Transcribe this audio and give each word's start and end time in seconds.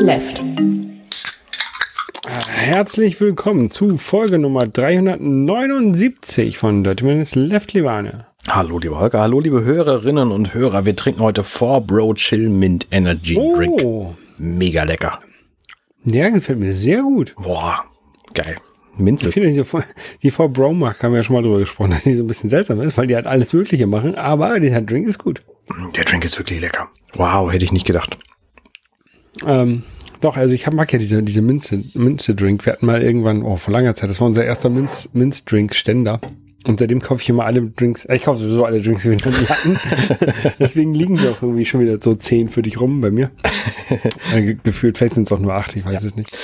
Left. 0.00 0.42
Herzlich 2.48 3.20
willkommen 3.20 3.70
zu 3.70 3.98
Folge 3.98 4.38
Nummer 4.38 4.66
379 4.66 6.56
von 6.56 6.82
Dirty 6.82 7.04
Minutes 7.04 7.34
Left, 7.34 7.74
Livane. 7.74 8.26
Hallo, 8.48 8.78
liebe 8.78 8.98
Holger, 8.98 9.20
hallo, 9.20 9.40
liebe 9.40 9.62
Hörerinnen 9.62 10.32
und 10.32 10.54
Hörer. 10.54 10.86
Wir 10.86 10.96
trinken 10.96 11.20
heute 11.20 11.44
4 11.44 11.82
Bro 11.82 12.14
Chill 12.14 12.48
Mint 12.48 12.86
Energy 12.90 13.34
Drink. 13.34 13.82
Oh, 13.84 14.14
Mega 14.38 14.84
lecker. 14.84 15.18
der 16.04 16.30
gefällt 16.30 16.60
mir 16.60 16.72
sehr 16.72 17.02
gut. 17.02 17.34
Boah, 17.36 17.84
geil. 18.32 18.56
Minze. 18.96 19.28
Ich 19.28 19.34
finde, 19.34 19.50
diese, 19.50 19.66
die 20.22 20.30
Frau 20.30 20.48
Bromack 20.48 21.02
haben 21.02 21.12
wir 21.12 21.18
ja 21.18 21.22
schon 21.22 21.36
mal 21.36 21.42
drüber 21.42 21.58
gesprochen, 21.58 21.90
dass 21.92 22.04
die 22.04 22.14
so 22.14 22.22
ein 22.22 22.26
bisschen 22.26 22.48
seltsam 22.48 22.80
ist, 22.80 22.96
weil 22.96 23.06
die 23.06 23.16
halt 23.16 23.26
alles 23.26 23.52
Mögliche 23.52 23.86
machen, 23.86 24.14
aber 24.14 24.60
dieser 24.60 24.80
Drink 24.80 25.06
ist 25.06 25.18
gut. 25.18 25.42
Der 25.94 26.04
Drink 26.04 26.24
ist 26.24 26.38
wirklich 26.38 26.62
lecker. 26.62 26.88
Wow, 27.14 27.52
hätte 27.52 27.66
ich 27.66 27.72
nicht 27.72 27.86
gedacht. 27.86 28.18
Ähm, 29.46 29.82
doch, 30.20 30.36
also 30.36 30.54
ich 30.54 30.66
hab, 30.66 30.74
mag 30.74 30.92
ja 30.92 30.98
diese, 30.98 31.22
diese 31.22 31.40
Minze, 31.42 31.82
Minze-Drink. 31.94 32.66
Wir 32.66 32.74
hatten 32.74 32.86
mal 32.86 33.02
irgendwann, 33.02 33.42
oh, 33.42 33.56
vor 33.56 33.72
langer 33.72 33.94
Zeit, 33.94 34.10
das 34.10 34.20
war 34.20 34.26
unser 34.28 34.44
erster 34.44 34.68
Minz, 34.68 35.08
Minz-Drink-Ständer. 35.12 36.20
Und 36.66 36.78
seitdem 36.78 37.00
kaufe 37.00 37.22
ich 37.22 37.28
immer 37.30 37.46
alle 37.46 37.62
Drinks, 37.62 38.04
äh, 38.04 38.16
ich 38.16 38.24
kaufe 38.24 38.38
sowieso 38.40 38.66
alle 38.66 38.82
Drinks, 38.82 39.02
die 39.04 39.10
wir 39.12 39.16
noch 39.16 39.26
nie 39.40 39.46
hatten. 39.46 39.78
Deswegen 40.58 40.92
liegen 40.92 41.16
die 41.16 41.26
auch 41.28 41.40
irgendwie 41.40 41.64
schon 41.64 41.80
wieder 41.80 41.96
so 42.02 42.14
zehn 42.14 42.48
für 42.50 42.60
dich 42.60 42.78
rum 42.80 43.00
bei 43.00 43.10
mir. 43.10 43.30
Äh, 44.34 44.42
ge- 44.42 44.56
Gefühlt, 44.62 44.96
vielleicht 44.98 45.14
sind 45.14 45.24
es 45.26 45.32
auch 45.32 45.40
nur 45.40 45.52
acht, 45.54 45.74
ich 45.74 45.84
weiß 45.84 46.04
es 46.04 46.14
nicht. 46.14 46.36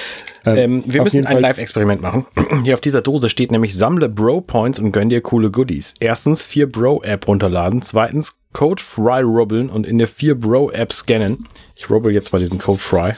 Ähm, 0.44 0.82
wir 0.86 1.00
auf 1.02 1.04
müssen 1.04 1.24
ein 1.26 1.38
Live-Experiment 1.40 2.02
machen. 2.02 2.26
Hier 2.64 2.74
auf 2.74 2.80
dieser 2.80 3.00
Dose 3.00 3.28
steht 3.28 3.52
nämlich 3.52 3.76
Sammle 3.76 4.08
Bro-Points 4.08 4.78
und 4.80 4.90
gönn 4.92 5.08
dir 5.08 5.20
coole 5.20 5.50
Goodies. 5.50 5.94
Erstens 6.00 6.42
4 6.42 6.70
Bro-App 6.70 7.28
runterladen. 7.28 7.82
Zweitens 7.82 8.34
Code 8.56 8.82
Fry 8.82 9.20
rubbeln 9.20 9.68
und 9.68 9.86
in 9.86 9.98
der 9.98 10.08
4 10.08 10.34
Bro-App 10.34 10.90
scannen. 10.90 11.46
Ich 11.74 11.90
rubbel 11.90 12.14
jetzt 12.14 12.32
mal 12.32 12.38
diesen 12.38 12.58
Code 12.58 12.78
Fry. 12.78 13.12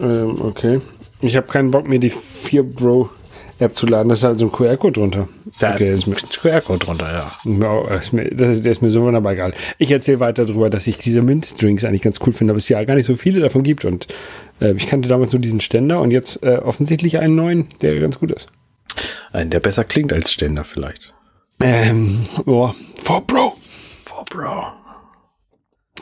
Ähm, 0.00 0.42
okay. 0.42 0.80
Ich 1.20 1.36
habe 1.36 1.46
keinen 1.46 1.70
Bock, 1.70 1.86
mir 1.86 2.00
die 2.00 2.10
4 2.10 2.64
Bro 2.64 3.10
App 3.60 3.76
zu 3.76 3.86
laden. 3.86 4.08
Da 4.08 4.14
ist 4.14 4.24
halt 4.24 4.40
so 4.40 4.46
ein 4.46 4.50
QR-Code 4.50 4.94
drunter. 4.94 5.28
Da 5.60 5.74
okay, 5.74 5.94
ist 5.94 6.08
ein 6.08 6.14
QR-Code 6.14 6.80
drunter, 6.80 7.12
ja. 7.12 7.30
Ja, 7.44 7.94
ist 7.94 8.12
mir, 8.12 8.28
das, 8.28 8.60
der 8.60 8.72
ist 8.72 8.82
mir 8.82 8.90
so 8.90 9.02
wunderbar 9.02 9.34
egal. 9.34 9.54
Ich 9.78 9.92
erzähle 9.92 10.18
weiter 10.18 10.46
darüber, 10.46 10.68
dass 10.68 10.88
ich 10.88 10.96
diese 10.96 11.22
Mint-Drinks 11.22 11.84
eigentlich 11.84 12.02
ganz 12.02 12.18
cool 12.26 12.32
finde, 12.32 12.50
aber 12.50 12.58
es 12.58 12.68
ja 12.68 12.82
gar 12.82 12.96
nicht 12.96 13.06
so 13.06 13.14
viele 13.14 13.38
davon 13.38 13.62
gibt. 13.62 13.84
Und 13.84 14.08
äh, 14.60 14.72
ich 14.72 14.88
kannte 14.88 15.08
damals 15.08 15.32
nur 15.32 15.42
diesen 15.42 15.60
Ständer 15.60 16.00
und 16.00 16.10
jetzt 16.10 16.42
äh, 16.42 16.56
offensichtlich 16.56 17.18
einen 17.18 17.36
neuen, 17.36 17.68
der 17.82 18.00
ganz 18.00 18.18
gut 18.18 18.32
ist. 18.32 18.48
Ein, 19.32 19.50
der 19.50 19.60
besser 19.60 19.84
klingt 19.84 20.12
als 20.12 20.32
Ständer 20.32 20.64
vielleicht. 20.64 21.14
Ähm, 21.60 22.24
oh, 22.46 22.72
for 23.00 23.24
Bro. 23.24 23.54
Bro. 24.34 24.64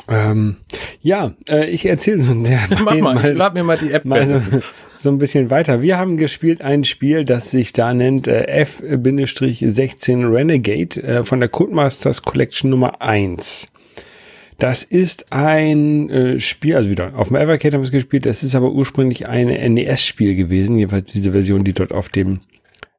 Ähm, 0.08 0.56
ja, 1.02 1.34
äh, 1.50 1.68
ich 1.68 1.84
erzähle 1.84 2.22
so, 2.22 2.32
der, 2.32 2.60
Mach 2.82 2.94
mal, 2.96 3.32
lad 3.34 3.52
mir 3.52 3.62
mal 3.62 3.76
die 3.76 3.92
App 3.92 4.06
mal 4.06 4.26
so, 4.26 4.62
so 4.96 5.10
ein 5.10 5.18
bisschen 5.18 5.50
weiter. 5.50 5.82
Wir 5.82 5.98
haben 5.98 6.16
gespielt 6.16 6.62
ein 6.62 6.84
Spiel, 6.84 7.26
das 7.26 7.50
sich 7.50 7.74
da 7.74 7.92
nennt 7.92 8.26
äh, 8.28 8.46
F-16 8.46 10.34
Renegade 10.34 11.02
äh, 11.02 11.24
von 11.26 11.40
der 11.40 11.50
Codemasters 11.50 12.22
Collection 12.22 12.70
Nummer 12.70 13.02
1. 13.02 13.68
Das 14.58 14.82
ist 14.82 15.30
ein 15.30 16.08
äh, 16.08 16.40
Spiel, 16.40 16.76
also 16.76 16.88
wieder 16.88 17.14
auf 17.16 17.28
dem 17.28 17.36
Evercade 17.36 17.74
haben 17.74 17.82
wir 17.82 17.86
es 17.86 17.92
gespielt, 17.92 18.24
das 18.24 18.42
ist 18.42 18.54
aber 18.54 18.72
ursprünglich 18.72 19.28
ein 19.28 19.48
NES-Spiel 19.74 20.36
gewesen, 20.36 20.78
jedenfalls 20.78 21.12
diese 21.12 21.32
Version, 21.32 21.64
die 21.64 21.74
dort 21.74 21.92
auf 21.92 22.08
dem 22.08 22.40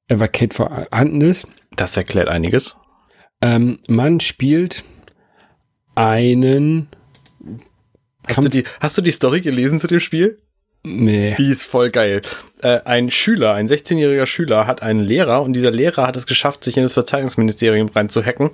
Evercade 0.07 0.53
vorhanden 0.55 1.21
ist. 1.21 1.47
Das 1.75 1.97
erklärt 1.97 2.27
einiges. 2.27 2.75
Ähm, 3.41 3.79
man 3.87 4.19
spielt 4.19 4.83
einen 5.95 6.87
Hast 8.27 8.43
du, 8.43 8.49
die, 8.49 8.63
hast 8.79 8.97
du 8.97 9.01
die 9.01 9.11
Story 9.11 9.41
gelesen 9.41 9.79
zu 9.79 9.87
dem 9.87 9.99
Spiel? 9.99 10.39
Nee. 10.85 11.35
Die 11.37 11.49
ist 11.49 11.63
voll 11.63 11.89
geil. 11.89 12.21
Äh, 12.61 12.81
ein 12.83 13.09
Schüler, 13.09 13.53
ein 13.53 13.67
16-jähriger 13.67 14.25
Schüler, 14.25 14.67
hat 14.67 14.81
einen 14.81 14.99
Lehrer 14.99 15.41
und 15.41 15.53
dieser 15.53 15.71
Lehrer 15.71 16.05
hat 16.05 16.17
es 16.17 16.25
geschafft, 16.25 16.63
sich 16.63 16.75
in 16.75 16.83
das 16.83 16.93
Verteidigungsministerium 16.93 17.87
reinzuhacken 17.87 18.51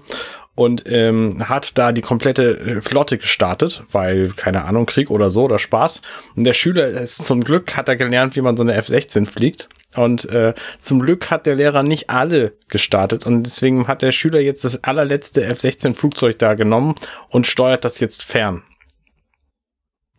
und 0.53 0.83
ähm, 0.85 1.49
hat 1.49 1.77
da 1.77 1.91
die 1.91 2.01
komplette 2.01 2.59
äh, 2.59 2.81
Flotte 2.81 3.17
gestartet, 3.17 3.83
weil, 3.91 4.29
keine 4.35 4.65
Ahnung, 4.65 4.85
Krieg 4.85 5.09
oder 5.09 5.31
so 5.31 5.43
oder 5.43 5.57
Spaß. 5.57 6.01
Und 6.35 6.43
der 6.43 6.53
Schüler 6.53 6.87
ist 6.87 7.25
zum 7.25 7.43
Glück, 7.43 7.75
hat 7.75 7.89
er 7.89 7.95
gelernt, 7.95 8.35
wie 8.35 8.41
man 8.41 8.57
so 8.57 8.63
eine 8.63 8.75
F-16 8.75 9.25
fliegt. 9.25 9.67
Und 9.95 10.29
äh, 10.29 10.53
zum 10.77 10.99
Glück 10.99 11.31
hat 11.31 11.45
der 11.45 11.55
Lehrer 11.55 11.81
nicht 11.81 12.09
alle 12.09 12.53
gestartet 12.67 13.25
und 13.25 13.43
deswegen 13.43 13.87
hat 13.87 14.03
der 14.03 14.11
Schüler 14.11 14.39
jetzt 14.39 14.63
das 14.63 14.83
allerletzte 14.83 15.43
F-16-Flugzeug 15.43 16.37
da 16.37 16.53
genommen 16.53 16.93
und 17.29 17.47
steuert 17.47 17.83
das 17.85 17.99
jetzt 17.99 18.23
fern. 18.23 18.61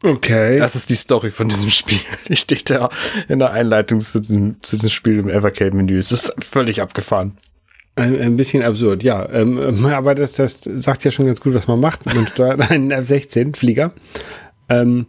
Okay. 0.03 0.57
Das 0.57 0.75
ist 0.75 0.91
die 0.91 0.95
Story 0.95 1.31
von 1.31 1.49
diesem 1.49 1.71
Spiel. 1.71 2.01
Die 2.29 2.37
steht 2.37 2.71
da 2.71 2.89
in 3.29 3.39
der 3.39 3.53
Einleitung 3.53 4.01
zu 4.01 4.21
diesem, 4.21 4.61
zu 4.63 4.77
diesem 4.77 4.91
Spiel 4.91 5.19
im 5.19 5.29
Evercade-Menü. 5.29 5.99
Es 5.99 6.11
ist 6.11 6.35
völlig 6.43 6.81
abgefahren. 6.81 7.37
Ein, 7.97 8.19
ein 8.19 8.37
bisschen 8.37 8.63
absurd, 8.63 9.03
ja. 9.03 9.29
Ähm, 9.31 9.85
aber 9.87 10.15
das, 10.15 10.33
das 10.33 10.61
sagt 10.63 11.05
ja 11.05 11.11
schon 11.11 11.27
ganz 11.27 11.41
gut, 11.41 11.53
was 11.53 11.69
man 11.69 11.81
macht. 11.81 12.07
Man 12.07 12.27
steuert 12.27 12.61
einen 12.71 12.91
F-16-Flieger. 12.91 13.93
Ähm, 14.71 15.07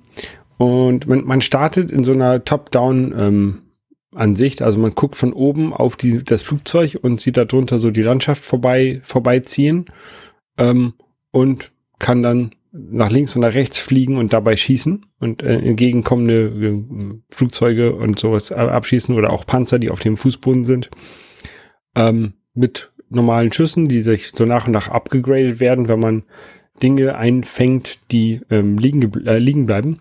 und 0.58 1.08
man, 1.08 1.24
man 1.26 1.42
startet 1.42 1.90
in 1.90 2.04
so 2.04 2.12
einer 2.12 2.44
Top-Down-Ansicht. 4.12 4.62
also 4.62 4.80
man 4.80 4.96
guckt 4.96 5.16
von 5.16 5.34
oben 5.34 5.74
auf 5.74 5.96
die, 5.96 6.24
das 6.24 6.42
Flugzeug 6.42 7.00
und 7.02 7.22
sieht 7.22 7.38
darunter 7.38 7.80
so 7.80 7.92
die 7.92 8.02
Landschaft 8.02 8.44
vorbei, 8.44 9.02
vorbeiziehen. 9.04 9.86
Ähm, 10.58 10.94
und 11.32 11.72
kann 11.98 12.24
dann 12.24 12.52
nach 12.74 13.10
links 13.10 13.36
und 13.36 13.42
nach 13.42 13.54
rechts 13.54 13.78
fliegen 13.78 14.18
und 14.18 14.34
dabei 14.34 14.56
schießen 14.56 15.06
und 15.20 15.44
äh, 15.44 15.60
entgegenkommende 15.60 16.46
äh, 16.48 16.84
Flugzeuge 17.30 17.94
und 17.94 18.20
sowas 18.20 18.52
abschießen 18.52 19.16
oder 19.16 19.32
auch 19.32 19.46
Panzer, 19.46 19.80
die 19.80 19.90
auf 19.90 20.00
dem 20.00 20.18
Fußboden 20.18 20.64
sind 20.64 20.90
ähm, 21.96 22.34
mit 22.54 22.92
normalen 23.10 23.52
Schüssen, 23.52 23.88
die 23.88 24.02
sich 24.02 24.32
so 24.34 24.46
nach 24.46 24.68
und 24.68 24.74
nach 24.74 24.88
abgegradet 24.88 25.60
werden, 25.60 25.90
wenn 25.90 26.00
man 26.00 26.24
Dinge 26.82 27.16
einfängt, 27.16 28.12
die 28.12 28.42
ähm, 28.50 28.78
liegen, 28.78 29.26
äh, 29.26 29.38
liegen 29.38 29.66
bleiben. 29.66 30.00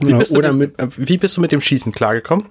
Wie 0.00 0.14
bist, 0.14 0.36
mit, 0.36 0.78
äh, 0.78 0.88
wie 0.96 1.18
bist 1.18 1.36
du 1.36 1.40
mit 1.40 1.52
dem 1.52 1.60
Schießen 1.60 1.92
klargekommen? 1.92 2.46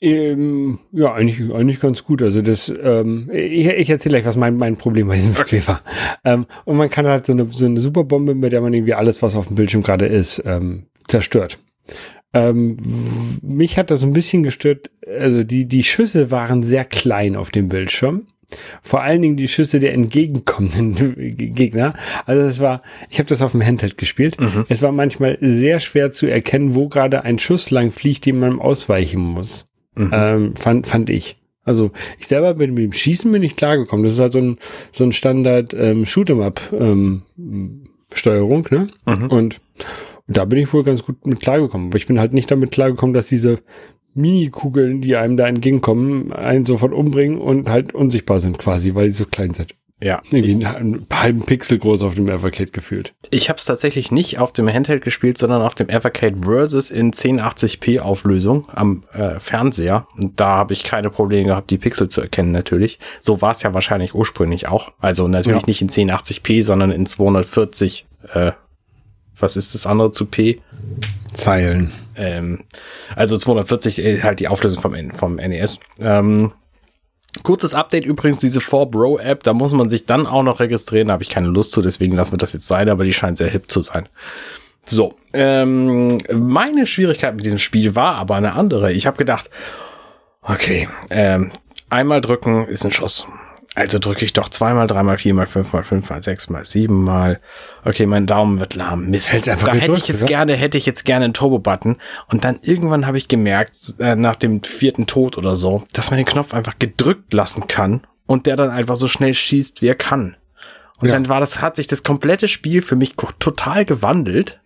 Ähm, 0.00 0.78
ja, 0.92 1.12
eigentlich, 1.12 1.52
eigentlich 1.52 1.80
ganz 1.80 2.04
gut. 2.04 2.22
Also 2.22 2.40
das, 2.40 2.72
ähm, 2.82 3.28
ich, 3.32 3.68
ich 3.68 3.90
erzähle 3.90 4.14
gleich, 4.14 4.24
was 4.24 4.36
mein, 4.36 4.56
mein 4.56 4.76
Problem 4.76 5.08
bei 5.08 5.16
diesem 5.16 5.34
Spiel 5.34 5.66
war. 5.66 5.82
Ähm, 6.24 6.46
und 6.64 6.76
man 6.76 6.88
kann 6.88 7.06
halt 7.06 7.26
so 7.26 7.32
eine, 7.32 7.46
so 7.46 7.66
eine 7.66 7.80
Superbombe, 7.80 8.34
mit 8.34 8.52
der 8.52 8.62
man 8.62 8.72
irgendwie 8.72 8.94
alles, 8.94 9.20
was 9.22 9.36
auf 9.36 9.48
dem 9.48 9.56
Bildschirm 9.56 9.82
gerade 9.82 10.06
ist, 10.06 10.42
ähm, 10.46 10.86
zerstört. 11.06 11.58
Ähm, 12.32 12.76
mich 13.42 13.76
hat 13.76 13.90
das 13.90 14.02
ein 14.02 14.12
bisschen 14.12 14.42
gestört. 14.42 14.90
Also 15.06 15.44
die, 15.44 15.66
die 15.66 15.82
Schüsse 15.82 16.30
waren 16.30 16.62
sehr 16.62 16.84
klein 16.84 17.36
auf 17.36 17.50
dem 17.50 17.68
Bildschirm. 17.68 18.26
Vor 18.82 19.02
allen 19.02 19.22
Dingen 19.22 19.36
die 19.36 19.48
Schüsse 19.48 19.80
der 19.80 19.94
entgegenkommenden 19.94 21.14
Gegner. 21.54 21.94
Also 22.26 22.42
es 22.42 22.58
war, 22.58 22.82
ich 23.08 23.18
habe 23.18 23.28
das 23.28 23.42
auf 23.42 23.52
dem 23.52 23.64
Handheld 23.64 23.98
gespielt. 23.98 24.36
Es 24.68 24.82
war 24.82 24.92
manchmal 24.92 25.38
sehr 25.40 25.78
schwer 25.78 26.10
zu 26.10 26.26
erkennen, 26.26 26.74
wo 26.74 26.88
gerade 26.88 27.22
ein 27.22 27.38
Schuss 27.38 27.70
lang 27.70 27.90
fliegt, 27.90 28.26
den 28.26 28.38
man 28.38 28.58
ausweichen 28.58 29.20
muss. 29.20 29.69
Ähm, 30.12 30.56
fand, 30.56 30.86
fand 30.86 31.10
ich. 31.10 31.36
Also 31.62 31.90
ich 32.18 32.26
selber 32.26 32.54
bin 32.54 32.74
mit 32.74 32.84
dem 32.84 32.92
Schießen 32.92 33.30
bin 33.30 33.42
ich 33.42 33.56
klargekommen. 33.56 34.02
Das 34.04 34.14
ist 34.14 34.20
halt 34.20 34.32
so 34.32 34.40
ein, 34.40 34.56
so 34.92 35.04
ein 35.04 35.12
Standard 35.12 35.74
ähm, 35.74 36.04
Shoot'em-up 36.04 36.60
ähm, 36.72 37.22
Steuerung, 38.12 38.66
ne? 38.70 38.88
Und 39.28 39.60
da 40.26 40.44
bin 40.44 40.58
ich 40.58 40.72
wohl 40.72 40.84
ganz 40.84 41.04
gut 41.04 41.26
mit 41.26 41.40
klargekommen. 41.40 41.88
Aber 41.88 41.96
ich 41.96 42.06
bin 42.06 42.18
halt 42.18 42.32
nicht 42.32 42.50
damit 42.50 42.70
klargekommen, 42.70 43.14
dass 43.14 43.28
diese 43.28 43.58
Mini-Kugeln, 44.14 45.00
die 45.00 45.16
einem 45.16 45.36
da 45.36 45.46
entgegenkommen, 45.46 46.32
einen 46.32 46.64
sofort 46.64 46.92
umbringen 46.92 47.38
und 47.38 47.68
halt 47.68 47.94
unsichtbar 47.94 48.40
sind 48.40 48.58
quasi, 48.58 48.94
weil 48.94 49.06
die 49.06 49.12
so 49.12 49.24
klein 49.26 49.54
sind. 49.54 49.74
Ja. 50.02 50.22
Irgendwie 50.30 50.64
einen 50.64 51.06
halben 51.12 51.44
Pixel 51.44 51.76
groß 51.76 52.02
auf 52.04 52.14
dem 52.14 52.26
Evercade 52.28 52.70
gefühlt. 52.70 53.12
Ich 53.30 53.50
habe 53.50 53.58
es 53.58 53.66
tatsächlich 53.66 54.10
nicht 54.10 54.38
auf 54.38 54.50
dem 54.52 54.66
Handheld 54.72 55.04
gespielt, 55.04 55.36
sondern 55.36 55.60
auf 55.60 55.74
dem 55.74 55.88
Evercade 55.90 56.38
Versus 56.42 56.90
in 56.90 57.12
1080p 57.12 58.00
Auflösung 58.00 58.66
am 58.74 59.04
äh, 59.12 59.38
Fernseher. 59.38 60.06
Und 60.16 60.40
da 60.40 60.56
habe 60.56 60.72
ich 60.72 60.84
keine 60.84 61.10
Probleme 61.10 61.48
gehabt, 61.48 61.70
die 61.70 61.76
Pixel 61.78 62.08
zu 62.08 62.22
erkennen 62.22 62.50
natürlich. 62.50 62.98
So 63.20 63.42
war 63.42 63.50
es 63.50 63.62
ja 63.62 63.74
wahrscheinlich 63.74 64.14
ursprünglich 64.14 64.68
auch. 64.68 64.90
Also 65.00 65.28
natürlich 65.28 65.62
Ja. 65.62 65.66
nicht 65.66 65.82
in 65.82 65.90
1080p, 65.90 66.62
sondern 66.62 66.90
in 66.92 67.04
240. 67.04 68.06
Äh, 68.32 68.52
was 69.38 69.56
ist 69.56 69.74
das 69.74 69.86
andere 69.86 70.12
zu 70.12 70.26
P? 70.26 70.60
Zeilen. 71.32 71.92
Ähm, 72.16 72.64
also 73.16 73.36
240 73.38 74.04
äh, 74.04 74.20
halt 74.22 74.40
die 74.40 74.48
Auflösung 74.48 74.80
vom, 74.82 75.10
vom 75.12 75.36
NES. 75.36 75.80
Ähm, 76.00 76.52
kurzes 77.42 77.74
Update 77.74 78.04
übrigens, 78.04 78.38
diese 78.38 78.60
4Bro 78.60 79.20
App, 79.20 79.42
da 79.42 79.52
muss 79.52 79.72
man 79.72 79.88
sich 79.88 80.06
dann 80.06 80.26
auch 80.26 80.42
noch 80.42 80.60
registrieren, 80.60 81.08
da 81.08 81.14
habe 81.14 81.22
ich 81.22 81.30
keine 81.30 81.48
Lust 81.48 81.72
zu, 81.72 81.82
deswegen 81.82 82.14
lassen 82.14 82.32
wir 82.32 82.38
das 82.38 82.52
jetzt 82.52 82.66
sein, 82.66 82.88
aber 82.88 83.04
die 83.04 83.12
scheint 83.12 83.38
sehr 83.38 83.50
hip 83.50 83.70
zu 83.70 83.82
sein. 83.82 84.08
So, 84.86 85.14
ähm, 85.32 86.18
meine 86.32 86.86
Schwierigkeit 86.86 87.36
mit 87.36 87.44
diesem 87.44 87.58
Spiel 87.58 87.94
war 87.94 88.16
aber 88.16 88.34
eine 88.34 88.54
andere. 88.54 88.92
Ich 88.92 89.06
habe 89.06 89.16
gedacht, 89.16 89.50
okay, 90.42 90.88
ähm, 91.10 91.52
einmal 91.90 92.20
drücken 92.20 92.66
ist 92.66 92.84
ein 92.84 92.92
Schuss. 92.92 93.26
Also 93.76 94.00
drücke 94.00 94.24
ich 94.24 94.32
doch 94.32 94.48
zweimal, 94.48 94.88
dreimal, 94.88 95.16
viermal, 95.16 95.46
fünfmal, 95.46 95.84
fünfmal, 95.84 96.22
sechsmal, 96.22 96.64
siebenmal. 96.64 97.40
Okay, 97.84 98.04
mein 98.04 98.26
Daumen 98.26 98.58
wird 98.58 98.74
lahm. 98.74 99.08
Mist. 99.10 99.32
Hält's 99.32 99.48
einfach 99.48 99.66
da 99.68 99.72
hätte 99.74 99.82
gedrückt, 99.86 100.02
ich 100.02 100.08
jetzt 100.08 100.22
oder? 100.22 100.28
gerne, 100.28 100.54
hätte 100.56 100.76
ich 100.76 100.86
jetzt 100.86 101.04
gerne 101.04 101.26
einen 101.26 101.34
Turbo-Button. 101.34 101.96
Und 102.28 102.44
dann 102.44 102.58
irgendwann 102.62 103.06
habe 103.06 103.16
ich 103.16 103.28
gemerkt, 103.28 103.76
äh, 104.00 104.16
nach 104.16 104.34
dem 104.36 104.64
vierten 104.64 105.06
Tod 105.06 105.38
oder 105.38 105.54
so, 105.54 105.84
dass 105.92 106.10
man 106.10 106.16
den 106.18 106.26
Knopf 106.26 106.52
einfach 106.52 106.78
gedrückt 106.80 107.32
lassen 107.32 107.68
kann 107.68 108.00
und 108.26 108.46
der 108.46 108.56
dann 108.56 108.70
einfach 108.70 108.96
so 108.96 109.06
schnell 109.06 109.34
schießt, 109.34 109.82
wie 109.82 109.86
er 109.88 109.94
kann. 109.94 110.36
Und 110.98 111.08
Ja. 111.08 111.14
dann 111.14 111.28
war 111.28 111.38
das, 111.40 111.60
hat 111.62 111.76
sich 111.76 111.86
das 111.86 112.02
komplette 112.02 112.48
Spiel 112.48 112.82
für 112.82 112.96
mich 112.96 113.14
total 113.38 113.84
gewandelt, 113.84 114.60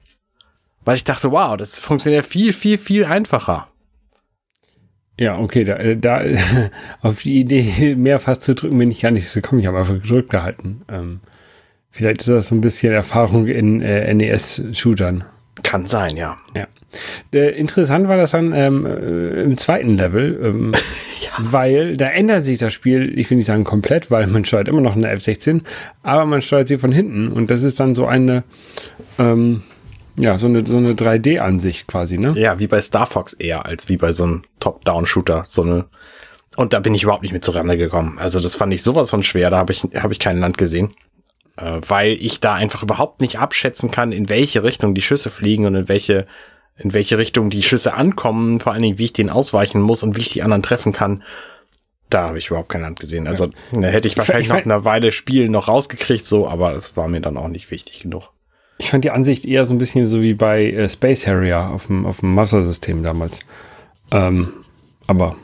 weil 0.87 0.97
ich 0.97 1.05
dachte, 1.05 1.31
wow, 1.31 1.57
das 1.59 1.79
funktioniert 1.79 2.25
viel, 2.25 2.53
viel, 2.55 2.79
viel 2.79 3.05
einfacher. 3.05 3.69
Ja, 5.19 5.39
okay, 5.39 5.65
da, 5.65 5.77
äh, 5.77 5.97
da 5.97 6.23
auf 7.03 7.23
die 7.23 7.41
Idee 7.41 7.95
mehrfach 7.97 8.37
zu 8.39 8.55
drücken 8.55 8.79
bin 8.79 8.91
ich 8.91 9.01
gar 9.01 9.11
nicht 9.11 9.33
gekommen. 9.33 9.61
Ich 9.61 9.67
habe 9.67 9.79
einfach 9.79 10.01
gedrückt 10.01 10.31
gehalten. 10.31 10.83
Ähm, 10.91 11.21
vielleicht 11.91 12.21
ist 12.21 12.29
das 12.29 12.49
so 12.49 12.55
ein 12.55 12.61
bisschen 12.61 12.93
Erfahrung 12.93 13.47
in 13.47 13.81
äh, 13.81 14.13
NES-Shootern. 14.13 15.25
Kann 15.63 15.87
sein, 15.87 16.17
ja. 16.17 16.37
Ja. 16.55 16.67
Äh, 17.33 17.51
interessant 17.59 18.09
war 18.09 18.17
das 18.17 18.33
dann 18.33 18.53
ähm, 18.53 18.87
äh, 18.87 19.43
im 19.43 19.57
zweiten 19.57 19.97
Level, 19.97 20.39
ähm, 20.43 20.73
weil 21.39 21.97
da 21.97 22.09
ändert 22.09 22.45
sich 22.45 22.59
das 22.59 22.73
Spiel, 22.73 23.17
ich 23.19 23.31
will 23.31 23.37
nicht 23.37 23.47
sagen 23.47 23.65
komplett, 23.65 24.11
weil 24.11 24.27
man 24.27 24.45
steuert 24.45 24.69
immer 24.69 24.81
noch 24.81 24.97
eine 24.97 25.09
F-16, 25.11 25.63
aber 26.03 26.27
man 26.27 26.43
steuert 26.43 26.69
sie 26.69 26.79
von 26.79 26.93
hinten 26.93 27.29
und 27.29 27.51
das 27.51 27.63
ist 27.63 27.81
dann 27.81 27.95
so 27.95 28.07
eine, 28.07 28.45
ähm, 29.19 29.63
ja, 30.17 30.39
so 30.39 30.47
eine, 30.47 30.65
so 30.67 30.77
eine 30.77 30.93
3D-Ansicht 30.95 31.87
quasi, 31.87 32.19
ne? 32.19 32.35
Ja, 32.37 32.59
wie 32.59 32.67
bei 32.67 32.81
Star 32.81 33.07
Fox 33.07 33.33
eher 33.33 33.67
als 33.67 33.89
wie 33.89 33.97
bei 33.97 34.13
so 34.13 34.25
einem 34.25 34.43
Top-Down-Shooter. 34.61 35.43
So 35.45 35.63
eine. 35.63 35.87
Und 36.57 36.73
da 36.73 36.81
bin 36.81 36.95
ich 36.95 37.03
überhaupt 37.03 37.23
nicht 37.23 37.33
mit 37.33 37.45
zurande 37.45 37.77
gekommen. 37.77 38.19
Also 38.19 38.41
das 38.41 38.55
fand 38.55 38.73
ich 38.73 38.83
sowas 38.83 39.11
von 39.11 39.23
schwer. 39.23 39.51
Da 39.51 39.57
habe 39.59 39.73
ich, 39.73 39.83
hab 39.95 40.11
ich 40.13 40.19
kein 40.21 40.39
Land 40.39 40.57
gesehen. 40.59 40.95
Äh, 41.57 41.81
weil 41.89 42.13
ich 42.13 42.41
da 42.41 42.55
einfach 42.55 42.83
überhaupt 42.83 43.21
nicht 43.21 43.39
abschätzen 43.39 43.91
kann, 43.91 44.13
in 44.13 44.29
welche 44.29 44.63
Richtung 44.63 44.95
die 44.95 45.03
Schüsse 45.03 45.31
fliegen 45.31 45.67
und 45.67 45.75
in 45.75 45.89
welche, 45.89 46.27
in 46.77 46.95
welche 46.95 47.19
Richtung 47.19 47.51
die 47.51 47.63
Schüsse 47.63 47.95
ankommen. 47.95 48.61
Vor 48.61 48.73
allen 48.73 48.83
Dingen, 48.83 48.99
wie 48.99 49.05
ich 49.05 49.13
denen 49.13 49.31
ausweichen 49.31 49.81
muss 49.81 50.03
und 50.03 50.17
wie 50.17 50.21
ich 50.21 50.31
die 50.31 50.43
anderen 50.43 50.63
treffen 50.63 50.93
kann. 50.93 51.23
Da 52.11 52.29
habe 52.29 52.39
ich 52.39 52.49
überhaupt 52.49 52.69
kein 52.69 52.83
Land 52.83 53.01
gesehen. 53.01 53.27
Also 53.27 53.49
da 53.73 53.89
hätte 53.89 54.07
ich 54.07 54.17
wahrscheinlich 54.17 54.45
ich 54.45 54.49
nach 54.51 54.57
fand- 54.57 54.67
einer 54.67 54.85
Weile 54.85 55.11
Spielen 55.11 55.51
noch 55.51 55.67
rausgekriegt, 55.67 56.25
so, 56.25 56.47
aber 56.47 56.73
das 56.73 56.97
war 56.97 57.09
mir 57.09 57.21
dann 57.21 57.37
auch 57.37 57.49
nicht 57.49 57.71
wichtig 57.73 58.01
genug. 58.01 58.31
Ich 58.79 58.91
fand 58.91 59.05
die 59.05 59.11
Ansicht 59.11 59.45
eher 59.45 59.67
so 59.67 59.75
ein 59.75 59.79
bisschen 59.79 60.09
so 60.09 60.21
wie 60.21 60.35
bei 60.35 60.65
äh, 60.71 60.89
Space 60.89 61.27
Harrier 61.27 61.71
auf 61.73 61.87
dem, 61.87 62.07
auf 62.07 62.21
dem 62.21 62.35
Master-System 62.35 63.03
damals. 63.03 63.41
Ähm, 64.11 64.53
aber 65.07 65.37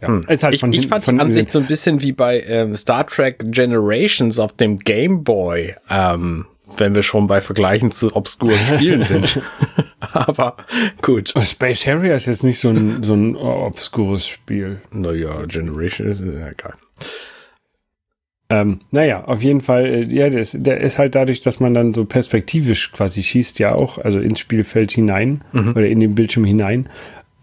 ja, 0.00 0.18
ist 0.28 0.42
halt 0.42 0.54
ich, 0.54 0.60
von 0.60 0.72
ich 0.72 0.80
hinten- 0.80 0.88
fand 0.90 1.02
die 1.04 1.10
hinten- 1.10 1.20
Ansicht 1.20 1.52
so 1.52 1.60
ein 1.60 1.66
bisschen 1.66 2.02
wie 2.02 2.12
bei 2.12 2.40
ähm, 2.40 2.74
Star 2.74 3.06
Trek 3.06 3.38
Generations 3.52 4.38
auf 4.40 4.52
dem 4.54 4.80
Game 4.80 5.22
Boy, 5.22 5.74
ähm, 5.88 6.46
wenn 6.78 6.94
wir 6.96 7.02
schon 7.04 7.28
bei 7.28 7.40
Vergleichen 7.40 7.90
zu 7.92 8.16
obskuren 8.16 8.58
Spielen 8.66 9.02
sind. 9.06 9.40
Aber 10.12 10.56
gut. 11.02 11.32
Space 11.42 11.86
Harrier 11.86 12.16
ist 12.16 12.26
jetzt 12.26 12.42
nicht 12.42 12.58
so 12.58 12.70
ein, 12.70 13.04
so 13.04 13.14
ein 13.14 13.36
obskures 13.36 14.26
Spiel. 14.26 14.80
Naja, 14.90 15.44
Generation 15.46 16.08
ist 16.08 16.20
ja, 16.20 16.48
egal. 16.48 16.74
Ähm, 18.52 18.80
naja, 18.90 19.24
auf 19.24 19.42
jeden 19.42 19.62
Fall, 19.62 19.86
äh, 19.86 20.04
ja, 20.04 20.28
der 20.28 20.40
ist, 20.40 20.54
der 20.58 20.78
ist 20.80 20.98
halt 20.98 21.14
dadurch, 21.14 21.40
dass 21.40 21.58
man 21.58 21.72
dann 21.72 21.94
so 21.94 22.04
perspektivisch 22.04 22.92
quasi 22.92 23.22
schießt, 23.22 23.58
ja 23.58 23.74
auch, 23.74 23.96
also 23.96 24.20
ins 24.20 24.40
Spielfeld 24.40 24.90
hinein 24.90 25.42
oder 25.54 25.86
in 25.86 26.00
den 26.00 26.14
Bildschirm 26.14 26.44
hinein 26.44 26.86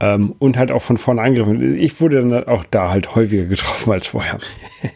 ähm, 0.02 0.36
und 0.38 0.56
halt 0.56 0.72
auch 0.72 0.84
von 0.84 1.00
vorne 1.00 1.22
angegriffen. 1.22 1.76
Ich 1.78 2.00
wurde 2.00 2.22
dann 2.22 2.48
auch 2.48 2.64
da 2.70 2.90
halt 2.90 3.16
häufiger 3.16 3.46
getroffen 3.46 3.92
als 3.92 4.08
vorher. 4.08 4.38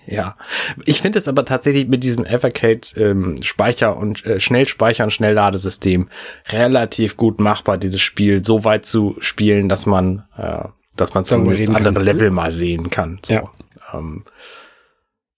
Ja. 0.05 0.37
Ich 0.85 1.01
finde 1.01 1.19
es 1.19 1.27
aber 1.27 1.43
tatsächlich 1.43 1.89
mit 1.89 2.05
diesem 2.05 2.23
Evercade 2.23 2.81
ähm, 2.95 3.35
Speicher 3.41 3.97
und 3.97 4.25
äh, 4.25 4.39
Schnellspeicher 4.39 5.03
und 5.03 5.09
Schnellladesystem 5.11 6.07
relativ 6.49 7.17
gut 7.17 7.41
machbar, 7.41 7.77
dieses 7.77 7.99
Spiel 7.99 8.45
so 8.45 8.63
weit 8.63 8.85
zu 8.85 9.17
spielen, 9.19 9.67
dass 9.67 9.85
man, 9.85 10.23
äh, 10.37 10.65
dass 10.95 11.13
man 11.15 11.25
zumindest 11.25 11.67
andere. 11.67 12.01
Level 12.01 12.29
mal 12.31 12.53
sehen 12.53 12.91
kann. 12.91 13.17
So. 13.25 13.33
Ja. 13.33 13.51
Ähm, 13.93 14.23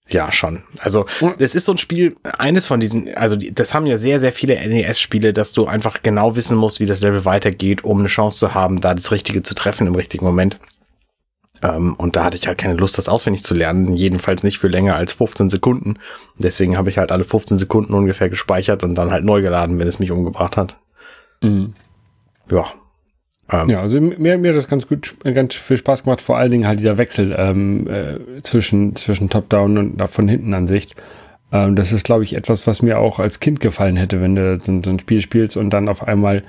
ja, 0.08 0.30
schon. 0.30 0.62
Also, 0.78 1.06
das 1.38 1.54
ist 1.54 1.64
so 1.64 1.72
ein 1.72 1.78
Spiel, 1.78 2.14
eines 2.38 2.66
von 2.66 2.78
diesen, 2.78 3.14
also 3.16 3.34
die, 3.34 3.52
das 3.52 3.74
haben 3.74 3.86
ja 3.86 3.98
sehr, 3.98 4.20
sehr 4.20 4.32
viele 4.32 4.54
NES-Spiele, 4.54 5.32
dass 5.32 5.52
du 5.52 5.66
einfach 5.66 6.02
genau 6.02 6.36
wissen 6.36 6.56
musst, 6.56 6.78
wie 6.78 6.86
das 6.86 7.00
Level 7.00 7.24
weitergeht, 7.24 7.82
um 7.82 7.98
eine 7.98 8.08
Chance 8.08 8.38
zu 8.38 8.54
haben, 8.54 8.80
da 8.80 8.94
das 8.94 9.10
Richtige 9.10 9.42
zu 9.42 9.54
treffen 9.54 9.86
im 9.86 9.96
richtigen 9.96 10.24
Moment. 10.24 10.60
Ähm, 11.62 11.94
und 11.94 12.16
da 12.16 12.24
hatte 12.24 12.36
ich 12.36 12.46
halt 12.46 12.58
keine 12.58 12.74
Lust, 12.74 12.98
das 12.98 13.08
auswendig 13.08 13.42
zu 13.42 13.54
lernen, 13.54 13.94
jedenfalls 13.94 14.44
nicht 14.44 14.58
für 14.58 14.68
länger 14.68 14.94
als 14.94 15.12
15 15.12 15.50
Sekunden. 15.50 15.98
Deswegen 16.38 16.76
habe 16.76 16.90
ich 16.90 16.98
halt 16.98 17.10
alle 17.10 17.24
15 17.24 17.58
Sekunden 17.58 17.94
ungefähr 17.94 18.28
gespeichert 18.28 18.84
und 18.84 18.94
dann 18.94 19.10
halt 19.10 19.24
neu 19.24 19.42
geladen, 19.42 19.78
wenn 19.78 19.88
es 19.88 19.98
mich 19.98 20.12
umgebracht 20.12 20.56
hat. 20.56 20.76
Ja. 22.50 22.66
Ähm, 23.50 23.68
Ja, 23.68 23.80
also 23.80 24.00
mir, 24.00 24.38
mir 24.38 24.50
hat 24.50 24.56
das 24.56 24.68
ganz 24.68 24.86
gut, 24.88 25.14
ganz 25.22 25.54
viel 25.54 25.76
Spaß 25.76 26.04
gemacht, 26.04 26.20
vor 26.20 26.36
allen 26.38 26.50
Dingen 26.50 26.66
halt 26.66 26.80
dieser 26.80 26.98
Wechsel 26.98 27.34
ähm, 27.38 27.86
äh, 27.88 28.42
zwischen, 28.42 28.96
zwischen 28.96 29.30
Top-Down 29.30 29.78
und 29.78 30.10
von 30.10 30.28
hinten 30.28 30.52
Ansicht. 30.54 30.94
Ähm, 31.52 31.76
das 31.76 31.92
ist, 31.92 32.04
glaube 32.04 32.24
ich, 32.24 32.34
etwas, 32.34 32.66
was 32.66 32.82
mir 32.82 32.98
auch 32.98 33.18
als 33.20 33.38
Kind 33.40 33.60
gefallen 33.60 33.96
hätte, 33.96 34.20
wenn 34.20 34.34
du 34.34 34.58
so, 34.60 34.80
so 34.84 34.90
ein 34.90 34.98
Spiel 34.98 35.20
spielst 35.20 35.56
und 35.56 35.70
dann 35.70 35.88
auf 35.88 36.06
einmal 36.06 36.42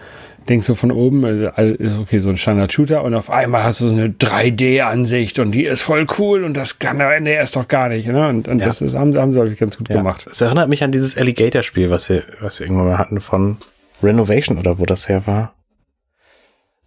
denkst 0.50 0.66
du 0.66 0.76
von 0.76 0.92
oben, 0.92 1.24
äh, 1.24 1.72
ist 1.74 2.00
okay, 2.00 2.20
so 2.20 2.30
ein 2.30 2.38
Standard-Shooter 2.38 3.04
und 3.04 3.14
auf 3.14 3.30
einmal 3.30 3.64
hast 3.64 3.82
du 3.82 3.88
so 3.90 3.96
eine 3.96 4.08
3D-Ansicht 4.08 5.40
und 5.40 5.52
die 5.52 5.66
ist 5.66 5.82
voll 5.82 6.06
cool 6.18 6.44
und 6.44 6.56
das 6.56 6.80
kann 6.80 6.98
der 7.00 7.20
NES 7.20 7.52
doch 7.52 7.68
gar 7.68 7.90
nicht. 7.90 8.08
Ne? 8.08 8.28
Und, 8.30 8.48
und 8.48 8.60
Ja. 8.60 8.66
das 8.66 8.82
ist, 8.82 8.96
haben, 8.96 9.16
haben 9.18 9.34
sie, 9.34 9.40
glaube 9.40 9.52
ich, 9.54 9.60
ganz 9.60 9.78
gut 9.78 9.90
Ja. 9.90 9.98
gemacht. 9.98 10.26
Es 10.32 10.42
erinnert 10.42 10.70
mich 10.70 10.84
an 10.84 10.92
dieses 10.92 11.18
Alligator-Spiel, 11.18 11.90
was 11.90 12.10
wir, 12.10 12.24
was 12.40 12.60
wir 12.60 12.66
irgendwann 12.66 12.88
mal 12.88 12.98
hatten 12.98 13.20
von 13.20 13.58
Renovation 14.02 14.58
oder 14.58 14.80
wo 14.80 14.86
das 14.86 15.10
her 15.10 15.24
war. 15.28 15.54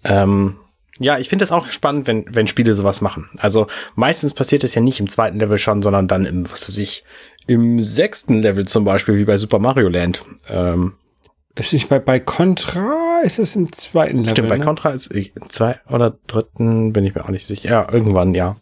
Ähm, 0.05 0.57
ja, 0.99 1.19
ich 1.19 1.29
finde 1.29 1.43
das 1.43 1.53
auch 1.53 1.69
spannend, 1.69 2.07
wenn, 2.07 2.25
wenn 2.35 2.47
Spiele 2.47 2.75
sowas 2.75 3.01
machen. 3.01 3.31
Also 3.39 3.67
meistens 3.95 4.35
passiert 4.35 4.65
das 4.65 4.75
ja 4.75 4.83
nicht 4.83 5.01
im 5.01 5.09
zweiten 5.09 5.39
Level 5.39 5.57
schon, 5.57 5.83
sondern 5.83 6.09
dann 6.09 6.27
im, 6.27 6.51
was 6.51 6.69
weiß 6.69 6.77
ich, 6.79 7.05
im 7.47 7.83
sechsten 7.83 8.43
Level 8.43 8.67
zum 8.67 8.85
Beispiel, 8.85 9.17
wie 9.17 9.25
bei 9.25 9.39
Super 9.39 9.59
Mario 9.59 9.89
Land. 9.89 10.25
Ähm, 10.49 10.95
Ist 11.55 11.73
nicht 11.73 11.89
bei, 11.89 11.99
bei 11.99 12.21
Contra, 12.21 13.21
ist 13.25 13.39
es 13.39 13.57
im 13.57 13.73
zweiten 13.73 14.19
Level? 14.19 14.31
stimmt, 14.31 14.49
bei 14.49 14.59
ne? 14.59 14.65
Contra 14.65 14.91
ist 14.91 15.15
ich, 15.15 15.33
zwei 15.49 15.81
oder 15.89 16.19
dritten, 16.27 16.93
bin 16.93 17.05
ich 17.05 17.15
mir 17.15 17.25
auch 17.25 17.31
nicht 17.31 17.47
sicher. 17.47 17.71
Ja, 17.71 17.89
irgendwann, 17.91 18.35
ja. 18.35 18.57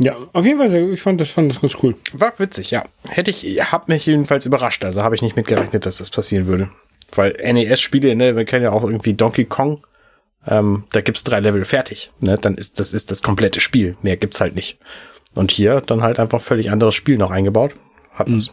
Ja, 0.00 0.16
auf 0.32 0.44
jeden 0.44 0.58
Fall, 0.58 0.92
ich 0.92 1.02
fand 1.02 1.20
das, 1.20 1.30
fand 1.30 1.50
das 1.50 1.60
ganz 1.60 1.76
cool. 1.82 1.96
War 2.12 2.38
witzig, 2.38 2.70
ja. 2.70 2.84
Hätte 3.08 3.30
ich, 3.30 3.72
hab 3.72 3.88
mich 3.88 4.06
jedenfalls 4.06 4.46
überrascht. 4.46 4.84
Also 4.84 5.02
habe 5.02 5.14
ich 5.14 5.22
nicht 5.22 5.34
mitgerechnet, 5.34 5.86
dass 5.86 5.98
das 5.98 6.10
passieren 6.10 6.46
würde. 6.46 6.70
Weil 7.14 7.32
NES-Spiele, 7.32 8.14
ne, 8.14 8.36
wir 8.36 8.44
kennen 8.44 8.64
ja 8.64 8.72
auch 8.72 8.84
irgendwie 8.84 9.14
Donkey 9.14 9.44
Kong. 9.44 9.86
Ähm, 10.46 10.84
da 10.92 11.00
gibt's 11.00 11.24
drei 11.24 11.40
Level 11.40 11.64
fertig. 11.64 12.12
Ne? 12.20 12.38
Dann 12.38 12.56
ist 12.56 12.80
das 12.80 12.92
ist 12.92 13.10
das 13.10 13.22
komplette 13.22 13.60
Spiel. 13.60 13.96
Mehr 14.02 14.16
gibt's 14.16 14.40
halt 14.40 14.54
nicht. 14.54 14.78
Und 15.34 15.50
hier 15.50 15.80
dann 15.80 16.02
halt 16.02 16.18
einfach 16.18 16.40
völlig 16.40 16.70
anderes 16.70 16.94
Spiel 16.94 17.18
noch 17.18 17.30
eingebaut. 17.30 17.74
Hat 18.12 18.28
es. 18.28 18.52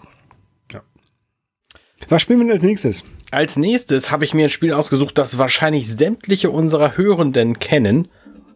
Was 2.09 2.21
spielen 2.21 2.39
wir 2.39 2.45
denn 2.45 2.53
als 2.55 2.63
nächstes? 2.63 3.03
Als 3.31 3.57
nächstes 3.57 4.12
habe 4.12 4.25
ich 4.25 4.33
mir 4.33 4.45
ein 4.45 4.50
Spiel 4.50 4.74
ausgesucht, 4.74 5.17
das 5.17 5.38
wahrscheinlich 5.38 5.93
sämtliche 5.93 6.51
unserer 6.51 6.97
Hörenden 6.97 7.59
kennen, 7.59 8.07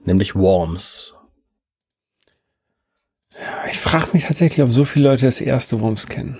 nämlich 0.05 0.35
Worms. 0.35 1.15
Ich 3.71 3.79
frage 3.79 4.09
mich 4.13 4.25
tatsächlich, 4.25 4.63
ob 4.63 4.71
so 4.71 4.85
viele 4.85 5.09
Leute 5.09 5.25
das 5.25 5.41
erste 5.41 5.79
Worms 5.81 6.07
kennen. 6.07 6.37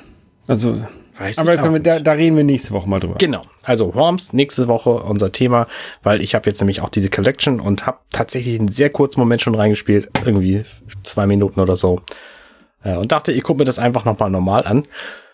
Also, 0.48 0.86
Weiß 1.20 1.38
aber 1.38 1.54
ich 1.54 1.60
auch 1.60 1.72
wir, 1.72 1.80
da, 1.80 2.00
da 2.00 2.14
reden 2.14 2.38
wir 2.38 2.46
nächste 2.46 2.72
Woche 2.72 2.88
mal 2.88 3.00
drüber. 3.02 3.16
Genau. 3.18 3.42
Also 3.64 3.94
Worms, 3.94 4.32
nächste 4.32 4.70
Woche 4.70 4.92
unser 4.92 5.34
Thema, 5.34 5.68
weil 6.02 6.24
ich 6.24 6.34
habe 6.34 6.50
jetzt 6.50 6.62
nämlich 6.62 6.82
auch 6.82 6.88
diese 6.88 7.10
Collection 7.10 7.60
und 7.60 7.86
habe 7.86 7.98
tatsächlich 8.10 8.58
einen 8.58 8.70
sehr 8.70 8.90
kurzen 8.90 9.20
Moment 9.20 9.42
schon 9.42 9.54
reingespielt, 9.54 10.10
irgendwie 10.26 10.64
zwei 11.04 11.28
Minuten 11.28 11.60
oder 11.60 11.76
so. 11.76 12.02
Äh, 12.84 12.96
Und 12.96 13.12
dachte, 13.12 13.34
ich 13.34 13.44
gucke 13.44 13.60
mir 13.60 13.66
das 13.66 13.80
einfach 13.80 14.06
nochmal 14.06 14.30
normal 14.30 14.66
an. 14.66 14.84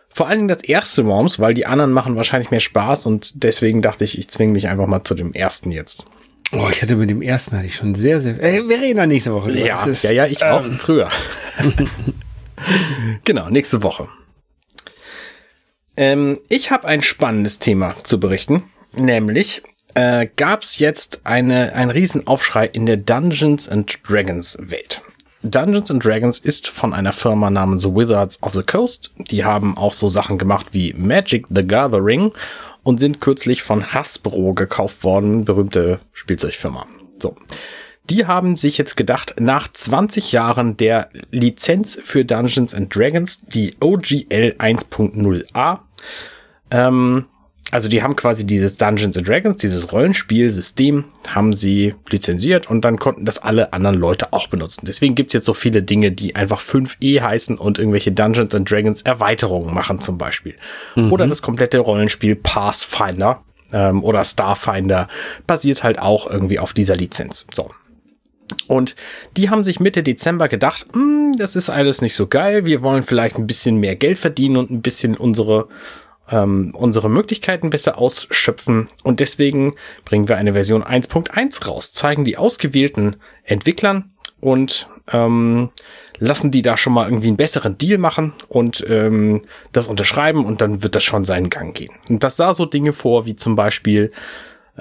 Vor 0.09 0.27
allen 0.27 0.39
Dingen 0.39 0.47
das 0.47 0.63
erste 0.63 1.05
Worms, 1.05 1.39
weil 1.39 1.53
die 1.53 1.67
anderen 1.67 1.91
machen 1.91 2.15
wahrscheinlich 2.15 2.49
mehr 2.49 2.61
Spaß 2.61 3.05
und 3.05 3.43
deswegen 3.43 3.81
dachte 3.83 4.05
ich, 4.05 4.17
ich 4.17 4.29
zwinge 4.29 4.53
mich 4.53 4.67
einfach 4.67 4.87
mal 4.87 5.03
zu 5.03 5.13
dem 5.13 5.33
ersten 5.33 5.71
jetzt. 5.71 6.05
Oh, 6.51 6.67
ich 6.71 6.81
hatte 6.81 6.95
mit 6.95 7.09
dem 7.09 7.21
ersten 7.21 7.57
hatte 7.57 7.65
ich 7.67 7.75
schon 7.75 7.95
sehr, 7.95 8.21
sehr. 8.21 8.41
Ey, 8.41 8.67
wir 8.67 8.79
reden 8.79 8.97
da 8.97 9.05
nächste 9.05 9.33
Woche. 9.33 9.51
Ja, 9.51 9.83
ist, 9.85 10.03
ja, 10.03 10.11
ja, 10.11 10.25
ich 10.25 10.43
auch 10.43 10.63
ähm, 10.63 10.77
früher. 10.77 11.09
genau, 13.23 13.49
nächste 13.49 13.83
Woche. 13.83 14.07
Ähm, 15.97 16.39
ich 16.49 16.71
habe 16.71 16.87
ein 16.87 17.01
spannendes 17.01 17.59
Thema 17.59 17.95
zu 18.03 18.19
berichten, 18.19 18.63
nämlich 18.95 19.61
äh, 19.93 20.27
gab 20.35 20.63
es 20.63 20.79
jetzt 20.79 21.21
eine, 21.23 21.73
einen 21.73 21.91
Riesenaufschrei 21.91 22.67
in 22.67 22.85
der 22.85 22.97
Dungeons 22.97 23.69
and 23.69 23.99
Dragons 24.07 24.57
Welt. 24.59 25.01
Dungeons 25.41 25.91
and 25.91 26.03
Dragons 26.03 26.39
ist 26.39 26.67
von 26.67 26.93
einer 26.93 27.13
Firma 27.13 27.49
namens 27.49 27.85
Wizards 27.85 28.41
of 28.41 28.53
the 28.53 28.63
Coast. 28.63 29.13
Die 29.29 29.45
haben 29.45 29.77
auch 29.77 29.93
so 29.93 30.09
Sachen 30.09 30.37
gemacht 30.37 30.67
wie 30.71 30.93
Magic 30.93 31.45
the 31.49 31.65
Gathering 31.65 32.31
und 32.83 32.99
sind 32.99 33.21
kürzlich 33.21 33.61
von 33.61 33.93
Hasbro 33.93 34.53
gekauft 34.53 35.03
worden, 35.03 35.45
berühmte 35.45 35.99
Spielzeugfirma. 36.13 36.87
So. 37.19 37.35
Die 38.09 38.27
haben 38.27 38.55
sich 38.57 38.77
jetzt 38.77 38.97
gedacht, 38.97 39.35
nach 39.39 39.71
20 39.71 40.31
Jahren 40.31 40.77
der 40.77 41.09
Lizenz 41.31 41.99
für 42.03 42.23
Dungeons 42.23 42.75
and 42.75 42.95
Dragons, 42.95 43.41
die 43.47 43.73
OGL 43.79 44.55
1.0a, 44.59 45.79
ähm, 46.71 47.25
also 47.71 47.89
die 47.89 48.03
haben 48.03 48.15
quasi 48.15 48.45
dieses 48.45 48.77
Dungeons 48.77 49.17
and 49.17 49.27
Dragons, 49.27 49.57
dieses 49.57 49.91
Rollenspielsystem, 49.91 51.03
haben 51.27 51.51
sie 51.51 51.95
lizenziert 52.09 52.69
und 52.69 52.85
dann 52.85 52.99
konnten 52.99 53.25
das 53.25 53.39
alle 53.39 53.73
anderen 53.73 53.97
Leute 53.97 54.33
auch 54.33 54.47
benutzen. 54.47 54.85
Deswegen 54.85 55.15
gibt's 55.15 55.33
jetzt 55.33 55.45
so 55.45 55.53
viele 55.53 55.81
Dinge, 55.81 56.11
die 56.11 56.35
einfach 56.35 56.61
5e 56.61 57.21
heißen 57.21 57.57
und 57.57 57.79
irgendwelche 57.79 58.11
Dungeons 58.11 58.53
and 58.53 58.69
Dragons 58.69 59.01
Erweiterungen 59.01 59.73
machen 59.73 59.99
zum 59.99 60.17
Beispiel. 60.17 60.55
Mhm. 60.95 61.11
Oder 61.11 61.27
das 61.27 61.41
komplette 61.41 61.79
Rollenspiel 61.79 62.35
Pathfinder 62.35 63.41
ähm, 63.73 64.03
oder 64.03 64.23
Starfinder 64.23 65.07
basiert 65.47 65.83
halt 65.83 65.99
auch 65.99 66.29
irgendwie 66.29 66.59
auf 66.59 66.73
dieser 66.73 66.95
Lizenz. 66.95 67.47
So. 67.53 67.69
Und 68.67 68.95
die 69.37 69.49
haben 69.49 69.63
sich 69.63 69.79
Mitte 69.79 70.03
Dezember 70.03 70.47
gedacht, 70.47 70.85
hm, 70.93 71.35
das 71.37 71.55
ist 71.55 71.69
alles 71.69 72.01
nicht 72.01 72.15
so 72.15 72.27
geil, 72.27 72.65
wir 72.65 72.81
wollen 72.81 73.03
vielleicht 73.03 73.37
ein 73.37 73.47
bisschen 73.47 73.77
mehr 73.77 73.95
Geld 73.95 74.17
verdienen 74.17 74.57
und 74.57 74.71
ein 74.71 74.81
bisschen 74.81 75.17
unsere 75.17 75.67
ähm, 76.31 76.73
unsere 76.73 77.07
Möglichkeiten 77.07 77.69
besser 77.69 77.99
ausschöpfen 77.99 78.87
und 79.03 79.19
deswegen 79.19 79.75
bringen 80.05 80.27
wir 80.27 80.37
eine 80.37 80.53
Version 80.53 80.83
1.1 80.83 81.67
raus, 81.67 81.93
zeigen 81.93 82.25
die 82.25 82.37
ausgewählten 82.37 83.17
Entwicklern 83.43 84.11
und 84.41 84.87
ähm, 85.11 85.69
lassen 86.17 86.51
die 86.51 86.61
da 86.61 86.77
schon 86.77 86.93
mal 86.93 87.07
irgendwie 87.07 87.27
einen 87.27 87.37
besseren 87.37 87.77
Deal 87.77 87.97
machen 87.97 88.33
und 88.47 88.85
ähm, 88.89 89.43
das 89.71 89.87
unterschreiben 89.87 90.45
und 90.45 90.61
dann 90.61 90.81
wird 90.81 90.95
das 90.95 91.03
schon 91.03 91.25
seinen 91.25 91.49
Gang 91.49 91.75
gehen. 91.75 91.93
Und 92.09 92.23
das 92.23 92.37
sah 92.37 92.53
so 92.53 92.65
Dinge 92.65 92.93
vor, 92.93 93.25
wie 93.25 93.35
zum 93.35 93.55
Beispiel, 93.55 94.11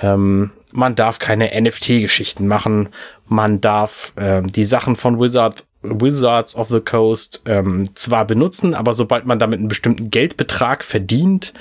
ähm, 0.00 0.50
man 0.74 0.94
darf 0.96 1.18
keine 1.18 1.50
NFT-Geschichten 1.58 2.46
machen, 2.46 2.88
man 3.26 3.60
darf 3.60 4.12
äh, 4.16 4.42
die 4.42 4.64
Sachen 4.64 4.96
von 4.96 5.20
Wizard 5.20 5.64
Wizards 5.82 6.56
of 6.56 6.68
the 6.68 6.80
Coast 6.80 7.42
ähm, 7.44 7.94
zwar 7.94 8.24
benutzen, 8.24 8.74
aber 8.74 8.94
sobald 8.94 9.26
man 9.26 9.38
damit 9.38 9.58
einen 9.58 9.68
bestimmten 9.68 10.08
Geldbetrag 10.08 10.82
verdient, 10.82 11.52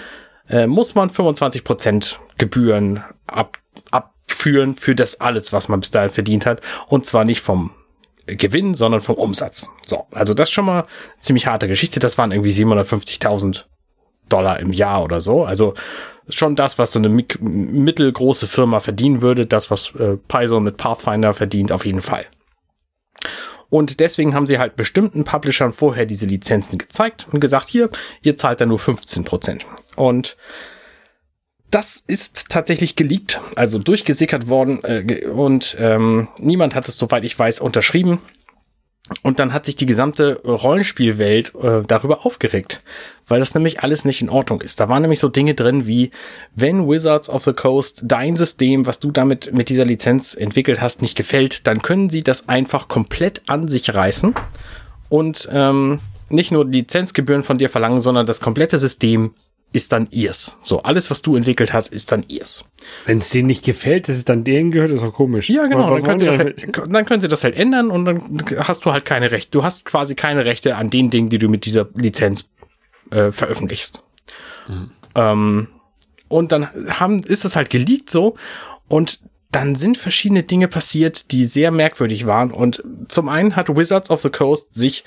äh, 0.50 0.66
muss 0.66 0.96
man 0.96 1.10
25% 1.10 2.16
Gebühren 2.38 3.04
ab, 3.28 3.58
abführen 3.92 4.76
für 4.76 4.96
das 4.96 5.20
alles, 5.20 5.52
was 5.52 5.68
man 5.68 5.82
bis 5.82 5.92
dahin 5.92 6.10
verdient 6.10 6.46
hat. 6.46 6.62
Und 6.88 7.06
zwar 7.06 7.26
nicht 7.26 7.42
vom 7.42 7.72
Gewinn, 8.26 8.74
sondern 8.74 9.02
vom 9.02 9.16
Umsatz. 9.16 9.68
So, 9.86 10.08
also 10.12 10.34
das 10.34 10.50
ist 10.50 10.54
schon 10.54 10.66
mal 10.66 10.86
ziemlich 11.20 11.48
harte 11.48 11.68
Geschichte. 11.68 12.00
Das 12.00 12.18
waren 12.18 12.32
irgendwie 12.32 12.52
750.000 12.52 13.66
Dollar 14.30 14.60
im 14.60 14.72
Jahr 14.72 15.04
oder 15.04 15.20
so. 15.20 15.44
Also 15.44 15.74
schon 16.30 16.56
das, 16.56 16.78
was 16.80 16.92
so 16.94 17.00
eine 17.00 17.10
mittelgroße 17.10 18.48
Firma 18.48 18.80
verdienen 18.80 19.22
würde. 19.22 19.46
Das, 19.46 19.72
was 19.72 19.94
äh, 19.96 20.18
Python 20.28 20.64
mit 20.64 20.78
Pathfinder 20.78 21.34
verdient, 21.34 21.72
auf 21.72 21.86
jeden 21.86 22.02
Fall. 22.02 22.26
Und 23.70 24.00
deswegen 24.00 24.36
haben 24.36 24.46
sie 24.46 24.60
halt 24.60 24.76
bestimmten 24.76 25.24
Publishern 25.24 25.74
vorher 25.74 26.06
diese 26.06 26.28
Lizenzen 26.28 26.78
gezeigt 26.78 27.26
und 27.32 27.40
gesagt, 27.40 27.70
hier, 27.70 27.90
ihr 28.22 28.36
zahlt 28.36 28.62
da 28.62 28.68
nur 28.68 28.78
15 28.78 29.24
Prozent. 29.24 29.66
Und 29.96 30.38
das 31.72 32.04
ist 32.06 32.50
tatsächlich 32.50 32.96
geleakt, 32.96 33.42
also 33.56 33.80
durchgesickert 33.80 34.48
worden 34.48 34.84
äh, 34.84 35.26
und 35.26 35.76
ähm, 35.80 36.28
niemand 36.38 36.76
hat 36.76 36.88
es, 36.88 36.98
soweit 37.00 37.24
ich 37.24 37.38
weiß, 37.38 37.62
unterschrieben. 37.62 38.20
Und 39.22 39.40
dann 39.40 39.52
hat 39.52 39.66
sich 39.66 39.76
die 39.76 39.86
gesamte 39.86 40.42
Rollenspielwelt 40.46 41.54
äh, 41.56 41.82
darüber 41.86 42.26
aufgeregt, 42.26 42.82
weil 43.28 43.42
das 43.42 43.54
nämlich 43.54 43.82
alles 43.82 44.06
nicht 44.06 44.22
in 44.22 44.30
Ordnung 44.30 44.62
ist. 44.62 44.80
Da 44.80 44.88
waren 44.88 45.02
nämlich 45.02 45.20
so 45.20 45.28
Dinge 45.28 45.56
drin 45.56 45.86
wie, 45.86 46.12
wenn 46.56 46.88
Wizards 46.88 47.28
of 47.28 47.44
the 47.44 47.52
Coast 47.52 48.02
dein 48.06 48.38
System, 48.38 48.86
was 48.86 49.02
du 49.02 49.12
damit 49.12 49.54
mit 49.54 49.68
dieser 49.68 49.84
Lizenz 49.84 50.34
entwickelt 50.34 50.80
hast, 50.80 51.02
nicht 51.02 51.18
gefällt, 51.18 51.68
dann 51.68 51.82
können 51.82 52.10
sie 52.10 52.24
das 52.24 52.48
einfach 52.48 52.88
komplett 52.88 53.42
an 53.48 53.68
sich 53.68 53.94
reißen 53.94 54.36
und 55.10 55.50
ähm, 55.52 56.00
nicht 56.30 56.52
nur 56.52 56.66
Lizenzgebühren 56.66 57.44
von 57.44 57.58
dir 57.58 57.70
verlangen, 57.70 58.00
sondern 58.00 58.26
das 58.26 58.40
komplette 58.40 58.80
System 58.80 59.34
ist 59.74 59.92
dann 59.92 60.08
ihrs. 60.12 60.58
So, 60.64 60.84
alles, 60.84 61.12
was 61.12 61.22
du 61.22 61.36
entwickelt 61.36 61.74
hast, 61.74 61.92
ist 61.92 62.12
dann 62.12 62.24
ihrs. 62.28 62.64
Wenn 63.06 63.18
es 63.18 63.32
denen 63.32 63.48
nicht 63.48 63.66
gefällt, 63.66 64.08
dass 64.08 64.16
es 64.16 64.24
dann 64.24 64.44
denen 64.44 64.72
gehört, 64.72 64.92
ist 64.92 65.04
auch 65.04 65.14
komisch. 65.14 65.50
Ja, 65.50 65.66
genau. 65.66 65.90
Dann 65.90 66.04
können, 66.04 66.20
sie 66.20 66.26
das 66.26 66.38
halt, 66.38 66.80
dann 66.88 67.06
können 67.06 67.22
sie 67.22 67.28
das 67.28 67.44
halt 67.44 67.56
ändern 67.56 67.90
und 67.90 68.06
dann 68.06 68.44
hast 68.60 68.86
du 68.86 68.92
halt 68.92 69.04
keine 69.04 69.32
Rechte. 69.32 69.52
Du 69.52 69.64
hast 69.64 69.86
quasi 69.86 70.16
keine 70.16 70.46
Rechte 70.46 70.76
an 70.76 70.90
den 70.90 71.10
Dingen, 71.10 71.30
die 71.30 71.40
du 71.40 71.50
mit 71.50 71.66
dieser 71.66 71.90
Lizenz 71.96 72.52
äh, 73.12 73.32
veröffentlichst. 73.32 74.04
Mhm. 74.68 74.92
Ähm, 75.16 75.68
und 76.28 76.52
dann 76.52 76.68
haben, 77.00 77.24
ist 77.24 77.44
das 77.44 77.56
halt 77.56 77.70
geleakt 77.70 78.10
so 78.10 78.36
und 78.88 79.22
dann 79.52 79.76
sind 79.76 79.98
verschiedene 79.98 80.44
Dinge 80.44 80.68
passiert, 80.68 81.32
die 81.32 81.46
sehr 81.46 81.70
merkwürdig 81.70 82.26
waren. 82.26 82.52
Und 82.52 82.84
zum 83.08 83.30
einen 83.30 83.56
hat 83.56 83.76
Wizards 83.76 84.10
of 84.10 84.22
the 84.22 84.30
Coast 84.30 84.74
sich 84.74 85.04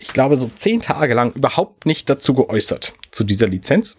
ich 0.00 0.12
glaube, 0.12 0.36
so 0.36 0.50
zehn 0.54 0.80
Tage 0.80 1.14
lang 1.14 1.32
überhaupt 1.32 1.86
nicht 1.86 2.08
dazu 2.08 2.34
geäußert, 2.34 2.94
zu 3.10 3.24
dieser 3.24 3.46
Lizenz. 3.46 3.96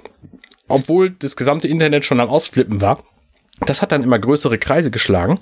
Obwohl 0.68 1.12
das 1.12 1.36
gesamte 1.36 1.68
Internet 1.68 2.06
schon 2.06 2.20
am 2.20 2.30
Ausflippen 2.30 2.82
war. 2.82 3.04
Das 3.66 3.82
hat 3.82 3.92
dann 3.92 4.04
immer 4.04 4.18
größere 4.18 4.58
Kreise 4.58 4.90
geschlagen. 4.90 5.40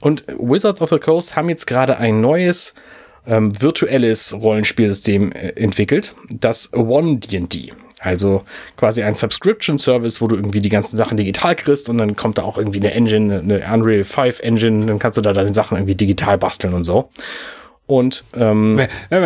Und 0.00 0.24
Wizards 0.28 0.80
of 0.80 0.88
the 0.88 0.98
Coast 0.98 1.36
haben 1.36 1.48
jetzt 1.50 1.66
gerade 1.66 1.98
ein 1.98 2.20
neues 2.20 2.74
ähm, 3.26 3.60
virtuelles 3.60 4.32
Rollenspielsystem 4.32 5.32
äh, 5.32 5.48
entwickelt, 5.56 6.14
das 6.30 6.72
One 6.72 7.18
D&D. 7.18 7.72
Also 8.00 8.44
quasi 8.76 9.02
ein 9.02 9.16
Subscription 9.16 9.76
Service, 9.78 10.20
wo 10.20 10.28
du 10.28 10.36
irgendwie 10.36 10.60
die 10.60 10.68
ganzen 10.68 10.96
Sachen 10.96 11.16
digital 11.16 11.56
kriegst 11.56 11.88
und 11.88 11.98
dann 11.98 12.14
kommt 12.14 12.38
da 12.38 12.42
auch 12.42 12.56
irgendwie 12.56 12.78
eine 12.78 12.94
Engine, 12.94 13.40
eine 13.40 13.74
Unreal 13.74 14.04
5 14.04 14.40
Engine, 14.40 14.86
dann 14.86 14.98
kannst 14.98 15.18
du 15.18 15.22
da 15.22 15.32
deine 15.32 15.52
Sachen 15.52 15.76
irgendwie 15.76 15.96
digital 15.96 16.38
basteln 16.38 16.74
und 16.74 16.84
so. 16.84 17.10
Und 17.88 18.22
ähm, 18.36 18.78
äh, 19.10 19.16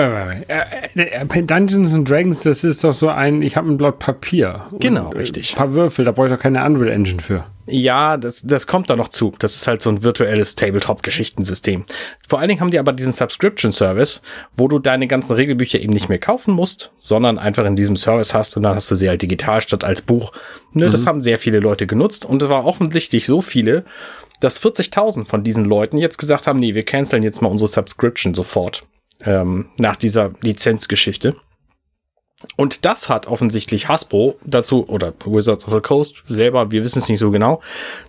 äh, 0.95 1.43
Dungeons 1.43 1.93
and 1.93 2.09
Dragons, 2.09 2.45
das 2.45 2.63
ist 2.63 2.85
doch 2.85 2.93
so 2.93 3.09
ein, 3.09 3.43
ich 3.43 3.57
habe 3.57 3.69
ein 3.69 3.77
Blatt 3.77 3.99
Papier. 3.99 4.67
Genau, 4.79 5.09
richtig. 5.11 5.53
Ein 5.53 5.57
paar 5.57 5.75
Würfel, 5.75 6.05
da 6.05 6.13
brauche 6.13 6.29
ich 6.29 6.33
doch 6.33 6.39
keine 6.39 6.65
Unreal 6.65 6.93
Engine 6.93 7.21
für. 7.21 7.45
Ja, 7.67 8.17
das, 8.17 8.43
das 8.43 8.69
kommt 8.69 8.89
da 8.89 8.95
noch 8.95 9.09
zu. 9.09 9.33
Das 9.41 9.57
ist 9.57 9.67
halt 9.67 9.83
so 9.83 9.91
ein 9.91 10.05
virtuelles 10.05 10.55
Tabletop-Geschichtensystem. 10.55 11.85
Vor 12.29 12.39
allen 12.39 12.49
Dingen 12.49 12.61
haben 12.61 12.71
die 12.71 12.79
aber 12.79 12.93
diesen 12.93 13.13
Subscription-Service, 13.13 14.23
wo 14.57 14.69
du 14.69 14.79
deine 14.79 15.09
ganzen 15.09 15.35
Regelbücher 15.35 15.81
eben 15.81 15.93
nicht 15.93 16.09
mehr 16.09 16.21
kaufen 16.21 16.55
musst, 16.55 16.93
sondern 16.99 17.39
einfach 17.39 17.65
in 17.65 17.75
diesem 17.75 17.97
Service 17.97 18.33
hast 18.33 18.57
und 18.57 18.63
dann 18.63 18.77
hast 18.77 18.89
du 18.93 18.95
sie 18.95 19.09
halt 19.09 19.23
digital 19.23 19.61
statt 19.61 19.83
als 19.83 20.03
Buch. 20.03 20.33
Ne, 20.73 20.87
mhm. 20.87 20.93
Das 20.93 21.05
haben 21.05 21.21
sehr 21.21 21.39
viele 21.39 21.59
Leute 21.59 21.89
genutzt 21.89 22.25
und 22.25 22.43
es 22.43 22.49
war 22.49 22.65
offensichtlich 22.65 23.27
so 23.27 23.41
viele, 23.41 23.85
dass 24.43 24.61
40.000 24.61 25.25
von 25.25 25.45
diesen 25.45 25.65
Leuten 25.65 25.99
jetzt 25.99 26.19
gesagt 26.19 26.47
haben, 26.47 26.59
nee, 26.59 26.75
wir 26.75 26.85
canceln 26.85 27.23
jetzt 27.23 27.41
mal 27.43 27.49
unsere 27.49 27.69
Subscription 27.69 28.35
sofort 28.35 28.85
ähm, 29.25 29.67
nach 29.77 29.95
dieser 29.95 30.33
Lizenzgeschichte. 30.41 31.37
Und 32.57 32.85
das 32.85 33.09
hat 33.09 33.27
offensichtlich 33.27 33.89
Hasbro 33.89 34.37
dazu, 34.45 34.87
oder 34.89 35.13
Wizards 35.25 35.67
of 35.67 35.73
the 35.75 35.81
Coast 35.81 36.23
selber, 36.27 36.71
wir 36.71 36.83
wissen 36.83 36.99
es 36.99 37.09
nicht 37.09 37.21
so 37.21 37.31
genau, 37.31 37.63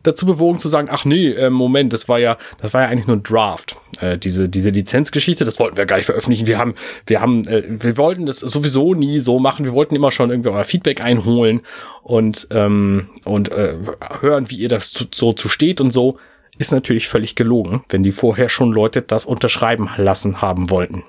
dazu 0.03 0.25
bewogen 0.25 0.59
zu 0.59 0.69
sagen, 0.69 0.89
ach 0.91 1.05
nee, 1.05 1.29
äh, 1.29 1.49
Moment, 1.49 1.93
das 1.93 2.09
war 2.09 2.19
ja, 2.19 2.37
das 2.61 2.73
war 2.73 2.81
ja 2.81 2.87
eigentlich 2.89 3.07
nur 3.07 3.17
ein 3.17 3.23
Draft. 3.23 3.75
Äh, 4.01 4.17
diese, 4.17 4.49
diese 4.49 4.69
Lizenzgeschichte, 4.69 5.45
das 5.45 5.59
wollten 5.59 5.77
wir 5.77 5.85
gar 5.85 5.97
nicht 5.97 6.05
veröffentlichen. 6.05 6.47
Wir 6.47 6.57
haben, 6.57 6.75
wir 7.05 7.21
haben, 7.21 7.47
äh, 7.47 7.63
wir 7.67 7.97
wollten 7.97 8.25
das 8.25 8.39
sowieso 8.39 8.93
nie 8.93 9.19
so 9.19 9.39
machen. 9.39 9.65
Wir 9.65 9.73
wollten 9.73 9.95
immer 9.95 10.11
schon 10.11 10.29
irgendwie 10.29 10.49
euer 10.49 10.65
Feedback 10.65 11.01
einholen 11.01 11.61
und, 12.01 12.47
ähm, 12.51 13.09
und 13.25 13.51
äh, 13.51 13.75
hören, 14.19 14.49
wie 14.49 14.57
ihr 14.57 14.69
das 14.69 14.91
zu, 14.91 15.05
so 15.13 15.33
zu 15.33 15.49
steht 15.49 15.79
und 15.79 15.91
so. 15.91 16.17
Ist 16.59 16.71
natürlich 16.71 17.07
völlig 17.07 17.35
gelogen, 17.35 17.81
wenn 17.89 18.03
die 18.03 18.11
vorher 18.11 18.47
schon 18.47 18.71
Leute 18.71 19.01
das 19.01 19.25
unterschreiben 19.25 19.89
lassen 19.97 20.41
haben 20.41 20.69
wollten. 20.69 21.03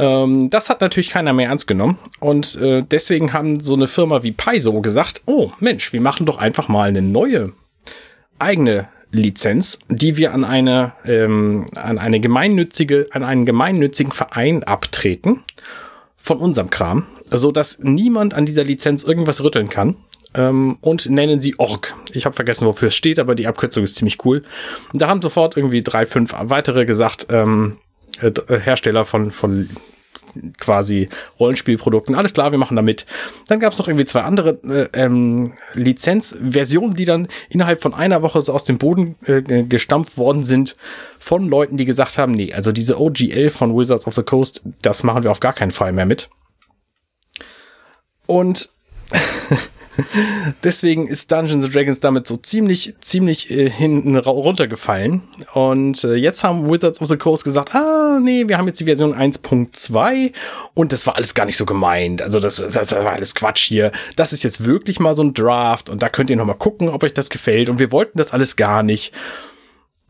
Ähm, 0.00 0.48
das 0.48 0.70
hat 0.70 0.80
natürlich 0.80 1.10
keiner 1.10 1.32
mehr 1.34 1.48
ernst 1.48 1.66
genommen. 1.66 1.98
Und 2.20 2.56
äh, 2.56 2.82
deswegen 2.82 3.32
haben 3.32 3.60
so 3.60 3.74
eine 3.74 3.86
Firma 3.86 4.22
wie 4.22 4.32
Paizo 4.32 4.80
gesagt, 4.80 5.22
oh 5.26 5.52
Mensch, 5.60 5.92
wir 5.92 6.00
machen 6.00 6.24
doch 6.26 6.38
einfach 6.38 6.68
mal 6.68 6.88
eine 6.88 7.02
neue 7.02 7.52
eigene 8.38 8.88
Lizenz, 9.12 9.78
die 9.88 10.16
wir 10.16 10.32
an 10.32 10.44
eine, 10.44 10.92
ähm, 11.04 11.66
an 11.74 11.98
eine 11.98 12.20
gemeinnützige, 12.20 13.08
an 13.10 13.24
einen 13.24 13.44
gemeinnützigen 13.44 14.12
Verein 14.12 14.62
abtreten 14.62 15.42
von 16.16 16.38
unserem 16.38 16.70
Kram, 16.70 17.06
so 17.30 17.52
dass 17.52 17.80
niemand 17.80 18.34
an 18.34 18.46
dieser 18.46 18.64
Lizenz 18.64 19.04
irgendwas 19.04 19.42
rütteln 19.44 19.68
kann. 19.68 19.96
Ähm, 20.32 20.78
und 20.80 21.10
nennen 21.10 21.40
sie 21.40 21.58
Org. 21.58 21.92
Ich 22.12 22.24
habe 22.24 22.36
vergessen, 22.36 22.64
wofür 22.64 22.88
es 22.88 22.94
steht, 22.94 23.18
aber 23.18 23.34
die 23.34 23.48
Abkürzung 23.48 23.82
ist 23.82 23.96
ziemlich 23.96 24.24
cool. 24.24 24.44
Und 24.92 25.02
da 25.02 25.08
haben 25.08 25.20
sofort 25.20 25.56
irgendwie 25.56 25.82
drei, 25.82 26.06
fünf 26.06 26.32
weitere 26.38 26.86
gesagt, 26.86 27.26
ähm, 27.30 27.78
äh, 28.20 28.60
Hersteller 28.60 29.04
von, 29.04 29.30
von 29.30 29.68
quasi 30.58 31.08
Rollenspielprodukten. 31.38 32.14
Alles 32.14 32.34
klar, 32.34 32.50
wir 32.50 32.58
machen 32.58 32.76
damit. 32.76 33.06
Dann 33.48 33.60
gab 33.60 33.72
es 33.72 33.78
noch 33.78 33.88
irgendwie 33.88 34.04
zwei 34.04 34.22
andere 34.22 34.60
äh, 34.64 34.88
ähm, 34.92 35.54
Lizenzversionen, 35.74 36.94
die 36.94 37.04
dann 37.04 37.28
innerhalb 37.48 37.82
von 37.82 37.94
einer 37.94 38.22
Woche 38.22 38.42
so 38.42 38.52
aus 38.52 38.64
dem 38.64 38.78
Boden 38.78 39.16
äh, 39.26 39.42
gestampft 39.64 40.18
worden 40.18 40.42
sind 40.42 40.76
von 41.18 41.48
Leuten, 41.48 41.76
die 41.76 41.84
gesagt 41.84 42.18
haben, 42.18 42.32
nee, 42.32 42.52
also 42.52 42.72
diese 42.72 43.00
OGL 43.00 43.50
von 43.50 43.76
Wizards 43.76 44.06
of 44.06 44.14
the 44.14 44.22
Coast, 44.22 44.62
das 44.82 45.02
machen 45.02 45.22
wir 45.22 45.30
auf 45.30 45.40
gar 45.40 45.52
keinen 45.52 45.72
Fall 45.72 45.92
mehr 45.92 46.06
mit. 46.06 46.28
Und 48.26 48.70
Deswegen 50.64 51.06
ist 51.06 51.30
Dungeons 51.30 51.64
and 51.64 51.74
Dragons 51.74 52.00
damit 52.00 52.26
so 52.26 52.36
ziemlich, 52.36 52.94
ziemlich 53.00 53.50
äh, 53.50 53.68
hinten 53.70 54.16
runtergefallen. 54.16 55.22
Und 55.54 56.04
äh, 56.04 56.14
jetzt 56.14 56.44
haben 56.44 56.70
Wizards 56.70 57.00
of 57.00 57.08
the 57.08 57.16
Coast 57.16 57.44
gesagt, 57.44 57.74
ah, 57.74 58.18
nee, 58.22 58.48
wir 58.48 58.58
haben 58.58 58.66
jetzt 58.66 58.80
die 58.80 58.84
Version 58.84 59.14
1.2 59.14 60.32
und 60.74 60.92
das 60.92 61.06
war 61.06 61.16
alles 61.16 61.34
gar 61.34 61.46
nicht 61.46 61.56
so 61.56 61.66
gemeint. 61.66 62.22
Also 62.22 62.40
das, 62.40 62.56
das 62.56 62.92
war 62.92 63.12
alles 63.12 63.34
Quatsch 63.34 63.68
hier. 63.68 63.92
Das 64.16 64.32
ist 64.32 64.42
jetzt 64.42 64.64
wirklich 64.64 65.00
mal 65.00 65.14
so 65.14 65.22
ein 65.22 65.34
Draft 65.34 65.88
und 65.88 66.02
da 66.02 66.08
könnt 66.08 66.30
ihr 66.30 66.36
noch 66.36 66.46
mal 66.46 66.54
gucken, 66.54 66.88
ob 66.88 67.02
euch 67.02 67.14
das 67.14 67.30
gefällt. 67.30 67.68
Und 67.68 67.78
wir 67.78 67.92
wollten 67.92 68.18
das 68.18 68.32
alles 68.32 68.56
gar 68.56 68.82
nicht. 68.82 69.12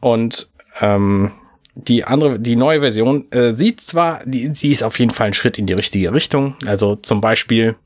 Und 0.01 0.51
ähm, 0.81 1.33
die 1.75 2.05
andere, 2.05 2.39
die 2.39 2.57
neue 2.57 2.81
Version 2.81 3.31
äh, 3.31 3.53
sieht 3.53 3.81
zwar, 3.81 4.21
die, 4.25 4.55
sie 4.55 4.73
ist 4.73 4.83
auf 4.83 4.99
jeden 4.99 5.11
Fall 5.11 5.29
ein 5.29 5.35
Schritt 5.35 5.59
in 5.59 5.67
die 5.67 5.73
richtige 5.73 6.13
Richtung. 6.13 6.57
Also 6.67 6.97
zum 6.97 7.21
Beispiel 7.21 7.77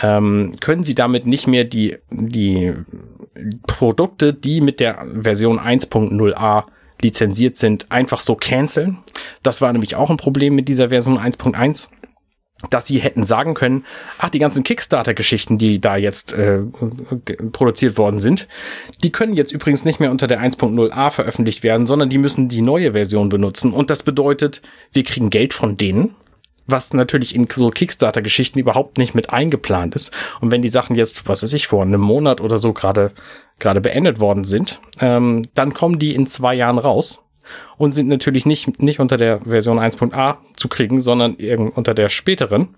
ähm, 0.00 0.52
können 0.60 0.84
sie 0.84 0.94
damit 0.94 1.26
nicht 1.26 1.46
mehr 1.46 1.64
die, 1.64 1.96
die 2.10 2.74
Produkte, 3.66 4.34
die 4.34 4.60
mit 4.60 4.80
der 4.80 5.06
Version 5.20 5.58
1.0a 5.58 6.64
lizenziert 7.00 7.56
sind, 7.56 7.90
einfach 7.90 8.20
so 8.20 8.34
canceln. 8.34 8.98
Das 9.42 9.60
war 9.60 9.72
nämlich 9.72 9.96
auch 9.96 10.10
ein 10.10 10.16
Problem 10.16 10.54
mit 10.54 10.68
dieser 10.68 10.88
Version 10.88 11.18
1.1 11.18 11.88
dass 12.70 12.86
sie 12.86 12.98
hätten 12.98 13.24
sagen 13.24 13.52
können, 13.52 13.84
ach, 14.18 14.30
die 14.30 14.38
ganzen 14.38 14.64
Kickstarter-Geschichten, 14.64 15.58
die 15.58 15.78
da 15.78 15.96
jetzt 15.96 16.32
äh, 16.32 16.60
produziert 17.52 17.98
worden 17.98 18.18
sind, 18.18 18.48
die 19.02 19.12
können 19.12 19.34
jetzt 19.34 19.52
übrigens 19.52 19.84
nicht 19.84 20.00
mehr 20.00 20.10
unter 20.10 20.26
der 20.26 20.40
1.0a 20.40 21.10
veröffentlicht 21.10 21.62
werden, 21.62 21.86
sondern 21.86 22.08
die 22.08 22.18
müssen 22.18 22.48
die 22.48 22.62
neue 22.62 22.92
Version 22.92 23.28
benutzen. 23.28 23.72
Und 23.72 23.90
das 23.90 24.02
bedeutet, 24.02 24.62
wir 24.92 25.04
kriegen 25.04 25.28
Geld 25.28 25.52
von 25.52 25.76
denen, 25.76 26.14
was 26.66 26.92
natürlich 26.92 27.34
in 27.34 27.48
so 27.52 27.70
Kickstarter-Geschichten 27.70 28.58
überhaupt 28.58 28.98
nicht 28.98 29.14
mit 29.14 29.30
eingeplant 29.30 29.94
ist. 29.94 30.10
Und 30.40 30.50
wenn 30.50 30.62
die 30.62 30.68
Sachen 30.68 30.96
jetzt, 30.96 31.28
was 31.28 31.42
weiß 31.42 31.52
ich, 31.52 31.66
vor 31.66 31.82
einem 31.82 32.00
Monat 32.00 32.40
oder 32.40 32.58
so 32.58 32.72
gerade 32.72 33.12
gerade 33.58 33.80
beendet 33.80 34.20
worden 34.20 34.44
sind, 34.44 34.80
ähm, 35.00 35.42
dann 35.54 35.72
kommen 35.72 35.98
die 35.98 36.14
in 36.14 36.26
zwei 36.26 36.54
Jahren 36.54 36.78
raus 36.78 37.22
und 37.78 37.92
sind 37.92 38.08
natürlich 38.08 38.46
nicht, 38.46 38.82
nicht 38.82 39.00
unter 39.00 39.16
der 39.16 39.40
Version 39.40 39.78
1.a 39.78 40.38
zu 40.56 40.68
kriegen, 40.68 41.00
sondern 41.00 41.34
unter 41.34 41.94
der 41.94 42.08
späteren. 42.08 42.74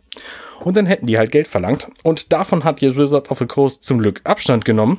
Und 0.60 0.76
dann 0.76 0.86
hätten 0.86 1.06
die 1.06 1.18
halt 1.18 1.32
Geld 1.32 1.48
verlangt. 1.48 1.88
Und 2.02 2.32
davon 2.32 2.64
hat 2.64 2.80
jetzt 2.80 2.96
Wizard 2.96 3.30
of 3.30 3.38
the 3.38 3.46
Coast 3.46 3.82
zum 3.84 3.98
Glück 3.98 4.20
Abstand 4.24 4.64
genommen. 4.64 4.98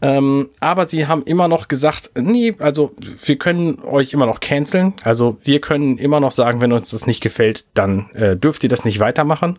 Ähm, 0.00 0.50
aber 0.60 0.86
sie 0.86 1.06
haben 1.06 1.24
immer 1.24 1.48
noch 1.48 1.66
gesagt, 1.66 2.12
nee, 2.16 2.54
also 2.58 2.94
wir 3.24 3.36
können 3.36 3.80
euch 3.82 4.12
immer 4.12 4.26
noch 4.26 4.40
canceln. 4.40 4.94
Also 5.02 5.38
wir 5.42 5.60
können 5.60 5.98
immer 5.98 6.20
noch 6.20 6.32
sagen, 6.32 6.60
wenn 6.60 6.72
uns 6.72 6.90
das 6.90 7.06
nicht 7.06 7.20
gefällt, 7.20 7.64
dann 7.74 8.10
äh, 8.14 8.36
dürft 8.36 8.62
ihr 8.62 8.68
das 8.68 8.84
nicht 8.84 9.00
weitermachen. 9.00 9.58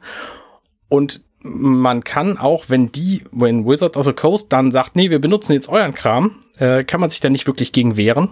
Und 0.88 1.22
man 1.42 2.04
kann 2.04 2.38
auch, 2.38 2.66
wenn 2.68 2.92
die, 2.92 3.24
wenn 3.32 3.66
Wizard 3.66 3.98
of 3.98 4.06
the 4.06 4.14
Coast 4.14 4.52
dann 4.52 4.72
sagt, 4.72 4.96
nee, 4.96 5.10
wir 5.10 5.20
benutzen 5.20 5.54
jetzt 5.54 5.70
euren 5.70 5.94
Kram, 5.94 6.36
äh, 6.58 6.84
kann 6.84 7.00
man 7.00 7.10
sich 7.10 7.20
da 7.20 7.30
nicht 7.30 7.48
wirklich 7.48 7.72
gegen 7.72 7.98
wehren. 7.98 8.30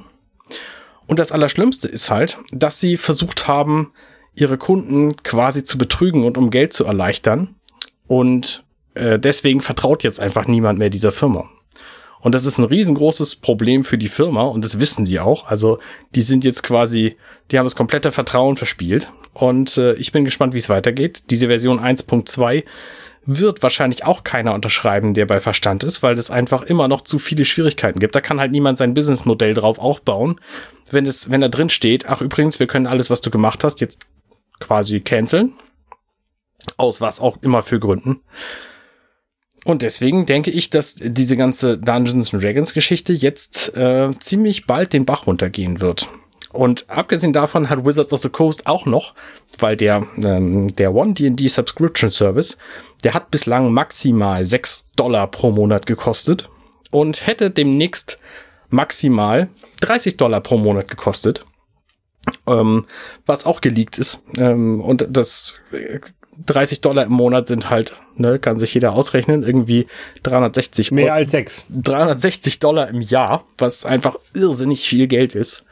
Und 1.07 1.19
das 1.19 1.31
Allerschlimmste 1.31 1.87
ist 1.87 2.09
halt, 2.11 2.37
dass 2.51 2.79
sie 2.79 2.97
versucht 2.97 3.47
haben, 3.47 3.93
ihre 4.35 4.57
Kunden 4.57 5.15
quasi 5.23 5.63
zu 5.63 5.77
betrügen 5.77 6.23
und 6.23 6.37
um 6.37 6.51
Geld 6.51 6.73
zu 6.73 6.85
erleichtern. 6.85 7.55
Und 8.07 8.63
äh, 8.93 9.17
deswegen 9.17 9.61
vertraut 9.61 10.03
jetzt 10.03 10.19
einfach 10.19 10.47
niemand 10.47 10.79
mehr 10.79 10.89
dieser 10.89 11.11
Firma. 11.11 11.49
Und 12.19 12.33
das 12.35 12.45
ist 12.45 12.57
ein 12.57 12.65
riesengroßes 12.65 13.37
Problem 13.37 13.83
für 13.83 13.97
die 13.97 14.07
Firma 14.07 14.43
und 14.43 14.65
das 14.65 14.79
wissen 14.79 15.05
sie 15.05 15.19
auch. 15.19 15.47
Also 15.47 15.79
die 16.15 16.23
sind 16.23 16.43
jetzt 16.43 16.63
quasi, 16.63 17.15
die 17.51 17.59
haben 17.59 17.65
das 17.65 17.75
komplette 17.75 18.11
Vertrauen 18.11 18.55
verspielt. 18.55 19.11
Und 19.33 19.77
äh, 19.77 19.93
ich 19.93 20.11
bin 20.11 20.25
gespannt, 20.25 20.53
wie 20.53 20.59
es 20.59 20.69
weitergeht. 20.69 21.23
Diese 21.29 21.47
Version 21.47 21.79
1.2 21.79 22.63
wird 23.27 23.61
wahrscheinlich 23.61 24.05
auch 24.05 24.23
keiner 24.23 24.53
unterschreiben, 24.53 25.13
der 25.13 25.25
bei 25.25 25.39
Verstand 25.41 25.83
ist, 25.83 26.01
weil 26.01 26.17
es 26.17 26.31
einfach 26.31 26.63
immer 26.63 26.87
noch 26.87 27.01
zu 27.01 27.19
viele 27.19 27.43
Schwierigkeiten 27.45 27.99
gibt. 27.99 28.15
Da 28.15 28.21
kann 28.21 28.39
halt 28.39 28.51
niemand 28.51 28.77
sein 28.77 28.93
Businessmodell 28.93 29.53
drauf 29.53 29.79
aufbauen, 29.79 30.39
wenn 30.89 31.05
es, 31.05 31.29
wenn 31.29 31.41
da 31.41 31.49
drin 31.49 31.69
steht, 31.69 32.07
ach 32.07 32.21
übrigens, 32.21 32.59
wir 32.59 32.67
können 32.67 32.87
alles, 32.87 33.09
was 33.09 33.21
du 33.21 33.29
gemacht 33.29 33.65
hast, 33.65 33.81
jetzt 33.81 34.07
quasi 34.59 35.01
canceln. 35.01 35.53
Aus 36.77 37.01
was 37.01 37.19
auch 37.19 37.37
immer 37.41 37.63
für 37.63 37.79
Gründen. 37.79 38.21
Und 39.67 39.81
deswegen 39.81 40.25
denke 40.25 40.49
ich, 40.49 40.69
dass 40.69 40.95
diese 40.95 41.35
ganze 41.35 41.77
Dungeons 41.77 42.29
Dragons 42.31 42.73
Geschichte 42.73 43.11
jetzt 43.11 43.75
äh, 43.75 44.11
ziemlich 44.17 44.65
bald 44.65 44.93
den 44.93 45.03
Bach 45.03 45.27
runtergehen 45.27 45.81
wird. 45.81 46.07
Und 46.53 46.89
abgesehen 46.89 47.33
davon 47.33 47.69
hat 47.69 47.85
Wizards 47.85 48.13
of 48.13 48.21
the 48.21 48.29
Coast 48.29 48.65
auch 48.65 48.85
noch, 48.85 49.13
weil 49.59 49.75
der, 49.75 50.07
ähm, 50.23 50.73
der 50.73 50.95
One 50.95 51.13
D&D 51.13 51.49
Subscription 51.49 52.11
Service, 52.11 52.57
der 53.03 53.13
hat 53.13 53.29
bislang 53.29 53.73
maximal 53.73 54.45
6 54.45 54.87
Dollar 54.95 55.27
pro 55.27 55.51
Monat 55.51 55.85
gekostet 55.85 56.49
und 56.89 57.27
hätte 57.27 57.51
demnächst 57.51 58.19
maximal 58.69 59.49
30 59.81 60.15
Dollar 60.15 60.39
pro 60.39 60.57
Monat 60.57 60.87
gekostet. 60.87 61.45
Ähm, 62.47 62.85
was 63.25 63.45
auch 63.45 63.59
geleakt 63.59 63.97
ist. 63.97 64.23
Ähm, 64.37 64.79
und 64.79 65.05
das 65.09 65.55
30 66.45 66.81
Dollar 66.81 67.05
im 67.05 67.13
Monat 67.13 67.47
sind 67.47 67.69
halt, 67.69 67.95
ne, 68.15 68.39
kann 68.39 68.59
sich 68.59 68.73
jeder 68.73 68.93
ausrechnen, 68.93 69.43
irgendwie 69.43 69.87
360 70.23 70.91
Mehr 70.91 71.13
als 71.13 71.31
6. 71.31 71.65
360 71.69 72.59
Dollar 72.59 72.89
im 72.89 73.01
Jahr, 73.01 73.45
was 73.57 73.85
einfach 73.85 74.17
irrsinnig 74.33 74.87
viel 74.87 75.07
Geld 75.07 75.35
ist. 75.35 75.65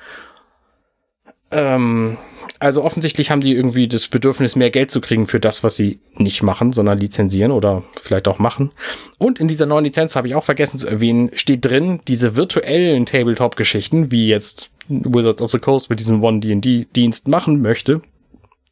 Ähm, 1.51 2.17
also 2.60 2.84
offensichtlich 2.84 3.32
haben 3.32 3.41
die 3.41 3.54
irgendwie 3.54 3.88
das 3.88 4.08
Bedürfnis, 4.08 4.56
mehr 4.56 4.71
Geld 4.71 4.89
zu 4.89 5.01
kriegen 5.01 5.28
für 5.28 5.39
das, 5.39 5.63
was 5.63 5.75
sie 5.75 5.99
nicht 6.15 6.41
machen, 6.41 6.71
sondern 6.71 6.97
lizenzieren 6.97 7.51
oder 7.51 7.84
vielleicht 8.01 8.28
auch 8.28 8.39
machen. 8.39 8.71
Und 9.17 9.39
in 9.39 9.47
dieser 9.47 9.65
neuen 9.65 9.86
Lizenz 9.86 10.15
habe 10.15 10.28
ich 10.28 10.36
auch 10.36 10.43
vergessen 10.43 10.78
zu 10.78 10.88
erwähnen, 10.88 11.32
steht 11.36 11.65
drin, 11.65 11.99
diese 12.08 12.36
virtuellen 12.36 13.06
Tabletop-Geschichten, 13.06 14.10
wie 14.12 14.28
jetzt 14.28 14.71
Wizards 14.88 15.41
of 15.41 15.51
the 15.51 15.60
Coast 15.60 15.89
mit 15.89 15.99
diesem 15.99 16.23
One-D&D-Dienst 16.23 17.28
machen 17.28 17.62
möchte, 17.62 18.01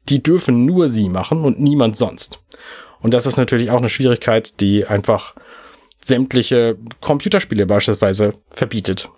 die 0.09 0.21
dürfen 0.21 0.65
nur 0.65 0.89
sie 0.89 1.09
machen 1.09 1.43
und 1.43 1.59
niemand 1.59 1.97
sonst. 1.97 2.39
Und 3.01 3.13
das 3.13 3.25
ist 3.25 3.37
natürlich 3.37 3.71
auch 3.71 3.79
eine 3.79 3.89
Schwierigkeit, 3.89 4.59
die 4.59 4.85
einfach 4.85 5.35
sämtliche 6.01 6.77
Computerspiele 7.01 7.65
beispielsweise 7.65 8.33
verbietet. 8.49 9.09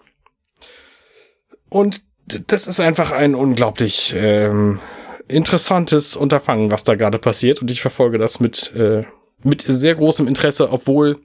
Und 1.69 2.01
das 2.47 2.67
ist 2.67 2.79
einfach 2.79 3.11
ein 3.11 3.35
unglaublich 3.35 4.15
ähm, 4.17 4.79
interessantes 5.27 6.15
Unterfangen, 6.15 6.71
was 6.71 6.83
da 6.83 6.95
gerade 6.95 7.19
passiert. 7.19 7.61
Und 7.61 7.71
ich 7.71 7.81
verfolge 7.81 8.17
das 8.17 8.39
mit, 8.39 8.73
äh, 8.75 9.03
mit 9.43 9.63
sehr 9.67 9.95
großem 9.95 10.27
Interesse, 10.27 10.71
obwohl 10.71 11.19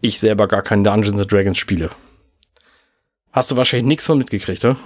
ich 0.00 0.18
selber 0.18 0.48
gar 0.48 0.62
keinen 0.62 0.84
Dungeons 0.84 1.26
Dragons 1.26 1.58
spiele. 1.58 1.90
Hast 3.32 3.50
du 3.50 3.56
wahrscheinlich 3.56 3.86
nichts 3.86 4.06
von 4.06 4.18
mitgekriegt, 4.18 4.64
oder? 4.64 4.76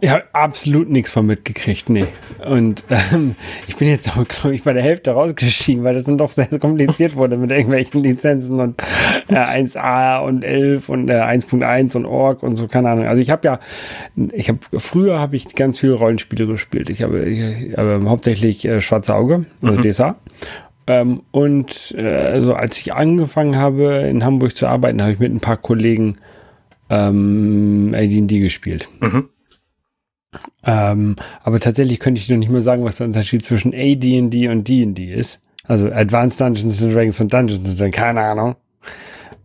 Ich 0.00 0.10
habe 0.10 0.24
absolut 0.32 0.88
nichts 0.88 1.10
von 1.10 1.26
mitgekriegt, 1.26 1.90
nee. 1.90 2.06
Und 2.48 2.84
ähm, 2.90 3.34
ich 3.66 3.76
bin 3.76 3.88
jetzt 3.88 4.08
auch, 4.16 4.26
glaube 4.26 4.54
ich, 4.54 4.62
bei 4.62 4.72
der 4.72 4.82
Hälfte 4.82 5.10
rausgestiegen, 5.10 5.82
weil 5.82 5.94
das 5.94 6.04
dann 6.04 6.18
doch 6.18 6.30
sehr 6.30 6.46
kompliziert 6.58 7.16
wurde 7.16 7.36
mit 7.36 7.50
irgendwelchen 7.50 8.02
Lizenzen 8.02 8.60
und 8.60 8.80
äh, 9.28 9.34
1a 9.34 10.24
und 10.24 10.44
11 10.44 10.88
und 10.88 11.10
äh, 11.10 11.14
1.1 11.14 11.96
und 11.96 12.06
Org 12.06 12.42
und 12.42 12.56
so, 12.56 12.68
keine 12.68 12.90
Ahnung. 12.90 13.06
Also 13.06 13.22
ich 13.22 13.30
habe 13.30 13.46
ja, 13.46 13.60
ich 14.32 14.48
habe 14.48 14.60
früher 14.78 15.18
habe 15.18 15.36
ich 15.36 15.54
ganz 15.54 15.80
viele 15.80 15.94
Rollenspiele 15.94 16.46
gespielt. 16.46 16.90
Ich 16.90 17.02
habe, 17.02 17.24
ich, 17.24 17.76
habe 17.76 18.00
hauptsächlich 18.06 18.64
äh, 18.64 18.80
Schwarze 18.80 19.14
Auge, 19.14 19.46
also 19.62 19.76
mhm. 19.76 19.82
DSA. 19.82 20.16
Ähm, 20.86 21.22
und 21.32 21.94
äh, 21.98 22.08
also 22.08 22.54
als 22.54 22.78
ich 22.78 22.94
angefangen 22.94 23.56
habe, 23.56 24.06
in 24.08 24.24
Hamburg 24.24 24.56
zu 24.56 24.66
arbeiten, 24.66 25.02
habe 25.02 25.12
ich 25.12 25.18
mit 25.18 25.32
ein 25.32 25.40
paar 25.40 25.58
Kollegen 25.58 26.16
ähm, 26.88 27.92
AD&D 27.94 28.40
gespielt. 28.40 28.88
Mhm. 29.00 29.28
Ähm, 30.64 31.16
aber 31.42 31.60
tatsächlich 31.60 32.00
könnte 32.00 32.20
ich 32.20 32.28
noch 32.28 32.36
nicht 32.36 32.50
mal 32.50 32.60
sagen, 32.60 32.84
was 32.84 32.98
der 32.98 33.06
Unterschied 33.06 33.42
zwischen 33.42 33.72
AD&D 33.74 34.48
und 34.48 34.68
D&D 34.68 35.12
ist. 35.12 35.40
Also 35.64 35.90
Advanced 35.90 36.40
Dungeons 36.40 36.82
and 36.82 36.94
Dragons 36.94 37.20
und 37.20 37.32
Dungeons 37.32 37.68
and 37.68 37.80
Dragons, 37.80 37.96
keine 37.96 38.20
Ahnung. 38.20 38.56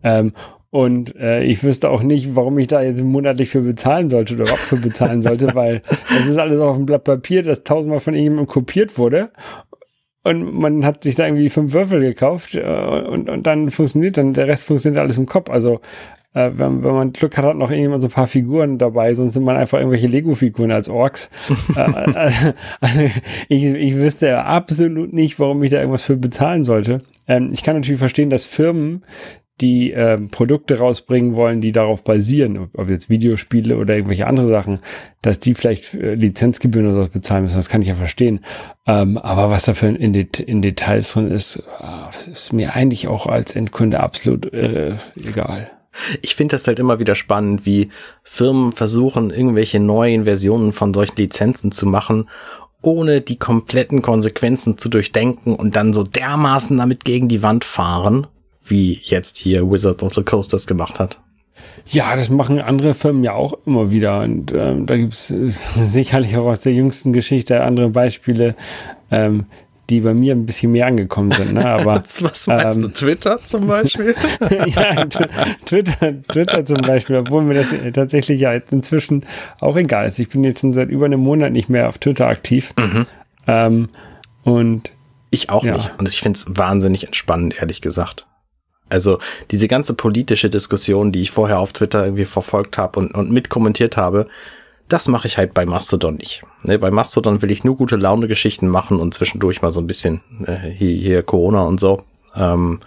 Ähm, 0.02 0.32
und 0.70 1.14
äh, 1.14 1.44
ich 1.44 1.62
wüsste 1.62 1.88
auch 1.88 2.02
nicht, 2.02 2.34
warum 2.34 2.58
ich 2.58 2.66
da 2.66 2.82
jetzt 2.82 3.02
monatlich 3.02 3.48
für 3.48 3.60
bezahlen 3.60 4.10
sollte 4.10 4.34
oder 4.34 4.42
überhaupt 4.42 4.60
für 4.60 4.76
bezahlen 4.76 5.22
sollte, 5.22 5.50
weil 5.54 5.82
es 6.18 6.26
ist 6.26 6.38
alles 6.38 6.58
auf 6.58 6.76
dem 6.76 6.84
Blatt 6.84 7.04
Papier, 7.04 7.44
das 7.44 7.62
tausendmal 7.62 8.00
von 8.00 8.14
irgendjemandem 8.14 8.48
kopiert 8.48 8.98
wurde. 8.98 9.30
Und 10.24 10.54
man 10.54 10.84
hat 10.84 11.04
sich 11.04 11.14
da 11.14 11.26
irgendwie 11.26 11.50
fünf 11.50 11.74
Würfel 11.74 12.00
gekauft 12.00 12.56
äh, 12.56 12.62
und, 12.62 13.28
und 13.28 13.46
dann 13.46 13.70
funktioniert 13.70 14.16
dann, 14.16 14.32
der 14.32 14.48
Rest 14.48 14.64
funktioniert 14.64 15.00
alles 15.00 15.16
im 15.16 15.26
Kopf. 15.26 15.48
Also 15.48 15.80
äh, 16.34 16.50
wenn, 16.54 16.82
wenn 16.82 16.94
man 16.94 17.12
Glück 17.12 17.36
hat, 17.36 17.44
hat 17.44 17.56
noch 17.56 17.70
irgendjemand 17.70 18.02
so 18.02 18.08
ein 18.08 18.12
paar 18.12 18.26
Figuren 18.26 18.78
dabei, 18.78 19.14
sonst 19.14 19.34
sind 19.34 19.44
man 19.44 19.56
einfach 19.56 19.78
irgendwelche 19.78 20.08
Lego-Figuren 20.08 20.72
als 20.72 20.88
Orks. 20.88 21.30
äh, 21.76 22.52
also 22.80 23.00
ich, 23.48 23.64
ich 23.64 23.96
wüsste 23.96 24.44
absolut 24.44 25.12
nicht, 25.12 25.38
warum 25.38 25.62
ich 25.62 25.70
da 25.70 25.78
irgendwas 25.78 26.04
für 26.04 26.16
bezahlen 26.16 26.64
sollte. 26.64 26.98
Ähm, 27.28 27.50
ich 27.52 27.62
kann 27.62 27.76
natürlich 27.76 27.98
verstehen, 27.98 28.30
dass 28.30 28.44
Firmen 28.44 29.04
die 29.60 29.92
äh, 29.92 30.18
Produkte 30.18 30.78
rausbringen 30.78 31.36
wollen, 31.36 31.60
die 31.60 31.70
darauf 31.70 32.02
basieren, 32.02 32.58
ob, 32.58 32.76
ob, 32.76 32.88
jetzt 32.88 33.08
Videospiele 33.08 33.76
oder 33.76 33.94
irgendwelche 33.94 34.26
andere 34.26 34.48
Sachen, 34.48 34.80
dass 35.22 35.38
die 35.38 35.54
vielleicht 35.54 35.94
äh, 35.94 36.14
Lizenzgebühren 36.14 36.92
oder 36.92 37.04
so 37.04 37.10
bezahlen 37.10 37.44
müssen, 37.44 37.56
das 37.56 37.68
kann 37.68 37.80
ich 37.80 37.86
ja 37.86 37.94
verstehen. 37.94 38.40
Ähm, 38.86 39.16
aber 39.16 39.50
was 39.50 39.64
da 39.64 39.74
für 39.74 39.86
in, 39.86 40.12
Det 40.12 40.40
in 40.40 40.60
Details 40.60 41.12
drin 41.12 41.30
ist, 41.30 41.62
äh, 41.80 42.30
ist 42.30 42.52
mir 42.52 42.74
eigentlich 42.74 43.06
auch 43.06 43.28
als 43.28 43.54
Endkunde 43.54 44.00
absolut 44.00 44.52
äh, 44.52 44.96
egal. 45.24 45.70
Ich 46.22 46.34
finde 46.34 46.54
das 46.54 46.66
halt 46.66 46.78
immer 46.78 46.98
wieder 46.98 47.14
spannend, 47.14 47.66
wie 47.66 47.90
Firmen 48.22 48.72
versuchen, 48.72 49.30
irgendwelche 49.30 49.80
neuen 49.80 50.24
Versionen 50.24 50.72
von 50.72 50.92
solchen 50.92 51.16
Lizenzen 51.16 51.72
zu 51.72 51.86
machen 51.86 52.28
ohne 52.84 53.20
die 53.22 53.36
kompletten 53.36 54.02
Konsequenzen 54.02 54.76
zu 54.76 54.88
durchdenken 54.88 55.54
und 55.54 55.74
dann 55.74 55.92
so 55.92 56.02
dermaßen 56.04 56.76
damit 56.76 57.04
gegen 57.04 57.28
die 57.28 57.42
Wand 57.42 57.64
fahren, 57.64 58.26
wie 58.64 59.00
jetzt 59.02 59.38
hier 59.38 59.70
Wizards 59.70 60.02
of 60.02 60.14
the 60.14 60.22
Coast 60.22 60.52
das 60.52 60.66
gemacht 60.66 61.00
hat. 61.00 61.18
Ja, 61.86 62.14
das 62.16 62.30
machen 62.30 62.60
andere 62.60 62.94
Firmen 62.94 63.24
ja 63.24 63.32
auch 63.32 63.54
immer 63.66 63.90
wieder. 63.90 64.20
Und 64.20 64.52
ähm, 64.52 64.86
da 64.86 64.96
gibt 64.96 65.14
es 65.14 65.28
sicherlich 65.76 66.36
auch 66.36 66.46
aus 66.46 66.62
der 66.62 66.72
jüngsten 66.72 67.12
Geschichte 67.12 67.62
andere 67.62 67.88
Beispiele, 67.88 68.54
ähm, 69.10 69.46
die 69.90 70.00
bei 70.00 70.14
mir 70.14 70.34
ein 70.34 70.46
bisschen 70.46 70.72
mehr 70.72 70.86
angekommen 70.86 71.30
sind. 71.30 71.54
Ne? 71.54 71.66
Aber, 71.66 72.02
Was 72.20 72.46
meinst 72.46 72.76
ähm, 72.78 72.82
du? 72.82 72.88
Twitter 72.88 73.38
zum 73.44 73.66
Beispiel? 73.66 74.14
ja, 74.66 75.06
Twitter, 75.64 76.22
Twitter 76.28 76.64
zum 76.64 76.78
Beispiel, 76.78 77.16
obwohl 77.16 77.42
mir 77.42 77.54
das 77.54 77.74
tatsächlich 77.92 78.40
ja 78.40 78.52
inzwischen 78.54 79.24
auch 79.60 79.76
egal 79.76 80.06
ist. 80.06 80.18
Ich 80.18 80.30
bin 80.30 80.44
jetzt 80.44 80.60
schon 80.60 80.72
seit 80.72 80.88
über 80.88 81.06
einem 81.06 81.20
Monat 81.20 81.52
nicht 81.52 81.68
mehr 81.68 81.88
auf 81.88 81.98
Twitter 81.98 82.26
aktiv. 82.26 82.72
Mhm. 82.78 83.06
Ähm, 83.46 83.88
und 84.42 84.92
ich 85.30 85.50
auch 85.50 85.64
ja. 85.64 85.74
nicht. 85.74 85.92
Und 85.98 86.08
ich 86.08 86.20
finde 86.20 86.38
es 86.38 86.46
wahnsinnig 86.48 87.04
entspannend, 87.06 87.60
ehrlich 87.60 87.80
gesagt. 87.80 88.26
Also 88.88 89.18
diese 89.50 89.68
ganze 89.68 89.94
politische 89.94 90.50
Diskussion, 90.50 91.10
die 91.10 91.20
ich 91.20 91.30
vorher 91.30 91.58
auf 91.58 91.72
Twitter 91.72 92.04
irgendwie 92.04 92.26
verfolgt 92.26 92.78
habe 92.78 93.00
und, 93.00 93.14
und 93.14 93.30
mitkommentiert 93.30 93.96
habe, 93.96 94.28
das 94.88 95.08
mache 95.08 95.26
ich 95.26 95.38
halt 95.38 95.54
bei 95.54 95.66
Mastodon 95.66 96.16
nicht. 96.16 96.42
Ne, 96.62 96.78
bei 96.78 96.90
Mastodon 96.90 97.42
will 97.42 97.50
ich 97.50 97.64
nur 97.64 97.76
gute 97.76 97.96
Laune-Geschichten 97.96 98.68
machen 98.68 98.98
und 98.98 99.14
zwischendurch 99.14 99.62
mal 99.62 99.70
so 99.70 99.80
ein 99.80 99.86
bisschen 99.86 100.20
äh, 100.46 100.68
hier, 100.70 100.96
hier 100.96 101.22
Corona 101.22 101.62
und 101.62 101.80
so. 101.80 102.04
Ähm, 102.36 102.80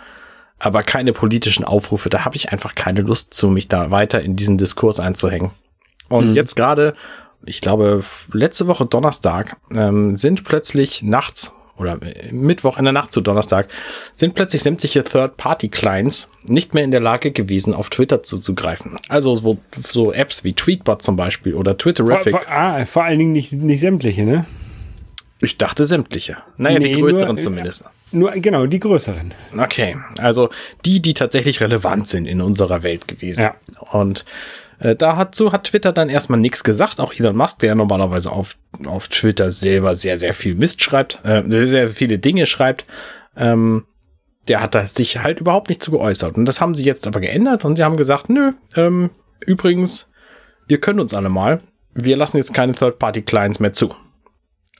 aber 0.59 0.83
keine 0.83 1.13
politischen 1.13 1.63
Aufrufe. 1.63 2.09
Da 2.09 2.25
habe 2.25 2.35
ich 2.35 2.51
einfach 2.51 2.75
keine 2.75 3.01
Lust 3.01 3.33
zu, 3.33 3.49
mich 3.49 3.67
da 3.67 3.91
weiter 3.91 4.21
in 4.21 4.35
diesen 4.35 4.57
Diskurs 4.57 4.99
einzuhängen. 4.99 5.51
Und 6.09 6.29
mhm. 6.29 6.35
jetzt 6.35 6.55
gerade, 6.55 6.95
ich 7.45 7.61
glaube, 7.61 8.03
letzte 8.31 8.67
Woche 8.67 8.85
Donnerstag 8.85 9.57
ähm, 9.73 10.15
sind 10.15 10.43
plötzlich 10.43 11.03
nachts 11.03 11.53
oder 11.77 11.99
Mittwoch 12.31 12.77
in 12.77 12.85
der 12.85 12.93
Nacht 12.93 13.11
zu 13.11 13.21
Donnerstag 13.21 13.67
sind 14.15 14.35
plötzlich 14.35 14.63
sämtliche 14.63 15.03
Third-Party-Clients 15.03 16.29
nicht 16.43 16.73
mehr 16.73 16.83
in 16.83 16.91
der 16.91 16.99
Lage 16.99 17.31
gewesen, 17.31 17.73
auf 17.73 17.89
Twitter 17.89 18.23
zuzugreifen. 18.23 18.97
Also 19.09 19.35
so, 19.35 19.57
so 19.75 20.11
Apps 20.11 20.43
wie 20.43 20.53
Tweetbot 20.53 21.01
zum 21.01 21.15
Beispiel 21.15 21.53
oder 21.53 21.77
Twitterific. 21.77 22.31
Vor, 22.31 22.41
vor, 22.41 22.51
ah, 22.51 22.85
vor 22.85 23.03
allen 23.03 23.19
Dingen 23.19 23.33
nicht, 23.33 23.53
nicht 23.53 23.81
sämtliche, 23.81 24.23
ne? 24.23 24.45
Ich 25.39 25.57
dachte 25.57 25.85
sämtliche. 25.85 26.37
Naja, 26.57 26.79
nee, 26.79 26.93
die 26.93 26.99
größeren 26.99 27.35
nur, 27.35 27.43
zumindest. 27.43 27.83
Nur, 28.11 28.31
genau, 28.31 28.65
die 28.65 28.79
größeren. 28.79 29.33
Okay, 29.57 29.97
also 30.19 30.49
die, 30.85 31.01
die 31.01 31.13
tatsächlich 31.13 31.61
relevant 31.61 32.07
sind 32.07 32.25
in 32.25 32.41
unserer 32.41 32.81
Welt 32.81 33.07
gewesen. 33.07 33.41
Ja. 33.41 33.55
Und 33.91 34.25
äh, 34.79 34.95
dazu 34.95 35.51
hat 35.51 35.65
Twitter 35.65 35.91
dann 35.91 36.09
erstmal 36.09 36.39
nichts 36.39 36.63
gesagt. 36.63 36.99
Auch 36.99 37.13
Elon 37.13 37.35
Musk, 37.35 37.59
der 37.59 37.75
normalerweise 37.75 38.31
auf, 38.31 38.57
auf 38.85 39.07
Twitter 39.07 39.51
selber 39.51 39.95
sehr, 39.95 40.19
sehr 40.19 40.33
viel 40.33 40.55
Mist 40.55 40.83
schreibt, 40.83 41.19
äh, 41.23 41.43
sehr, 41.47 41.67
sehr 41.67 41.89
viele 41.89 42.19
Dinge 42.19 42.45
schreibt, 42.45 42.85
ähm, 43.35 43.85
der 44.47 44.61
hat 44.61 44.75
das 44.75 44.93
sich 44.93 45.19
halt 45.19 45.39
überhaupt 45.39 45.69
nicht 45.69 45.81
zu 45.81 45.91
geäußert. 45.91 46.37
Und 46.37 46.45
das 46.45 46.61
haben 46.61 46.75
sie 46.75 46.83
jetzt 46.83 47.07
aber 47.07 47.19
geändert 47.19 47.65
und 47.65 47.75
sie 47.75 47.83
haben 47.83 47.97
gesagt, 47.97 48.29
nö, 48.29 48.53
ähm, 48.75 49.09
übrigens, 49.45 50.09
wir 50.67 50.79
können 50.79 50.99
uns 50.99 51.13
alle 51.13 51.29
mal. 51.29 51.59
Wir 51.93 52.15
lassen 52.15 52.37
jetzt 52.37 52.53
keine 52.53 52.73
Third-Party-Clients 52.73 53.59
mehr 53.59 53.73
zu. 53.73 53.93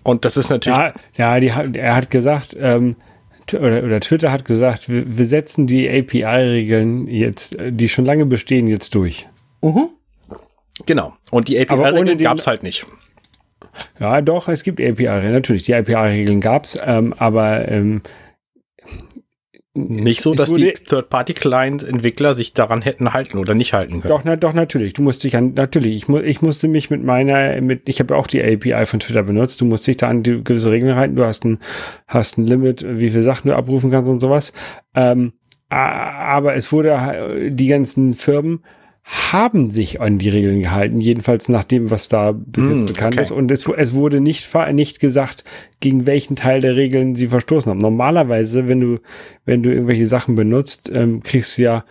Und 0.03 0.23
das 0.23 0.37
ist 0.37 0.49
natürlich. 0.49 0.77
Ja, 0.77 0.93
ja 1.17 1.39
die, 1.39 1.77
er 1.77 1.95
hat 1.95 2.11
gesagt, 2.11 2.55
ähm, 2.59 2.95
oder, 3.53 3.83
oder 3.83 3.99
Twitter 3.99 4.31
hat 4.31 4.45
gesagt, 4.45 4.89
wir, 4.89 5.17
wir 5.17 5.25
setzen 5.25 5.67
die 5.67 5.89
API-Regeln 5.89 7.07
jetzt, 7.07 7.57
die 7.59 7.89
schon 7.89 8.05
lange 8.05 8.25
bestehen, 8.25 8.67
jetzt 8.67 8.93
durch. 8.93 9.27
Mhm. 9.61 9.89
Genau. 10.85 11.13
Und 11.31 11.47
die 11.47 11.59
API-Regeln 11.59 12.17
gab 12.19 12.37
es 12.37 12.47
halt 12.47 12.63
nicht. 12.63 12.85
Ja, 13.99 14.21
doch, 14.21 14.47
es 14.47 14.63
gibt 14.63 14.79
API-Regeln, 14.79 15.33
natürlich. 15.33 15.63
Die 15.63 15.75
API-Regeln 15.75 16.41
gab 16.41 16.65
es, 16.65 16.79
ähm, 16.83 17.13
aber 17.17 17.67
ähm, 17.67 18.01
nicht 19.77 20.21
so, 20.21 20.33
dass 20.33 20.51
die 20.51 20.71
Third-Party-Client-Entwickler 20.71 22.33
sich 22.33 22.53
daran 22.53 22.81
hätten 22.81 23.13
halten 23.13 23.37
oder 23.37 23.53
nicht 23.53 23.73
halten 23.73 24.01
können. 24.01 24.09
Doch, 24.09 24.23
na, 24.23 24.35
doch, 24.35 24.53
natürlich. 24.53 24.93
Du 24.93 25.03
musst 25.03 25.23
dich 25.23 25.35
an, 25.35 25.53
natürlich, 25.53 25.95
ich, 25.95 26.07
mu 26.07 26.19
ich 26.19 26.41
musste 26.41 26.67
mich 26.67 26.89
mit 26.89 27.03
meiner, 27.03 27.61
mit, 27.61 27.87
ich 27.87 27.99
habe 27.99 28.15
auch 28.15 28.27
die 28.27 28.41
API 28.41 28.85
von 28.85 28.99
Twitter 28.99 29.23
benutzt, 29.23 29.61
du 29.61 29.65
musst 29.65 29.85
dich 29.85 29.97
da 29.97 30.07
an 30.07 30.23
die 30.23 30.43
gewisse 30.43 30.71
Regeln 30.71 30.95
halten, 30.95 31.15
du 31.15 31.23
hast 31.23 31.45
ein, 31.45 31.59
hast 32.07 32.37
ein 32.37 32.47
Limit, 32.47 32.85
wie 32.87 33.11
viele 33.11 33.23
Sachen 33.23 33.49
du 33.49 33.55
abrufen 33.55 33.91
kannst 33.91 34.09
und 34.09 34.19
sowas. 34.19 34.51
Ähm, 34.95 35.33
aber 35.69 36.55
es 36.55 36.71
wurde, 36.71 37.51
die 37.51 37.67
ganzen 37.67 38.13
Firmen 38.13 38.63
haben 39.07 39.71
sich 39.71 40.01
an 40.01 40.17
die 40.17 40.27
Regeln 40.27 40.61
gehalten, 40.61 40.99
jedenfalls 40.99 41.47
nach 41.47 41.63
dem, 41.63 41.89
was 41.91 42.09
da 42.09 42.33
bis 42.33 42.63
jetzt 42.63 42.79
mm, 42.81 42.85
bekannt 42.85 43.13
okay. 43.15 43.21
ist. 43.21 43.31
Und 43.31 43.49
es, 43.51 43.65
es, 43.65 43.93
wurde 43.93 44.19
nicht, 44.19 44.53
nicht 44.73 44.99
gesagt, 44.99 45.45
gegen 45.79 46.05
welchen 46.05 46.35
Teil 46.35 46.59
der 46.59 46.75
Regeln 46.75 47.15
sie 47.15 47.29
verstoßen 47.29 47.69
haben. 47.69 47.79
Normalerweise, 47.79 48.67
wenn 48.67 48.81
du, 48.81 48.99
wenn 49.45 49.63
du 49.63 49.71
irgendwelche 49.71 50.05
Sachen 50.05 50.35
benutzt, 50.35 50.91
ähm, 50.93 51.23
kriegst 51.23 51.57
du 51.57 51.61
ja 51.61 51.85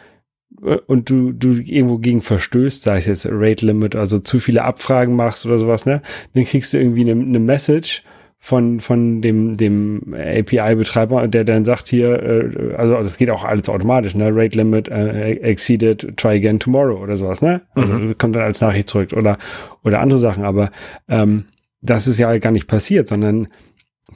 äh, 0.63 0.77
und 0.87 1.09
du, 1.09 1.33
du 1.33 1.53
irgendwo 1.53 1.97
gegen 1.97 2.21
verstößt, 2.21 2.83
sei 2.83 2.99
es 2.99 3.07
jetzt 3.07 3.27
Rate 3.31 3.65
Limit, 3.65 3.97
also 3.97 4.19
zu 4.19 4.39
viele 4.39 4.63
Abfragen 4.63 5.17
machst 5.17 5.47
oder 5.47 5.59
sowas, 5.59 5.87
ne, 5.87 6.03
dann 6.35 6.45
kriegst 6.45 6.75
du 6.75 6.79
irgendwie 6.79 7.11
eine, 7.11 7.13
eine 7.13 7.41
Message 7.41 8.03
von, 8.39 8.81
von 8.81 9.23
dem, 9.23 9.57
dem 9.57 10.15
API-Betreiber, 10.15 11.27
der 11.27 11.45
dann 11.45 11.65
sagt 11.65 11.89
hier, 11.89 12.23
äh, 12.23 12.75
also 12.77 12.95
das 12.95 13.17
geht 13.17 13.31
auch 13.31 13.45
alles 13.45 13.69
automatisch, 13.69 14.15
ne? 14.15 14.31
Rate 14.33 14.57
Limit 14.57 14.89
äh, 14.89 15.33
exceeded, 15.33 16.17
try 16.17 16.37
again 16.37 16.61
tomorrow 16.61 17.03
oder 17.03 17.17
sowas, 17.17 17.43
ne? 17.43 17.63
Also 17.75 17.95
mhm. 17.95 18.19
kommt 18.19 18.37
dann 18.37 18.43
als 18.43 18.61
Nachricht 18.61 18.89
zurück 18.89 19.13
oder, 19.15 19.39
oder 19.83 20.01
andere 20.01 20.19
Sachen, 20.19 20.45
aber 20.45 20.71
ähm, 21.09 21.47
das 21.81 22.07
ist 22.07 22.19
ja 22.19 22.37
gar 22.39 22.53
nicht 22.53 22.69
passiert, 22.69 23.09
sondern 23.09 23.49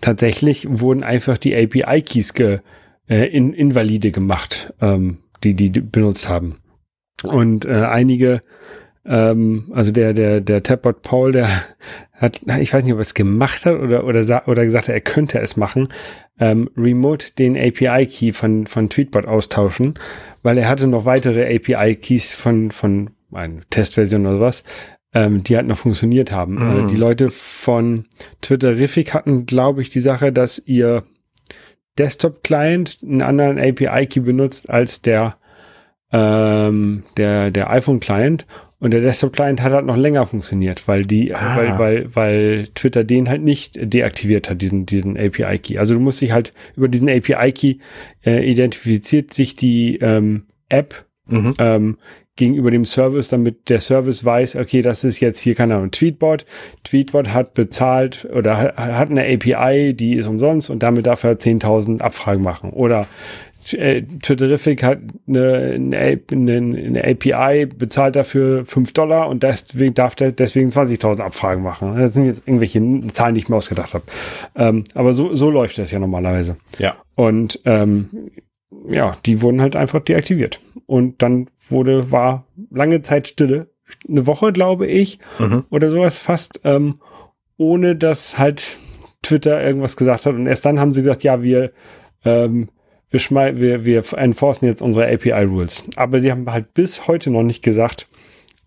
tatsächlich 0.00 0.66
wurden 0.70 1.02
einfach 1.02 1.38
die 1.38 1.56
API-Keys 1.56 2.34
ge, 2.34 2.60
äh, 3.08 3.26
in, 3.26 3.52
invalide 3.52 4.12
gemacht, 4.12 4.72
ähm, 4.80 5.18
die 5.42 5.54
die 5.54 5.70
benutzt 5.70 6.28
haben. 6.28 6.56
Und 7.24 7.64
äh, 7.64 7.84
einige 7.84 8.42
ähm, 9.04 9.70
also 9.74 9.92
der, 9.92 10.12
der, 10.12 10.40
der 10.40 10.62
Tapbot 10.62 11.02
Paul, 11.02 11.32
der 11.32 11.48
hat, 12.20 12.42
ich 12.60 12.72
weiß 12.72 12.84
nicht, 12.84 12.92
ob 12.92 12.98
er 12.98 13.02
es 13.02 13.14
gemacht 13.14 13.64
hat 13.64 13.80
oder, 13.80 14.04
oder, 14.04 14.42
oder 14.46 14.64
gesagt 14.64 14.88
hat, 14.88 14.94
er 14.94 15.00
könnte 15.00 15.40
es 15.40 15.56
machen, 15.56 15.88
ähm, 16.38 16.70
remote 16.76 17.32
den 17.38 17.56
API-Key 17.56 18.32
von, 18.32 18.66
von 18.66 18.90
Tweetbot 18.90 19.26
austauschen, 19.26 19.94
weil 20.42 20.58
er 20.58 20.68
hatte 20.68 20.86
noch 20.86 21.06
weitere 21.06 21.54
API-Keys 21.54 22.34
von, 22.34 22.70
von 22.70 23.10
einer 23.32 23.62
Testversion 23.70 24.26
oder 24.26 24.40
was, 24.40 24.64
ähm, 25.14 25.42
die 25.42 25.56
halt 25.56 25.66
noch 25.66 25.78
funktioniert 25.78 26.30
haben. 26.30 26.54
Mhm. 26.54 26.84
Äh, 26.84 26.86
die 26.88 26.96
Leute 26.96 27.30
von 27.30 28.04
Twitterific 28.42 29.14
hatten, 29.14 29.46
glaube 29.46 29.80
ich, 29.80 29.88
die 29.88 30.00
Sache, 30.00 30.30
dass 30.30 30.58
ihr 30.58 31.04
Desktop-Client 31.98 32.98
einen 33.02 33.22
anderen 33.22 33.58
API-Key 33.58 34.20
benutzt 34.20 34.68
als 34.68 35.00
der, 35.00 35.36
ähm, 36.12 37.04
der, 37.16 37.50
der 37.50 37.70
iPhone-Client 37.70 38.46
und 38.80 38.92
der 38.92 39.02
Desktop-Client 39.02 39.62
hat 39.62 39.72
halt 39.72 39.84
noch 39.84 39.96
länger 39.96 40.26
funktioniert, 40.26 40.88
weil 40.88 41.02
die, 41.02 41.34
ah. 41.34 41.56
weil, 41.56 41.78
weil, 41.78 42.16
weil 42.16 42.66
Twitter 42.74 43.04
den 43.04 43.28
halt 43.28 43.42
nicht 43.42 43.78
deaktiviert 43.80 44.48
hat, 44.48 44.62
diesen, 44.62 44.86
diesen 44.86 45.18
API-Key. 45.18 45.78
Also 45.78 45.94
du 45.94 46.00
musst 46.00 46.20
dich 46.22 46.32
halt 46.32 46.54
über 46.76 46.88
diesen 46.88 47.08
API-Key 47.08 47.76
äh, 48.24 48.50
identifiziert 48.50 49.34
sich 49.34 49.54
die 49.54 49.98
ähm, 49.98 50.46
App 50.70 51.04
mhm. 51.26 51.54
ähm, 51.58 51.96
gegenüber 52.36 52.70
dem 52.70 52.86
Service, 52.86 53.28
damit 53.28 53.68
der 53.68 53.80
Service 53.80 54.24
weiß, 54.24 54.56
okay, 54.56 54.80
das 54.80 55.04
ist 55.04 55.20
jetzt 55.20 55.40
hier, 55.40 55.54
keine 55.54 55.74
Ahnung, 55.76 55.90
Tweetbot. 55.90 56.46
Tweetbot 56.84 57.34
hat 57.34 57.52
bezahlt 57.52 58.26
oder 58.32 58.56
hat 58.56 59.10
eine 59.10 59.24
API, 59.24 59.92
die 59.92 60.14
ist 60.14 60.26
umsonst 60.26 60.70
und 60.70 60.82
damit 60.82 61.04
darf 61.04 61.22
er 61.22 61.38
10.000 61.38 62.00
Abfragen 62.00 62.42
machen. 62.42 62.70
Oder 62.70 63.08
äh, 63.72 64.02
Twitterific 64.02 64.82
hat 64.82 64.98
eine, 65.28 65.74
eine, 65.74 66.20
eine, 66.32 67.04
API, 67.04 67.66
bezahlt 67.66 68.16
dafür 68.16 68.64
5 68.64 68.92
Dollar 68.92 69.28
und 69.28 69.42
deswegen 69.42 69.94
darf 69.94 70.14
der 70.14 70.32
deswegen 70.32 70.68
20.000 70.68 71.20
Abfragen 71.20 71.62
machen. 71.62 71.96
Das 71.96 72.14
sind 72.14 72.26
jetzt 72.26 72.42
irgendwelche 72.46 72.80
Zahlen, 73.12 73.34
die 73.34 73.40
ich 73.40 73.48
mir 73.48 73.56
ausgedacht 73.56 73.94
habe. 73.94 74.04
Ähm, 74.56 74.84
aber 74.94 75.12
so, 75.12 75.34
so 75.34 75.50
läuft 75.50 75.78
das 75.78 75.90
ja 75.90 75.98
normalerweise. 75.98 76.56
Ja. 76.78 76.96
Und 77.14 77.60
ähm, 77.64 78.30
ja, 78.88 79.16
die 79.26 79.42
wurden 79.42 79.60
halt 79.60 79.76
einfach 79.76 80.00
deaktiviert. 80.00 80.60
Und 80.86 81.22
dann 81.22 81.48
wurde, 81.68 82.10
war 82.10 82.46
lange 82.70 83.02
Zeit 83.02 83.28
Stille. 83.28 83.68
Eine 84.08 84.26
Woche, 84.26 84.52
glaube 84.52 84.86
ich, 84.86 85.18
mhm. 85.38 85.64
oder 85.70 85.90
sowas 85.90 86.18
fast, 86.18 86.60
ähm, 86.64 87.00
ohne 87.56 87.96
dass 87.96 88.38
halt 88.38 88.76
Twitter 89.22 89.62
irgendwas 89.62 89.96
gesagt 89.96 90.26
hat. 90.26 90.34
Und 90.34 90.46
erst 90.46 90.64
dann 90.64 90.80
haben 90.80 90.92
sie 90.92 91.02
gesagt, 91.02 91.22
ja, 91.24 91.42
wir 91.42 91.72
ähm, 92.24 92.68
wir, 93.10 93.60
wir, 93.60 93.84
wir 93.84 94.04
enforcen 94.16 94.66
jetzt 94.66 94.82
unsere 94.82 95.12
API-Rules. 95.12 95.84
Aber 95.96 96.20
sie 96.20 96.30
haben 96.30 96.50
halt 96.50 96.74
bis 96.74 97.06
heute 97.06 97.30
noch 97.30 97.42
nicht 97.42 97.62
gesagt, 97.62 98.06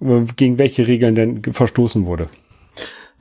äh, 0.01 0.21
gegen 0.35 0.57
welche 0.57 0.87
Regeln 0.87 1.15
denn 1.15 1.41
verstoßen 1.43 2.05
wurde. 2.05 2.29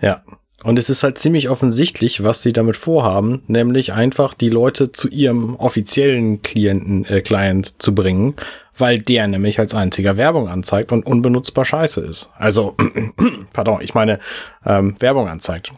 Ja. 0.01 0.23
Und 0.65 0.79
es 0.79 0.89
ist 0.89 1.03
halt 1.03 1.19
ziemlich 1.19 1.49
offensichtlich, 1.49 2.23
was 2.23 2.43
sie 2.43 2.53
damit 2.53 2.77
vorhaben, 2.77 3.43
nämlich 3.49 3.93
einfach 3.95 4.33
die 4.33 4.49
Leute 4.49 4.93
zu 4.93 5.09
ihrem 5.09 5.57
offiziellen 5.57 6.41
Klienten, 6.43 7.05
äh, 7.05 7.21
Client 7.21 7.83
zu 7.83 7.97
bringen, 7.97 8.37
weil 8.79 9.01
der 9.01 9.27
nämlich 9.27 9.59
als 9.59 9.75
einziger 9.75 10.17
Werbung 10.17 10.49
anzeigt 10.49 10.93
und 10.93 11.05
unbenutzbar 11.05 11.65
scheiße 11.65 12.01
ist. 12.03 12.31
Also, 12.37 12.77
pardon, 13.53 13.81
ich 13.81 13.95
meine, 13.95 14.21
ähm, 14.65 14.95
Werbung 15.01 15.27
anzeigt. 15.29 15.73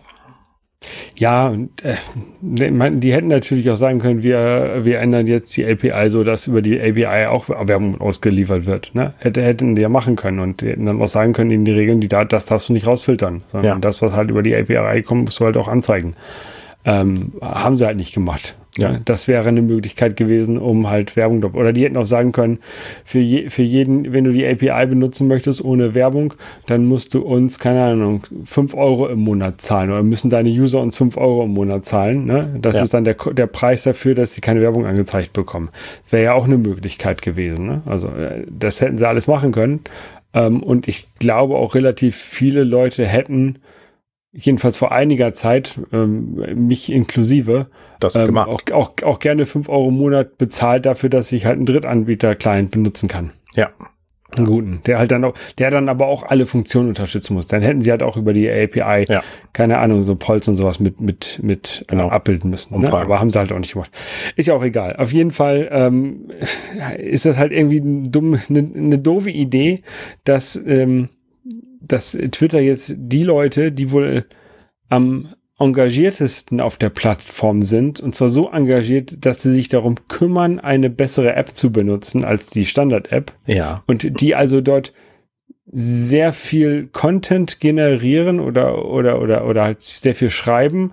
Ja, 1.16 1.48
und, 1.48 1.70
äh, 1.84 1.96
die 2.40 3.12
hätten 3.12 3.28
natürlich 3.28 3.70
auch 3.70 3.76
sagen 3.76 3.98
können, 3.98 4.22
wir, 4.22 4.80
wir 4.82 4.98
ändern 4.98 5.26
jetzt 5.26 5.56
die 5.56 5.64
API 5.64 6.10
so, 6.10 6.24
dass 6.24 6.46
über 6.46 6.62
die 6.62 6.80
API 6.80 7.26
auch 7.26 7.48
Werbung 7.48 8.00
ausgeliefert 8.00 8.66
wird. 8.66 8.90
Ne? 8.94 9.14
Hätte, 9.18 9.42
hätten 9.42 9.74
die 9.74 9.82
ja 9.82 9.88
machen 9.88 10.16
können 10.16 10.40
und 10.40 10.60
die 10.60 10.70
hätten 10.70 10.86
dann 10.86 11.00
auch 11.00 11.08
sagen 11.08 11.32
können, 11.32 11.50
in 11.50 11.64
die 11.64 11.72
Regeln, 11.72 12.00
die 12.00 12.08
da, 12.08 12.24
das 12.24 12.46
darfst 12.46 12.68
du 12.68 12.72
nicht 12.72 12.86
rausfiltern, 12.86 13.42
sondern 13.52 13.72
ja. 13.74 13.78
das, 13.78 14.02
was 14.02 14.12
halt 14.12 14.30
über 14.30 14.42
die 14.42 14.54
API 14.54 15.02
kommt, 15.02 15.26
musst 15.26 15.40
du 15.40 15.44
halt 15.44 15.56
auch 15.56 15.68
anzeigen. 15.68 16.14
Ähm, 16.84 17.32
haben 17.40 17.76
sie 17.76 17.86
halt 17.86 17.96
nicht 17.96 18.14
gemacht. 18.14 18.56
Ja. 18.76 18.98
Das 19.04 19.28
wäre 19.28 19.48
eine 19.48 19.62
Möglichkeit 19.62 20.16
gewesen, 20.16 20.58
um 20.58 20.90
halt 20.90 21.16
Werbung 21.16 21.42
oder 21.44 21.72
die 21.72 21.84
hätten 21.84 21.96
auch 21.96 22.06
sagen 22.06 22.32
können, 22.32 22.58
für, 23.04 23.20
je, 23.20 23.48
für 23.48 23.62
jeden, 23.62 24.12
wenn 24.12 24.24
du 24.24 24.32
die 24.32 24.44
API 24.44 24.86
benutzen 24.86 25.28
möchtest 25.28 25.64
ohne 25.64 25.94
Werbung, 25.94 26.34
dann 26.66 26.84
musst 26.84 27.14
du 27.14 27.20
uns, 27.20 27.58
keine 27.58 27.84
Ahnung, 27.84 28.22
fünf 28.44 28.74
Euro 28.74 29.06
im 29.08 29.20
Monat 29.20 29.60
zahlen 29.60 29.90
oder 29.90 30.02
müssen 30.02 30.28
deine 30.28 30.48
User 30.48 30.80
uns 30.80 30.96
fünf 30.96 31.16
Euro 31.16 31.44
im 31.44 31.52
Monat 31.52 31.84
zahlen. 31.84 32.26
Ne? 32.26 32.56
Das 32.60 32.76
ja. 32.76 32.82
ist 32.82 32.94
dann 32.94 33.04
der, 33.04 33.14
der 33.14 33.46
Preis 33.46 33.84
dafür, 33.84 34.14
dass 34.14 34.34
sie 34.34 34.40
keine 34.40 34.60
Werbung 34.60 34.86
angezeigt 34.86 35.32
bekommen. 35.32 35.68
Wäre 36.10 36.24
ja 36.24 36.32
auch 36.34 36.44
eine 36.44 36.58
Möglichkeit 36.58 37.22
gewesen. 37.22 37.66
Ne? 37.66 37.82
Also 37.86 38.08
äh, 38.08 38.44
das 38.50 38.80
hätten 38.80 38.98
sie 38.98 39.06
alles 39.06 39.28
machen 39.28 39.52
können. 39.52 39.80
Ähm, 40.32 40.62
und 40.62 40.88
ich 40.88 41.06
glaube 41.20 41.56
auch 41.56 41.76
relativ 41.76 42.16
viele 42.16 42.64
Leute 42.64 43.06
hätten 43.06 43.60
jedenfalls 44.34 44.76
vor 44.76 44.92
einiger 44.92 45.32
Zeit, 45.32 45.80
ähm, 45.92 46.44
mich 46.54 46.90
inklusive, 46.90 47.68
das 48.00 48.16
ähm, 48.16 48.36
auch, 48.36 48.60
auch, 48.72 48.92
auch 49.02 49.18
gerne 49.20 49.46
fünf 49.46 49.68
Euro 49.68 49.88
im 49.88 49.96
Monat 49.96 50.36
bezahlt 50.38 50.86
dafür, 50.86 51.08
dass 51.08 51.32
ich 51.32 51.46
halt 51.46 51.56
einen 51.56 51.66
Drittanbieter-Client 51.66 52.70
benutzen 52.70 53.08
kann. 53.08 53.30
Ja. 53.54 53.70
Einen 54.36 54.46
guten, 54.46 54.80
der 54.84 54.98
halt 54.98 55.12
dann 55.12 55.22
auch, 55.22 55.34
der 55.58 55.70
dann 55.70 55.88
aber 55.88 56.06
auch 56.08 56.24
alle 56.24 56.44
Funktionen 56.46 56.88
unterstützen 56.88 57.34
muss. 57.34 57.46
Dann 57.46 57.62
hätten 57.62 57.82
sie 57.82 57.90
halt 57.92 58.02
auch 58.02 58.16
über 58.16 58.32
die 58.32 58.50
API, 58.50 59.04
ja. 59.08 59.22
keine 59.52 59.78
Ahnung, 59.78 60.02
so 60.02 60.16
Polz 60.16 60.48
und 60.48 60.56
sowas 60.56 60.80
mit, 60.80 61.00
mit, 61.00 61.38
mit 61.40 61.82
äh, 61.82 61.92
genau. 61.92 62.08
äh, 62.08 62.10
abbilden 62.10 62.50
müssen. 62.50 62.80
Ne? 62.80 62.92
Aber 62.92 63.20
haben 63.20 63.30
sie 63.30 63.38
halt 63.38 63.52
auch 63.52 63.58
nicht 63.58 63.74
gemacht. 63.74 63.92
Ist 64.34 64.46
ja 64.46 64.54
auch 64.54 64.64
egal. 64.64 64.96
Auf 64.96 65.12
jeden 65.12 65.30
Fall 65.30 65.68
ähm, 65.70 66.30
ist 66.98 67.26
das 67.26 67.36
halt 67.36 67.52
irgendwie 67.52 67.80
dumm, 68.10 68.40
eine, 68.48 68.58
eine 68.74 68.98
doofe 68.98 69.30
Idee, 69.30 69.82
dass 70.24 70.56
ähm, 70.56 71.10
dass 71.88 72.12
Twitter 72.12 72.60
jetzt 72.60 72.94
die 72.96 73.22
Leute, 73.22 73.72
die 73.72 73.90
wohl 73.90 74.24
am 74.88 75.28
engagiertesten 75.58 76.60
auf 76.60 76.76
der 76.76 76.90
Plattform 76.90 77.62
sind, 77.62 78.00
und 78.00 78.14
zwar 78.14 78.28
so 78.28 78.50
engagiert, 78.50 79.24
dass 79.24 79.42
sie 79.42 79.52
sich 79.52 79.68
darum 79.68 79.94
kümmern, 80.08 80.58
eine 80.58 80.90
bessere 80.90 81.34
App 81.34 81.54
zu 81.54 81.70
benutzen 81.70 82.24
als 82.24 82.50
die 82.50 82.66
Standard-App. 82.66 83.32
Ja. 83.46 83.82
Und 83.86 84.20
die 84.20 84.34
also 84.34 84.60
dort 84.60 84.92
sehr 85.66 86.32
viel 86.32 86.88
Content 86.88 87.60
generieren 87.60 88.40
oder, 88.40 88.84
oder, 88.84 89.20
oder, 89.20 89.46
oder 89.46 89.64
halt 89.64 89.82
sehr 89.82 90.14
viel 90.14 90.30
schreiben 90.30 90.92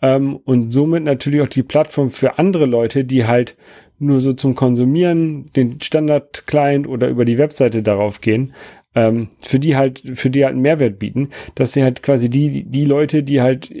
ähm, 0.00 0.36
und 0.36 0.70
somit 0.70 1.04
natürlich 1.04 1.40
auch 1.40 1.48
die 1.48 1.62
Plattform 1.62 2.10
für 2.10 2.38
andere 2.38 2.66
Leute, 2.66 3.04
die 3.04 3.26
halt 3.26 3.56
nur 3.98 4.20
so 4.20 4.32
zum 4.32 4.54
Konsumieren 4.54 5.50
den 5.52 5.80
Standard-Client 5.80 6.88
oder 6.88 7.08
über 7.08 7.24
die 7.24 7.38
Webseite 7.38 7.82
darauf 7.82 8.20
gehen, 8.20 8.52
ähm, 8.94 9.28
für 9.38 9.58
die 9.58 9.76
halt, 9.76 10.02
für 10.14 10.30
die 10.30 10.44
halt 10.44 10.52
einen 10.52 10.62
Mehrwert 10.62 10.98
bieten, 10.98 11.30
dass 11.54 11.72
sie 11.72 11.82
halt 11.82 12.02
quasi 12.02 12.28
die, 12.28 12.64
die 12.64 12.84
Leute, 12.84 13.22
die 13.22 13.40
halt 13.40 13.72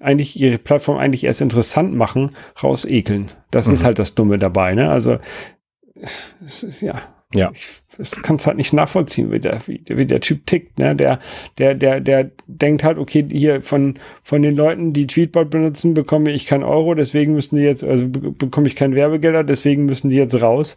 eigentlich 0.00 0.38
ihre 0.40 0.58
Plattform 0.58 0.98
eigentlich 0.98 1.24
erst 1.24 1.40
interessant 1.40 1.94
machen, 1.94 2.30
rausekeln. 2.62 3.30
Das 3.50 3.66
mhm. 3.66 3.74
ist 3.74 3.84
halt 3.84 3.98
das 3.98 4.14
Dumme 4.14 4.38
dabei, 4.38 4.74
ne? 4.74 4.90
Also, 4.90 5.18
es 6.44 6.62
ist 6.62 6.80
ja. 6.80 7.00
Ja. 7.34 7.50
Ich, 7.52 7.80
das 7.98 8.22
kannst 8.22 8.46
halt 8.46 8.56
nicht 8.56 8.72
nachvollziehen, 8.72 9.32
wie 9.32 9.40
der, 9.40 9.60
wie, 9.66 9.82
wie 9.88 10.06
der 10.06 10.20
Typ 10.20 10.46
tickt, 10.46 10.78
ne? 10.78 10.94
Der, 10.94 11.18
der, 11.58 11.74
der, 11.74 12.00
der 12.00 12.30
denkt 12.46 12.84
halt, 12.84 12.98
okay, 12.98 13.26
hier 13.30 13.62
von, 13.62 13.98
von 14.22 14.42
den 14.42 14.54
Leuten, 14.54 14.92
die 14.92 15.06
Tweetbot 15.06 15.50
benutzen, 15.50 15.94
bekomme 15.94 16.30
ich 16.30 16.46
kein 16.46 16.62
Euro, 16.62 16.94
deswegen 16.94 17.32
müssen 17.34 17.56
die 17.56 17.62
jetzt, 17.62 17.82
also 17.82 18.08
bekomme 18.08 18.68
ich 18.68 18.76
kein 18.76 18.94
Werbegelder, 18.94 19.42
deswegen 19.42 19.84
müssen 19.84 20.10
die 20.10 20.16
jetzt 20.16 20.40
raus. 20.40 20.76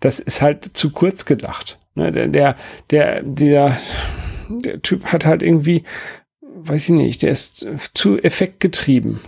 Das 0.00 0.18
ist 0.18 0.40
halt 0.40 0.64
zu 0.64 0.90
kurz 0.90 1.24
gedacht. 1.24 1.78
Ne, 1.98 2.12
der, 2.12 2.28
der, 2.28 2.56
der, 2.90 3.22
der, 3.22 3.76
der 4.48 4.80
Typ 4.82 5.06
hat 5.06 5.26
halt 5.26 5.42
irgendwie, 5.42 5.82
weiß 6.40 6.84
ich 6.84 6.90
nicht, 6.90 7.22
der 7.22 7.30
ist 7.30 7.66
zu 7.92 8.18
effektgetrieben. 8.22 9.18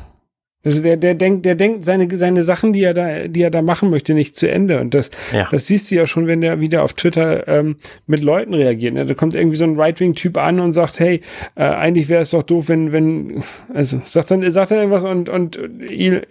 Also 0.63 0.83
der, 0.83 0.99
der 0.99 1.15
denkt, 1.15 1.47
der 1.47 1.55
denkt 1.55 1.85
seine, 1.85 2.15
seine 2.15 2.43
Sachen, 2.43 2.75
die 2.75 2.83
er 2.83 2.93
da, 2.93 3.29
die 3.29 3.41
er 3.41 3.51
da 3.51 3.63
machen 3.63 3.89
möchte, 3.89 4.13
nicht 4.13 4.37
zu 4.37 4.51
Ende. 4.51 4.79
Und 4.79 4.93
das, 4.93 5.11
ja. 5.33 5.49
das 5.51 5.67
siehst 5.67 5.91
du 5.91 5.95
ja 5.95 6.07
schon, 6.07 6.27
wenn 6.27 6.43
der 6.43 6.61
wieder 6.61 6.83
auf 6.83 6.93
Twitter 6.93 7.49
ähm, 7.49 7.77
mit 8.07 8.21
Leuten 8.21 8.53
reagiert. 8.53 8.93
Ne? 8.93 9.07
Da 9.07 9.15
kommt 9.15 9.35
irgendwie 9.35 9.57
so 9.57 9.65
ein 9.65 9.81
Right-Wing-Typ 9.81 10.37
an 10.37 10.61
und 10.61 10.75
sagt, 10.75 11.01
hey, 11.01 11.23
äh, 11.55 11.63
eigentlich 11.63 12.11
wäre 12.11 12.21
es 12.21 12.31
doch 12.31 12.43
doof, 12.43 12.69
wenn, 12.69 12.93
wenn, 12.93 13.43
also 13.73 14.03
sagt 14.05 14.31
dann, 14.31 14.51
sagt 14.51 14.71
dann 14.71 14.79
irgendwas 14.79 15.05
und, 15.05 15.31
und 15.31 15.59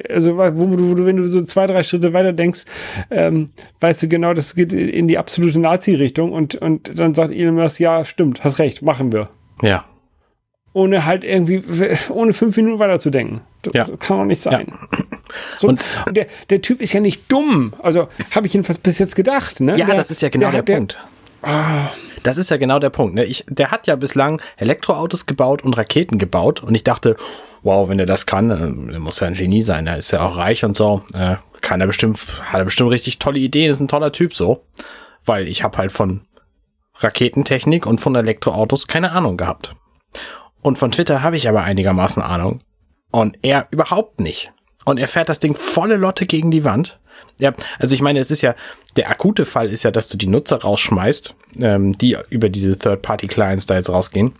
also 0.07 0.37
wo 0.37 0.65
du, 0.67 0.89
wo 0.91 0.93
du, 0.93 1.05
wenn 1.07 1.17
du 1.17 1.25
so 1.25 1.41
zwei, 1.41 1.65
drei 1.65 1.81
Schritte 1.81 2.13
weiter 2.13 2.31
denkst, 2.31 2.65
ähm, 3.09 3.49
weißt 3.79 4.03
du 4.03 4.09
genau, 4.09 4.35
das 4.35 4.53
geht 4.53 4.73
in 4.73 5.07
die 5.07 5.17
absolute 5.17 5.57
Nazi-Richtung 5.57 6.33
und, 6.33 6.53
und 6.53 6.99
dann 6.99 7.15
sagt 7.15 7.33
Elon 7.33 7.55
Musk, 7.55 7.79
ja, 7.79 8.05
stimmt, 8.05 8.43
hast 8.43 8.59
recht, 8.59 8.83
machen 8.83 9.11
wir. 9.11 9.29
Ja 9.63 9.85
ohne 10.79 11.05
halt 11.05 11.23
irgendwie, 11.23 11.63
ohne 12.09 12.33
fünf 12.33 12.55
Minuten 12.55 12.79
weiterzudenken. 12.79 13.41
Das 13.61 13.73
ja. 13.73 13.97
kann 13.97 14.19
doch 14.19 14.25
nicht 14.25 14.41
sein. 14.41 14.67
Ja. 14.69 14.99
So, 15.59 15.67
und, 15.67 15.85
und, 16.07 16.17
der, 16.17 16.25
der 16.49 16.61
Typ 16.61 16.81
ist 16.81 16.93
ja 16.93 16.99
nicht 16.99 17.31
dumm. 17.31 17.73
Also 17.83 18.07
habe 18.31 18.47
ich 18.47 18.53
jedenfalls 18.53 18.79
bis 18.79 18.97
jetzt 18.97 19.15
gedacht. 19.15 19.59
Ne? 19.59 19.77
Ja, 19.77 19.85
der, 19.85 19.95
das 19.95 20.09
ist 20.09 20.21
ja 20.21 20.29
genau 20.29 20.49
der, 20.49 20.63
der 20.63 20.75
Punkt. 20.75 20.97
Ah. 21.43 21.89
Das 22.23 22.37
ist 22.37 22.49
ja 22.49 22.57
genau 22.57 22.79
der 22.79 22.89
Punkt. 22.89 23.15
Ne? 23.15 23.25
Ich, 23.25 23.45
der 23.47 23.71
hat 23.71 23.85
ja 23.85 23.95
bislang 23.95 24.41
Elektroautos 24.57 25.25
gebaut 25.25 25.63
und 25.63 25.77
Raketen 25.77 26.17
gebaut 26.17 26.63
und 26.63 26.73
ich 26.73 26.83
dachte, 26.83 27.15
wow, 27.61 27.87
wenn 27.87 27.99
er 27.99 28.05
das 28.05 28.25
kann, 28.25 28.49
äh, 28.49 28.91
der 28.91 28.99
muss 28.99 29.19
ja 29.19 29.27
ein 29.27 29.35
Genie 29.35 29.61
sein. 29.61 29.85
Er 29.85 29.97
ist 29.97 30.11
ja 30.11 30.25
auch 30.25 30.37
reich 30.37 30.65
und 30.65 30.75
so. 30.75 31.03
Äh, 31.13 31.35
kann 31.61 31.79
er 31.79 31.87
bestimmt, 31.87 32.19
hat 32.45 32.59
er 32.59 32.65
bestimmt 32.65 32.89
richtig 32.89 33.19
tolle 33.19 33.39
Ideen. 33.39 33.69
Ist 33.69 33.81
ein 33.81 33.87
toller 33.87 34.11
Typ 34.11 34.33
so, 34.33 34.63
weil 35.25 35.47
ich 35.47 35.63
habe 35.63 35.77
halt 35.77 35.91
von 35.91 36.21
Raketentechnik 36.95 37.85
und 37.85 37.99
von 38.01 38.15
Elektroautos 38.15 38.87
keine 38.87 39.11
Ahnung 39.11 39.37
gehabt. 39.37 39.75
Und 40.61 40.77
von 40.77 40.91
Twitter 40.91 41.21
habe 41.23 41.35
ich 41.35 41.47
aber 41.47 41.63
einigermaßen 41.63 42.21
Ahnung. 42.21 42.61
Und 43.11 43.37
er 43.41 43.67
überhaupt 43.71 44.19
nicht. 44.19 44.51
Und 44.85 44.99
er 44.99 45.07
fährt 45.07 45.29
das 45.29 45.39
Ding 45.39 45.55
volle 45.55 45.97
Lotte 45.97 46.25
gegen 46.25 46.51
die 46.51 46.63
Wand. 46.63 46.99
Ja, 47.37 47.53
also 47.79 47.95
ich 47.95 48.01
meine, 48.01 48.19
es 48.19 48.31
ist 48.31 48.41
ja, 48.41 48.55
der 48.95 49.09
akute 49.09 49.45
Fall 49.45 49.71
ist 49.71 49.83
ja, 49.83 49.91
dass 49.91 50.07
du 50.07 50.17
die 50.17 50.27
Nutzer 50.27 50.61
rausschmeißt, 50.61 51.35
ähm, 51.61 51.97
die 51.97 52.17
über 52.29 52.49
diese 52.49 52.77
Third-Party-Clients 52.77 53.65
da 53.65 53.75
jetzt 53.75 53.89
rausgehen. 53.89 54.33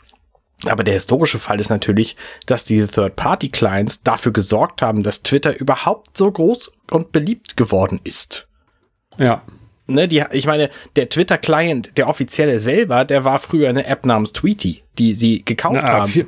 Aber 0.66 0.84
der 0.84 0.96
historische 0.96 1.40
Fall 1.40 1.62
ist 1.62 1.70
natürlich, 1.70 2.18
dass 2.46 2.66
diese 2.66 2.88
Third-Party-Clients 2.88 4.04
dafür 4.04 4.34
gesorgt 4.34 4.82
haben, 4.82 5.04
dass 5.04 5.24
Twitter 5.24 5.58
überhaupt 5.58 6.18
so 6.18 6.30
groß 6.30 6.72
und 6.92 7.12
beliebt 7.14 7.56
geworden 7.56 8.02
ist. 8.04 8.48
Ja 9.18 9.44
ne, 9.89 10.08
die, 10.08 10.23
ich 10.32 10.45
meine, 10.45 10.69
der 10.95 11.10
Twitter-Client, 11.10 11.97
der 11.97 12.08
offizielle 12.08 12.60
selber, 12.60 13.06
der 13.06 13.25
war 13.25 13.39
früher 13.39 13.69
eine 13.69 13.86
App 13.86 14.06
namens 14.06 14.34
Tweety, 14.34 14.84
die 14.97 15.13
sie 15.13 15.43
gekauft 15.43 15.80
Na, 15.82 15.88
haben. 15.88 16.28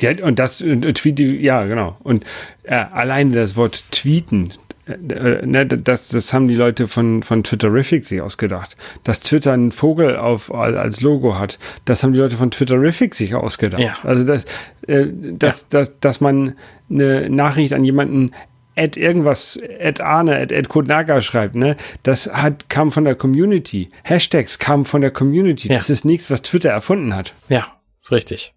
Die, 0.00 0.22
und 0.22 0.38
das 0.38 0.60
äh, 0.60 0.76
Tweety, 0.76 1.40
ja, 1.40 1.64
genau. 1.64 1.96
Und 2.02 2.24
äh, 2.62 2.74
alleine 2.74 3.34
das 3.34 3.56
Wort 3.56 3.84
tweeten, 3.90 4.52
äh, 4.86 5.44
ne, 5.44 5.66
das, 5.66 6.08
das 6.08 6.32
haben 6.32 6.48
die 6.48 6.54
Leute 6.54 6.88
von, 6.88 7.22
von 7.22 7.42
Twitterific 7.42 8.04
sich 8.04 8.20
ausgedacht. 8.20 8.76
Dass 9.04 9.20
Twitter 9.20 9.52
einen 9.52 9.72
Vogel 9.72 10.16
auf, 10.16 10.52
als 10.54 11.00
Logo 11.00 11.38
hat, 11.38 11.58
das 11.84 12.02
haben 12.02 12.12
die 12.12 12.18
Leute 12.18 12.36
von 12.36 12.50
Twitterific 12.50 13.14
sich 13.14 13.34
ausgedacht. 13.34 13.82
Ja. 13.82 13.96
Also, 14.02 14.24
das, 14.24 14.44
äh, 14.86 15.06
dass, 15.12 15.62
ja. 15.62 15.80
dass, 15.80 15.98
dass 16.00 16.20
man 16.20 16.54
eine 16.90 17.28
Nachricht 17.28 17.72
an 17.72 17.84
jemanden 17.84 18.32
Ed 18.78 18.96
irgendwas, 18.96 19.56
Ed 19.56 20.00
Arne, 20.00 20.38
Ed, 20.38 20.52
Ed 20.52 20.68
Kodnaga 20.68 21.20
schreibt, 21.20 21.56
ne? 21.56 21.76
Das 22.04 22.32
hat, 22.32 22.68
kam 22.68 22.92
von 22.92 23.04
der 23.04 23.16
Community. 23.16 23.88
Hashtags 24.04 24.58
kamen 24.58 24.84
von 24.84 25.00
der 25.00 25.10
Community. 25.10 25.68
Ja. 25.68 25.76
Das 25.76 25.90
ist 25.90 26.04
nichts, 26.04 26.30
was 26.30 26.42
Twitter 26.42 26.70
erfunden 26.70 27.14
hat. 27.14 27.34
Ja, 27.48 27.66
ist 28.00 28.12
richtig. 28.12 28.54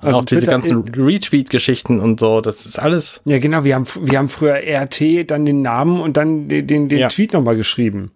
Also 0.00 0.18
auch 0.18 0.24
diese 0.24 0.46
ganzen 0.46 0.84
Retweet-Geschichten 0.84 1.98
und 1.98 2.20
so, 2.20 2.40
das 2.40 2.66
ist 2.66 2.78
alles. 2.78 3.20
Ja, 3.24 3.40
genau. 3.40 3.64
Wir 3.64 3.74
haben, 3.74 3.86
wir 4.00 4.18
haben 4.18 4.28
früher 4.28 4.60
RT, 4.64 5.28
dann 5.28 5.44
den 5.44 5.60
Namen 5.62 6.00
und 6.00 6.16
dann 6.16 6.48
den, 6.48 6.68
den, 6.68 6.88
den 6.88 6.98
ja. 6.98 7.08
Tweet 7.08 7.32
nochmal 7.32 7.56
geschrieben. 7.56 8.12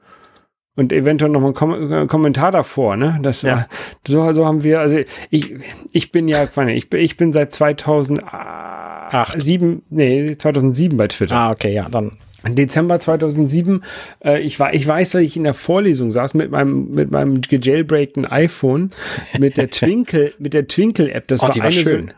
Und 0.75 0.91
eventuell 0.93 1.31
nochmal 1.31 1.51
ein 1.51 1.55
Kom 1.55 1.93
äh, 1.93 2.07
Kommentar 2.07 2.51
davor, 2.51 2.97
ne? 2.97 3.19
Das 3.23 3.43
ja. 3.43 3.57
war, 3.57 3.69
so, 4.07 4.33
so 4.33 4.47
haben 4.47 4.63
wir, 4.63 4.81
also 4.81 4.99
ich, 5.29 5.55
ich 5.93 6.13
bin 6.13 6.29
ja, 6.29 6.45
ich 6.45 6.89
bin, 6.89 7.01
ich 7.01 7.17
bin 7.19 7.33
seit 7.35 7.53
2000, 7.53 8.23
Acht. 9.13 9.39
Sieben, 9.41 9.83
nee, 9.91 10.35
2007 10.37 10.97
bei 10.97 11.09
Twitter. 11.09 11.37
Ah, 11.37 11.51
okay, 11.51 11.73
ja, 11.75 11.89
dann. 11.91 12.13
Dezember 12.49 12.99
2007, 12.99 13.83
äh, 14.25 14.41
ich, 14.41 14.59
war, 14.59 14.75
ich 14.75 14.87
weiß, 14.87 15.15
weil 15.15 15.23
ich 15.23 15.37
in 15.37 15.45
der 15.45 15.55
Vorlesung 15.55 16.11
saß 16.11 16.35
mit 16.35 16.51
meinem, 16.51 16.91
mit 16.91 17.11
meinem 17.11 17.41
gejailbreakten 17.41 18.27
iPhone, 18.27 18.91
mit 19.39 19.57
der 19.57 19.71
Twinkle, 19.71 20.33
mit 20.39 20.55
der 20.55 20.67
Twinkle-App. 20.67 21.29
Das 21.29 21.43
Oh, 21.43 21.49
war 21.49 21.57
war 21.57 21.71
schön. 21.71 22.09
So, 22.09 22.15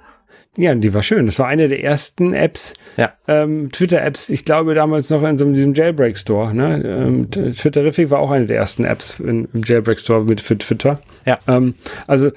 ja, 0.57 0.75
die 0.75 0.95
war 0.95 1.03
schön. 1.03 1.27
Das 1.27 1.39
war 1.39 1.47
eine 1.47 1.69
der 1.69 1.83
ersten 1.83 2.33
Apps, 2.35 2.75
Ja. 2.97 3.13
ähm, 3.29 3.71
Twitter-Apps, 3.73 4.29
ich 4.29 4.45
glaube 4.45 4.75
damals 4.75 5.11
noch 5.11 5.23
in 5.23 5.37
so 5.39 5.45
einem 5.45 5.55
diesem 5.55 5.75
Jailbreak-Store. 5.75 6.55
Ne? 6.55 6.83
Ähm, 6.85 7.31
Twitterific 7.31 8.11
war 8.11 8.21
auch 8.21 8.31
eine 8.31 8.47
der 8.47 8.57
ersten 8.59 8.85
Apps 8.85 9.21
in, 9.21 9.49
im 9.53 9.63
Jailbreak-Store 9.65 10.25
mit 10.25 10.41
für 10.41 10.57
Twitter. 10.57 11.01
Ja. 11.27 11.39
Ähm, 11.49 11.75
also 12.07 12.31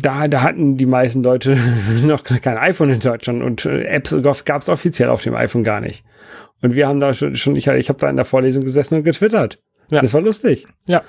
da, 0.00 0.28
da 0.28 0.42
hatten 0.42 0.76
die 0.76 0.86
meisten 0.86 1.22
Leute 1.22 1.56
noch 2.04 2.22
kein 2.22 2.58
iPhone 2.58 2.90
in 2.90 3.00
Deutschland 3.00 3.42
und 3.42 3.64
äh, 3.66 3.84
Apps 3.84 4.14
gab 4.44 4.60
es 4.60 4.68
offiziell 4.68 5.08
auf 5.08 5.22
dem 5.22 5.34
iPhone 5.34 5.64
gar 5.64 5.80
nicht. 5.80 6.04
Und 6.62 6.74
wir 6.74 6.86
haben 6.88 7.00
da 7.00 7.12
schon, 7.14 7.36
schon 7.36 7.56
ich, 7.56 7.66
ich 7.66 7.88
habe 7.88 7.98
da 8.00 8.08
in 8.08 8.16
der 8.16 8.24
Vorlesung 8.24 8.64
gesessen 8.64 8.96
und 8.98 9.04
getwittert. 9.04 9.58
Ja. 9.90 10.00
Das 10.00 10.14
war 10.14 10.20
lustig. 10.20 10.66
Ja. 10.86 11.02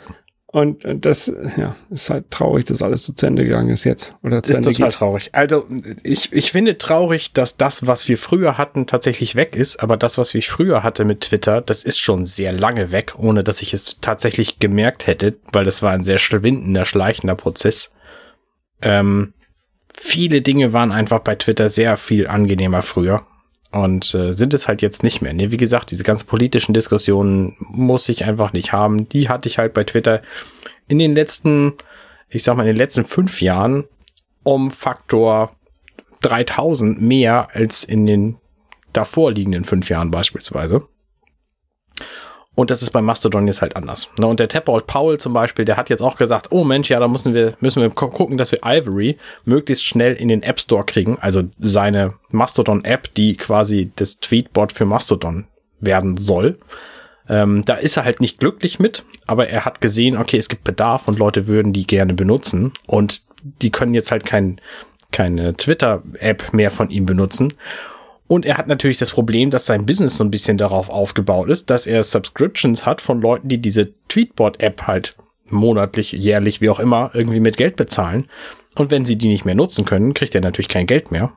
Und 0.58 1.06
das, 1.06 1.32
ja, 1.56 1.76
ist 1.92 2.10
halt 2.10 2.32
traurig, 2.32 2.66
dass 2.66 2.82
alles 2.82 3.06
so 3.06 3.14
zu 3.14 3.28
Ende 3.28 3.44
gegangen 3.44 3.70
ist 3.70 3.84
jetzt. 3.84 4.16
Oder 4.24 4.42
zu 4.42 4.54
ist 4.54 4.58
Ende 4.58 4.72
total 4.72 4.90
geht. 4.90 4.98
traurig. 4.98 5.30
Also 5.34 5.68
ich, 6.02 6.34
ich 6.34 6.52
finde 6.52 6.80
traurig, 6.80 7.32
dass 7.32 7.58
das, 7.58 7.86
was 7.86 8.08
wir 8.08 8.18
früher 8.18 8.58
hatten, 8.58 8.88
tatsächlich 8.88 9.36
weg 9.36 9.56
ist. 9.56 9.84
Aber 9.84 9.98
das, 9.98 10.18
was 10.18 10.34
ich 10.34 10.50
früher 10.50 10.82
hatte 10.82 11.06
mit 11.06 11.22
Twitter, 11.22 11.62
das 11.62 11.84
ist 11.84 12.00
schon 12.00 12.26
sehr 12.26 12.52
lange 12.52 12.92
weg, 12.92 13.14
ohne 13.20 13.44
dass 13.44 13.62
ich 13.62 13.76
es 13.76 14.00
tatsächlich 14.02 14.58
gemerkt 14.58 15.06
hätte, 15.06 15.38
weil 15.52 15.64
das 15.64 15.84
war 15.84 15.92
ein 15.92 16.04
sehr 16.04 16.18
schwindender, 16.18 16.86
schleichender 16.86 17.36
Prozess. 17.36 17.92
Ähm, 18.82 19.36
viele 19.94 20.42
Dinge 20.42 20.74
waren 20.74 20.92
einfach 20.92 21.20
bei 21.20 21.36
Twitter 21.36 21.70
sehr 21.70 21.98
viel 21.98 22.26
angenehmer 22.26 22.82
früher 22.82 23.28
und 23.84 24.14
äh, 24.14 24.34
sind 24.34 24.54
es 24.54 24.68
halt 24.68 24.82
jetzt 24.82 25.04
nicht 25.04 25.22
mehr. 25.22 25.34
Ne? 25.34 25.52
Wie 25.52 25.58
gesagt, 25.58 25.92
diese 25.92 26.04
ganzen 26.04 26.28
politischen 26.28 26.74
Diskussionen 26.74 27.56
muss 27.60 28.10
ich 28.10 28.26
einfach 28.26 28.54
nicht 28.54 28.72
haben. 28.72 29.10
Die 29.10 29.30
hatte 29.30 29.50
ich 29.50 29.58
halt 29.58 29.74
bei 29.74 29.84
Twitter 29.84 30.22
in 30.88 31.00
den 31.00 31.16
letzten, 31.16 31.74
ich 32.30 32.44
sag 32.44 32.56
mal, 32.56 32.64
in 32.64 32.68
den 32.68 32.78
letzten 32.78 33.06
fünf 33.06 33.42
Jahren 33.42 33.86
um 34.44 34.72
Faktor 34.72 35.52
3000 36.22 37.02
mehr 37.02 37.50
als 37.54 37.84
in 37.84 38.06
den 38.06 38.38
davor 38.94 39.32
liegenden 39.32 39.64
fünf 39.64 39.90
Jahren 39.90 40.12
beispielsweise. 40.12 40.88
Und 42.58 42.72
das 42.72 42.82
ist 42.82 42.90
bei 42.90 43.02
Mastodon 43.04 43.46
jetzt 43.46 43.62
halt 43.62 43.76
anders. 43.76 44.10
Ne, 44.18 44.26
Und 44.26 44.40
der 44.40 44.48
Tapold 44.48 44.88
Powell 44.88 45.20
zum 45.20 45.32
Beispiel, 45.32 45.64
der 45.64 45.78
hat 45.78 45.92
jetzt 45.92 46.02
auch 46.02 46.16
gesagt, 46.16 46.48
oh 46.50 46.64
Mensch, 46.64 46.90
ja, 46.90 47.00
da 47.00 47.08
müssen 47.08 47.36
wir, 47.36 47.54
müssen 47.60 47.84
wir 47.84 47.90
gu- 47.90 48.10
gucken, 48.10 48.36
dass 48.40 48.52
wir 48.52 48.62
Ivory 48.66 49.18
möglichst 49.46 49.86
schnell 49.86 50.14
in 50.16 50.28
den 50.28 50.42
App 50.42 50.60
Store 50.60 50.84
kriegen. 50.84 51.18
Also 51.22 51.44
seine 51.60 52.16
Mastodon-App, 52.32 53.14
die 53.14 53.38
quasi 53.38 53.92
das 53.96 54.20
Tweetbot 54.22 54.72
für 54.74 54.86
Mastodon 54.86 55.46
werden 55.80 56.18
soll. 56.18 56.58
Ähm, 57.30 57.64
da 57.64 57.76
ist 57.76 57.96
er 57.96 58.06
halt 58.06 58.22
nicht 58.22 58.40
glücklich 58.40 58.80
mit, 58.80 59.04
aber 59.28 59.50
er 59.50 59.64
hat 59.64 59.80
gesehen, 59.80 60.18
okay, 60.18 60.38
es 60.38 60.50
gibt 60.50 60.64
Bedarf 60.64 61.08
und 61.08 61.20
Leute 61.20 61.46
würden 61.46 61.74
die 61.74 61.86
gerne 61.86 62.16
benutzen 62.16 62.72
und 62.88 63.22
die 63.62 63.70
können 63.70 63.94
jetzt 63.94 64.10
halt 64.12 64.26
kein, 64.26 64.60
keine 65.12 65.56
Twitter-App 65.56 66.54
mehr 66.54 66.72
von 66.72 66.90
ihm 66.90 67.06
benutzen. 67.06 67.54
Und 68.28 68.46
er 68.46 68.58
hat 68.58 68.68
natürlich 68.68 68.98
das 68.98 69.12
Problem, 69.12 69.52
dass 69.52 69.66
sein 69.66 69.86
Business 69.86 70.18
so 70.18 70.24
ein 70.24 70.32
bisschen 70.32 70.58
darauf 70.58 70.90
aufgebaut 70.90 71.50
ist, 71.50 71.70
dass 71.70 71.88
er 71.88 72.04
Subscriptions 72.04 72.86
hat 72.86 73.02
von 73.02 73.22
Leuten, 73.22 73.48
die 73.48 73.60
diese 73.60 73.94
Tweetbot-App 74.10 74.84
halt 74.84 75.16
monatlich, 75.50 76.12
jährlich, 76.12 76.60
wie 76.60 76.70
auch 76.70 76.80
immer, 76.80 77.12
irgendwie 77.14 77.40
mit 77.40 77.56
Geld 77.56 77.78
bezahlen. 77.78 78.28
Und 78.76 78.92
wenn 78.92 79.06
sie 79.06 79.18
die 79.18 79.30
nicht 79.30 79.46
mehr 79.46 79.56
nutzen 79.56 79.86
können, 79.86 80.14
kriegt 80.14 80.36
er 80.36 80.42
natürlich 80.42 80.68
kein 80.68 80.88
Geld 80.88 81.10
mehr. 81.10 81.32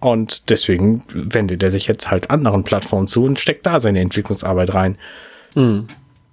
Und 0.00 0.48
deswegen 0.48 1.02
wendet 1.12 1.62
er 1.62 1.70
sich 1.70 1.86
jetzt 1.86 2.10
halt 2.10 2.30
anderen 2.30 2.64
Plattformen 2.64 3.06
zu 3.06 3.24
und 3.24 3.38
steckt 3.38 3.66
da 3.66 3.78
seine 3.78 4.00
Entwicklungsarbeit 4.00 4.72
rein. 4.74 4.96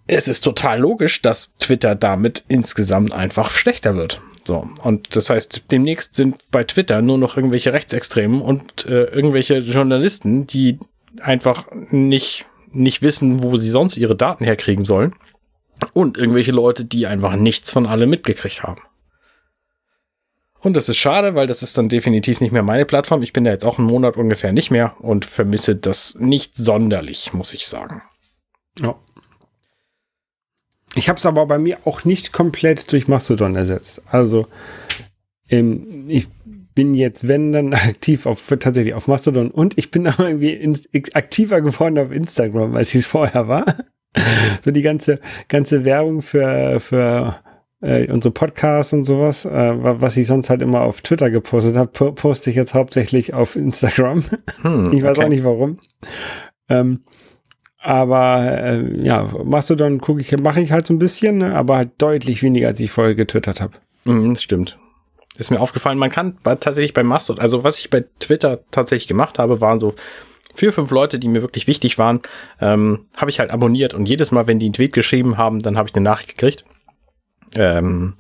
Es 0.08 0.30
ist 0.30 0.42
total 0.42 0.80
logisch, 0.80 1.22
dass 1.22 1.54
Twitter 1.58 1.96
damit 1.96 2.46
insgesamt 2.48 3.14
einfach 3.14 3.50
schlechter 3.50 3.98
wird. 3.98 4.22
So, 4.48 4.66
und 4.82 5.14
das 5.14 5.30
heißt, 5.30 5.66
demnächst 5.72 6.16
sind 6.16 6.38
bei 6.52 6.64
Twitter 6.64 7.02
nur 7.02 7.18
noch 7.18 7.36
irgendwelche 7.36 7.74
Rechtsextremen 7.74 8.42
und 8.42 8.86
äh, 8.86 9.04
irgendwelche 9.04 9.58
Journalisten, 9.58 10.48
die 10.48 10.80
einfach 11.20 11.68
nicht, 11.92 12.46
nicht 12.72 13.02
wissen, 13.02 13.44
wo 13.44 13.58
sie 13.58 13.70
sonst 13.70 13.98
ihre 13.98 14.16
Daten 14.16 14.46
herkriegen 14.46 14.86
sollen. 14.86 15.14
Und 15.92 16.18
irgendwelche 16.18 16.54
Leute, 16.54 16.86
die 16.86 17.08
einfach 17.08 17.36
nichts 17.36 17.72
von 17.72 17.86
allem 17.88 18.10
mitgekriegt 18.10 18.64
haben. 18.64 18.82
Und 20.62 20.78
das 20.78 20.88
ist 20.88 20.98
schade, 20.98 21.36
weil 21.36 21.48
das 21.48 21.62
ist 21.62 21.78
dann 21.78 21.90
definitiv 21.90 22.40
nicht 22.40 22.54
mehr 22.54 22.64
meine 22.64 22.86
Plattform. 22.86 23.24
Ich 23.24 23.34
bin 23.34 23.44
da 23.44 23.52
jetzt 23.52 23.66
auch 23.66 23.78
einen 23.78 23.88
Monat 23.88 24.16
ungefähr 24.16 24.54
nicht 24.54 24.72
mehr 24.72 24.96
und 25.02 25.26
vermisse 25.26 25.76
das 25.76 26.16
nicht 26.16 26.56
sonderlich, 26.56 27.34
muss 27.34 27.54
ich 27.54 27.68
sagen. 27.68 28.02
Ja. 28.80 28.96
Ich 30.98 31.10
habe 31.10 31.18
es 31.20 31.26
aber 31.26 31.46
bei 31.46 31.58
mir 31.58 31.78
auch 31.86 32.04
nicht 32.06 32.34
komplett 32.34 32.92
durch 32.92 33.08
Mastodon 33.08 33.56
ersetzt. 33.56 34.02
Also 34.10 34.48
ähm, 35.50 36.06
ich 36.08 36.28
bin 36.76 36.94
jetzt, 36.94 37.28
wenn 37.28 37.52
dann 37.52 37.74
aktiv 37.74 38.26
auf 38.26 38.48
tatsächlich 38.60 38.94
auf 38.94 39.08
Mastodon 39.08 39.50
und 39.52 39.78
ich 39.78 39.92
bin 39.92 40.08
auch 40.08 40.20
irgendwie 40.20 40.54
ins, 40.54 40.88
aktiver 41.14 41.62
geworden 41.62 41.98
auf 41.98 42.12
Instagram, 42.12 42.76
als 42.76 42.90
ich 42.90 43.02
es 43.02 43.08
vorher 43.08 43.48
war. 43.48 43.66
so 44.64 44.72
die 44.72 44.82
ganze 44.82 45.20
ganze 45.48 45.86
Werbung 45.86 46.22
für 46.22 46.80
für 46.80 47.36
äh, 47.82 48.12
unsere 48.12 48.34
Podcasts 48.34 48.92
und 48.94 49.04
sowas, 49.04 49.46
äh, 49.46 49.52
wa- 49.52 49.98
was 50.00 50.18
ich 50.18 50.26
sonst 50.26 50.50
halt 50.50 50.64
immer 50.64 50.82
auf 50.82 51.02
Twitter 51.02 51.30
gepostet 51.30 51.76
habe, 51.76 51.92
po 51.92 52.12
poste 52.12 52.50
ich 52.50 52.56
jetzt 52.56 52.74
hauptsächlich 52.74 53.34
auf 53.36 53.56
Instagram. 53.56 54.24
Hm, 54.64 54.92
Ich 54.94 55.04
weiß 55.04 55.18
okay. 55.18 55.26
auch 55.26 55.30
nicht 55.30 55.44
warum. 55.44 55.78
Ähm, 56.70 57.02
aber 57.88 58.42
äh, 58.44 59.02
ja, 59.02 59.32
Mastodon 59.46 60.02
gucke 60.02 60.20
ich, 60.20 60.38
mache 60.38 60.60
ich 60.60 60.74
halt 60.74 60.86
so 60.86 60.94
ein 60.94 61.00
bisschen, 61.00 61.38
ne, 61.38 61.56
aber 61.56 61.78
halt 61.78 61.92
deutlich 62.00 62.44
weniger, 62.44 62.68
als 62.68 62.82
ich 62.82 62.92
vorher 62.92 63.16
getwittert 63.16 63.62
habe. 63.62 63.76
Mhm, 64.04 64.36
stimmt. 64.36 64.78
Ist 65.38 65.52
mir 65.52 65.62
aufgefallen, 65.62 65.98
man 65.98 66.10
kann 66.10 66.38
tatsächlich 66.44 66.94
bei 66.94 67.04
Mastodon, 67.04 67.42
also 67.42 67.64
was 67.64 67.80
ich 67.80 67.90
bei 67.90 68.04
Twitter 68.20 68.60
tatsächlich 68.72 69.08
gemacht 69.08 69.40
habe, 69.40 69.62
waren 69.62 69.80
so 69.80 69.96
vier, 70.54 70.74
fünf 70.74 70.92
Leute, 70.92 71.18
die 71.18 71.30
mir 71.30 71.42
wirklich 71.42 71.68
wichtig 71.68 71.98
waren, 71.98 72.20
ähm, 72.60 73.06
habe 73.16 73.32
ich 73.32 73.40
halt 73.40 73.52
abonniert 73.52 73.94
und 73.94 74.10
jedes 74.10 74.34
Mal, 74.34 74.48
wenn 74.48 74.60
die 74.60 74.66
einen 74.66 74.74
Tweet 74.74 74.92
geschrieben 74.92 75.38
haben, 75.38 75.62
dann 75.62 75.78
habe 75.78 75.88
ich 75.88 75.96
eine 75.96 76.04
Nachricht 76.04 76.32
gekriegt. 76.32 76.66
Ähm, 77.56 78.16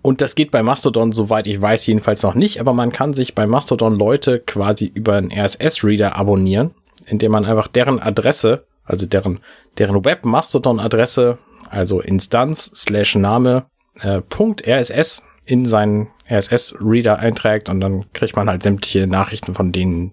und 0.00 0.20
das 0.20 0.36
geht 0.36 0.52
bei 0.52 0.62
Mastodon, 0.62 1.10
soweit 1.10 1.48
ich 1.48 1.60
weiß, 1.60 1.88
jedenfalls 1.88 2.22
noch 2.22 2.36
nicht, 2.36 2.60
aber 2.60 2.72
man 2.72 2.92
kann 2.92 3.14
sich 3.14 3.34
bei 3.34 3.48
Mastodon 3.48 3.98
Leute 3.98 4.38
quasi 4.38 4.92
über 4.94 5.14
einen 5.14 5.32
RSS-Reader 5.32 6.14
abonnieren, 6.14 6.70
indem 7.06 7.32
man 7.32 7.44
einfach 7.44 7.66
deren 7.66 7.98
Adresse, 7.98 8.64
also 8.86 9.06
deren, 9.06 9.40
deren 9.78 10.04
Web-Mastodon-Adresse, 10.04 11.38
also 11.68 12.00
Instanz 12.00 12.70
slash 12.74 13.16
Name 13.16 13.66
äh, 14.00 14.20
Punkt 14.22 14.66
RSS 14.66 15.24
in 15.44 15.66
seinen 15.66 16.08
RSS-Reader 16.30 17.18
einträgt 17.18 17.68
und 17.68 17.80
dann 17.80 18.12
kriegt 18.12 18.36
man 18.36 18.48
halt 18.48 18.62
sämtliche 18.62 19.06
Nachrichten 19.06 19.54
von 19.54 19.72
denen 19.72 20.12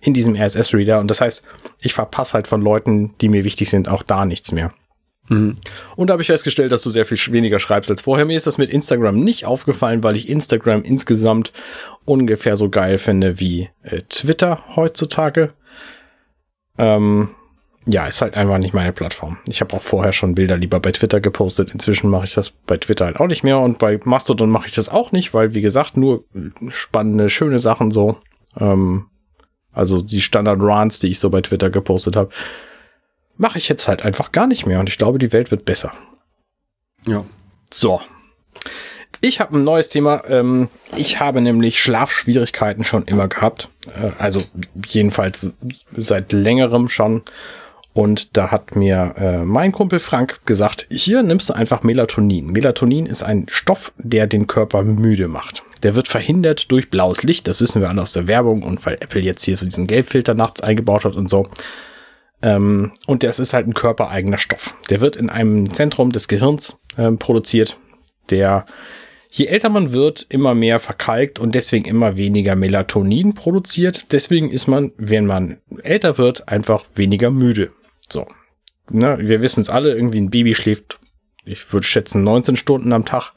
in 0.00 0.14
diesem 0.14 0.34
RSS-Reader. 0.36 1.00
Und 1.00 1.10
das 1.10 1.20
heißt, 1.20 1.44
ich 1.80 1.94
verpasse 1.94 2.34
halt 2.34 2.46
von 2.46 2.60
Leuten, 2.60 3.14
die 3.20 3.28
mir 3.28 3.44
wichtig 3.44 3.70
sind, 3.70 3.88
auch 3.88 4.02
da 4.02 4.24
nichts 4.24 4.52
mehr. 4.52 4.70
Und 5.96 6.08
da 6.08 6.12
habe 6.12 6.22
ich 6.22 6.28
festgestellt, 6.28 6.72
dass 6.72 6.82
du 6.82 6.90
sehr 6.90 7.04
viel 7.04 7.18
weniger 7.32 7.58
schreibst 7.58 7.90
als 7.90 8.00
vorher. 8.00 8.24
Mir 8.24 8.36
ist 8.36 8.46
das 8.46 8.58
mit 8.58 8.70
Instagram 8.70 9.18
nicht 9.20 9.44
aufgefallen, 9.44 10.02
weil 10.02 10.16
ich 10.16 10.28
Instagram 10.28 10.82
insgesamt 10.82 11.52
ungefähr 12.04 12.56
so 12.56 12.70
geil 12.70 12.98
finde 12.98 13.38
wie 13.40 13.68
äh, 13.82 14.00
Twitter 14.08 14.62
heutzutage. 14.76 15.52
Ähm, 16.78 17.30
ja, 17.90 18.06
ist 18.06 18.20
halt 18.20 18.36
einfach 18.36 18.58
nicht 18.58 18.74
meine 18.74 18.92
Plattform. 18.92 19.38
Ich 19.48 19.62
habe 19.62 19.74
auch 19.74 19.80
vorher 19.80 20.12
schon 20.12 20.34
Bilder 20.34 20.58
lieber 20.58 20.78
bei 20.78 20.92
Twitter 20.92 21.22
gepostet. 21.22 21.72
Inzwischen 21.72 22.10
mache 22.10 22.24
ich 22.24 22.34
das 22.34 22.50
bei 22.50 22.76
Twitter 22.76 23.06
halt 23.06 23.18
auch 23.18 23.26
nicht 23.26 23.44
mehr 23.44 23.58
und 23.58 23.78
bei 23.78 23.98
Mastodon 24.04 24.50
mache 24.50 24.66
ich 24.66 24.72
das 24.72 24.90
auch 24.90 25.10
nicht, 25.10 25.32
weil 25.32 25.54
wie 25.54 25.62
gesagt 25.62 25.96
nur 25.96 26.24
spannende, 26.68 27.30
schöne 27.30 27.58
Sachen 27.58 27.90
so. 27.90 28.18
Ähm, 28.60 29.06
also 29.72 30.02
die 30.02 30.20
Standard 30.20 30.58
Rants, 30.60 30.98
die 30.98 31.08
ich 31.08 31.18
so 31.18 31.30
bei 31.30 31.40
Twitter 31.40 31.70
gepostet 31.70 32.14
habe, 32.14 32.28
mache 33.38 33.56
ich 33.56 33.70
jetzt 33.70 33.88
halt 33.88 34.02
einfach 34.02 34.32
gar 34.32 34.46
nicht 34.46 34.66
mehr 34.66 34.80
und 34.80 34.90
ich 34.90 34.98
glaube, 34.98 35.18
die 35.18 35.32
Welt 35.32 35.50
wird 35.50 35.64
besser. 35.64 35.92
Ja. 37.06 37.24
So. 37.70 38.02
Ich 39.22 39.40
habe 39.40 39.56
ein 39.56 39.64
neues 39.64 39.88
Thema. 39.88 40.24
Ähm, 40.28 40.68
ich 40.94 41.20
habe 41.20 41.40
nämlich 41.40 41.80
Schlafschwierigkeiten 41.80 42.84
schon 42.84 43.04
immer 43.04 43.28
gehabt. 43.28 43.70
Äh, 43.86 44.10
also 44.18 44.42
jedenfalls 44.86 45.54
seit 45.96 46.32
längerem 46.32 46.90
schon. 46.90 47.22
Und 47.98 48.36
da 48.36 48.52
hat 48.52 48.76
mir 48.76 49.16
äh, 49.18 49.38
mein 49.38 49.72
Kumpel 49.72 49.98
Frank 49.98 50.46
gesagt, 50.46 50.86
hier 50.88 51.24
nimmst 51.24 51.48
du 51.48 51.54
einfach 51.54 51.82
Melatonin. 51.82 52.52
Melatonin 52.52 53.06
ist 53.06 53.24
ein 53.24 53.46
Stoff, 53.50 53.92
der 53.98 54.28
den 54.28 54.46
Körper 54.46 54.84
müde 54.84 55.26
macht. 55.26 55.64
Der 55.82 55.96
wird 55.96 56.06
verhindert 56.06 56.70
durch 56.70 56.90
blaues 56.90 57.24
Licht. 57.24 57.48
Das 57.48 57.60
wissen 57.60 57.82
wir 57.82 57.88
alle 57.88 58.00
aus 58.00 58.12
der 58.12 58.28
Werbung 58.28 58.62
und 58.62 58.86
weil 58.86 58.94
Apple 59.00 59.20
jetzt 59.20 59.42
hier 59.42 59.56
so 59.56 59.66
diesen 59.66 59.88
Gelbfilter 59.88 60.34
nachts 60.34 60.60
eingebaut 60.60 61.04
hat 61.06 61.16
und 61.16 61.28
so. 61.28 61.48
Ähm, 62.40 62.92
und 63.08 63.24
das 63.24 63.40
ist 63.40 63.52
halt 63.52 63.66
ein 63.66 63.74
körpereigener 63.74 64.38
Stoff. 64.38 64.76
Der 64.90 65.00
wird 65.00 65.16
in 65.16 65.28
einem 65.28 65.74
Zentrum 65.74 66.12
des 66.12 66.28
Gehirns 66.28 66.78
ähm, 66.96 67.18
produziert, 67.18 67.78
der 68.30 68.64
je 69.28 69.46
älter 69.46 69.70
man 69.70 69.92
wird, 69.92 70.24
immer 70.28 70.54
mehr 70.54 70.78
verkalkt 70.78 71.40
und 71.40 71.56
deswegen 71.56 71.84
immer 71.84 72.16
weniger 72.16 72.54
Melatonin 72.54 73.34
produziert. 73.34 74.12
Deswegen 74.12 74.52
ist 74.52 74.68
man, 74.68 74.92
wenn 74.98 75.26
man 75.26 75.58
älter 75.82 76.16
wird, 76.16 76.48
einfach 76.48 76.84
weniger 76.94 77.32
müde. 77.32 77.72
So. 78.10 78.26
Ne, 78.90 79.18
wir 79.20 79.42
wissen 79.42 79.60
es 79.60 79.68
alle, 79.68 79.94
irgendwie 79.94 80.20
ein 80.20 80.30
Baby 80.30 80.54
schläft, 80.54 80.98
ich 81.44 81.72
würde 81.72 81.86
schätzen, 81.86 82.22
19 82.24 82.56
Stunden 82.56 82.92
am 82.92 83.04
Tag. 83.04 83.32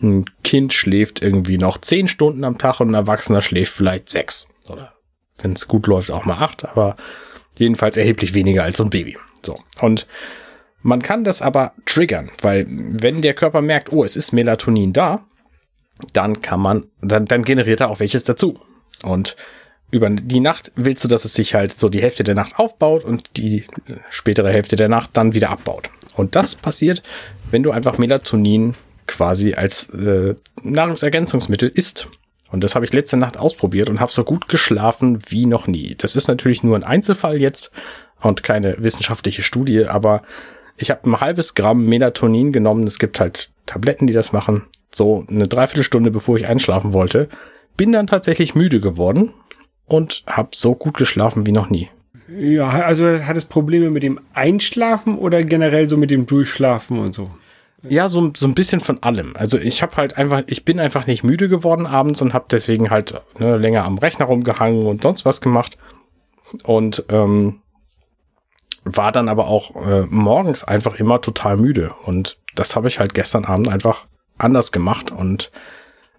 Ein 0.00 0.24
Kind 0.44 0.72
schläft 0.72 1.22
irgendwie 1.22 1.58
noch 1.58 1.78
10 1.78 2.08
Stunden 2.08 2.44
am 2.44 2.58
Tag 2.58 2.80
und 2.80 2.90
ein 2.90 2.94
Erwachsener 2.94 3.42
schläft 3.42 3.72
vielleicht 3.72 4.08
6. 4.08 4.48
Oder 4.68 4.92
wenn 5.38 5.52
es 5.52 5.68
gut 5.68 5.86
läuft, 5.86 6.10
auch 6.10 6.24
mal 6.24 6.38
8, 6.38 6.64
aber 6.66 6.96
jedenfalls 7.58 7.96
erheblich 7.96 8.34
weniger 8.34 8.62
als 8.62 8.78
so 8.78 8.84
ein 8.84 8.90
Baby. 8.90 9.16
So. 9.42 9.58
Und 9.80 10.06
man 10.82 11.02
kann 11.02 11.24
das 11.24 11.42
aber 11.42 11.72
triggern, 11.84 12.30
weil 12.42 12.66
wenn 12.68 13.22
der 13.22 13.34
Körper 13.34 13.60
merkt, 13.62 13.92
oh, 13.92 14.04
es 14.04 14.16
ist 14.16 14.32
Melatonin 14.32 14.92
da, 14.92 15.26
dann 16.12 16.42
kann 16.42 16.60
man, 16.60 16.86
dann, 17.00 17.24
dann 17.24 17.42
generiert 17.42 17.80
er 17.80 17.90
auch 17.90 18.00
welches 18.00 18.24
dazu. 18.24 18.60
Und 19.02 19.36
über 19.96 20.10
die 20.10 20.40
Nacht 20.40 20.70
willst 20.76 21.02
du, 21.02 21.08
dass 21.08 21.24
es 21.24 21.34
sich 21.34 21.54
halt 21.54 21.76
so 21.78 21.88
die 21.88 22.02
Hälfte 22.02 22.22
der 22.22 22.34
Nacht 22.34 22.58
aufbaut 22.58 23.04
und 23.04 23.36
die 23.36 23.64
spätere 24.10 24.52
Hälfte 24.52 24.76
der 24.76 24.88
Nacht 24.88 25.10
dann 25.14 25.34
wieder 25.34 25.50
abbaut. 25.50 25.90
Und 26.14 26.36
das 26.36 26.54
passiert, 26.54 27.02
wenn 27.50 27.62
du 27.62 27.70
einfach 27.70 27.98
Melatonin 27.98 28.74
quasi 29.06 29.54
als 29.54 29.88
äh, 29.90 30.34
Nahrungsergänzungsmittel 30.62 31.68
isst. 31.68 32.08
Und 32.50 32.62
das 32.62 32.74
habe 32.74 32.84
ich 32.84 32.92
letzte 32.92 33.16
Nacht 33.16 33.38
ausprobiert 33.38 33.88
und 33.88 34.00
habe 34.00 34.12
so 34.12 34.22
gut 34.22 34.48
geschlafen 34.48 35.20
wie 35.28 35.46
noch 35.46 35.66
nie. 35.66 35.94
Das 35.96 36.14
ist 36.14 36.28
natürlich 36.28 36.62
nur 36.62 36.76
ein 36.76 36.84
Einzelfall 36.84 37.40
jetzt 37.40 37.70
und 38.20 38.42
keine 38.42 38.76
wissenschaftliche 38.78 39.42
Studie, 39.42 39.86
aber 39.86 40.22
ich 40.76 40.90
habe 40.90 41.08
ein 41.08 41.20
halbes 41.20 41.54
Gramm 41.54 41.86
Melatonin 41.86 42.52
genommen. 42.52 42.86
Es 42.86 42.98
gibt 42.98 43.18
halt 43.18 43.50
Tabletten, 43.64 44.06
die 44.06 44.12
das 44.12 44.32
machen. 44.32 44.64
So 44.90 45.24
eine 45.28 45.48
Dreiviertelstunde, 45.48 46.10
bevor 46.10 46.36
ich 46.36 46.46
einschlafen 46.46 46.92
wollte. 46.92 47.28
Bin 47.76 47.92
dann 47.92 48.06
tatsächlich 48.06 48.54
müde 48.54 48.80
geworden 48.80 49.32
und 49.86 50.24
habe 50.26 50.50
so 50.52 50.74
gut 50.74 50.96
geschlafen 50.96 51.46
wie 51.46 51.52
noch 51.52 51.70
nie. 51.70 51.88
Ja, 52.28 52.68
also 52.68 53.06
hat 53.24 53.36
es 53.36 53.44
Probleme 53.44 53.90
mit 53.90 54.02
dem 54.02 54.20
Einschlafen 54.34 55.16
oder 55.16 55.44
generell 55.44 55.88
so 55.88 55.96
mit 55.96 56.10
dem 56.10 56.26
Durchschlafen 56.26 56.98
und 56.98 57.14
so? 57.14 57.30
Ja, 57.88 58.08
so, 58.08 58.32
so 58.36 58.46
ein 58.46 58.54
bisschen 58.54 58.80
von 58.80 59.02
allem. 59.02 59.34
Also 59.36 59.58
ich 59.58 59.82
habe 59.82 59.96
halt 59.96 60.18
einfach, 60.18 60.42
ich 60.46 60.64
bin 60.64 60.80
einfach 60.80 61.06
nicht 61.06 61.22
müde 61.22 61.48
geworden 61.48 61.86
abends 61.86 62.20
und 62.20 62.34
habe 62.34 62.46
deswegen 62.50 62.90
halt 62.90 63.20
ne, 63.38 63.56
länger 63.56 63.84
am 63.84 63.98
Rechner 63.98 64.26
rumgehangen 64.26 64.86
und 64.86 65.02
sonst 65.02 65.24
was 65.24 65.40
gemacht. 65.40 65.78
Und 66.64 67.04
ähm, 67.10 67.60
war 68.84 69.12
dann 69.12 69.28
aber 69.28 69.46
auch 69.46 69.76
äh, 69.86 70.06
morgens 70.08 70.64
einfach 70.64 70.94
immer 70.94 71.20
total 71.20 71.56
müde. 71.56 71.92
Und 72.04 72.38
das 72.54 72.74
habe 72.74 72.88
ich 72.88 72.98
halt 72.98 73.14
gestern 73.14 73.44
Abend 73.44 73.68
einfach 73.68 74.06
anders 74.38 74.72
gemacht. 74.72 75.10
Und 75.10 75.50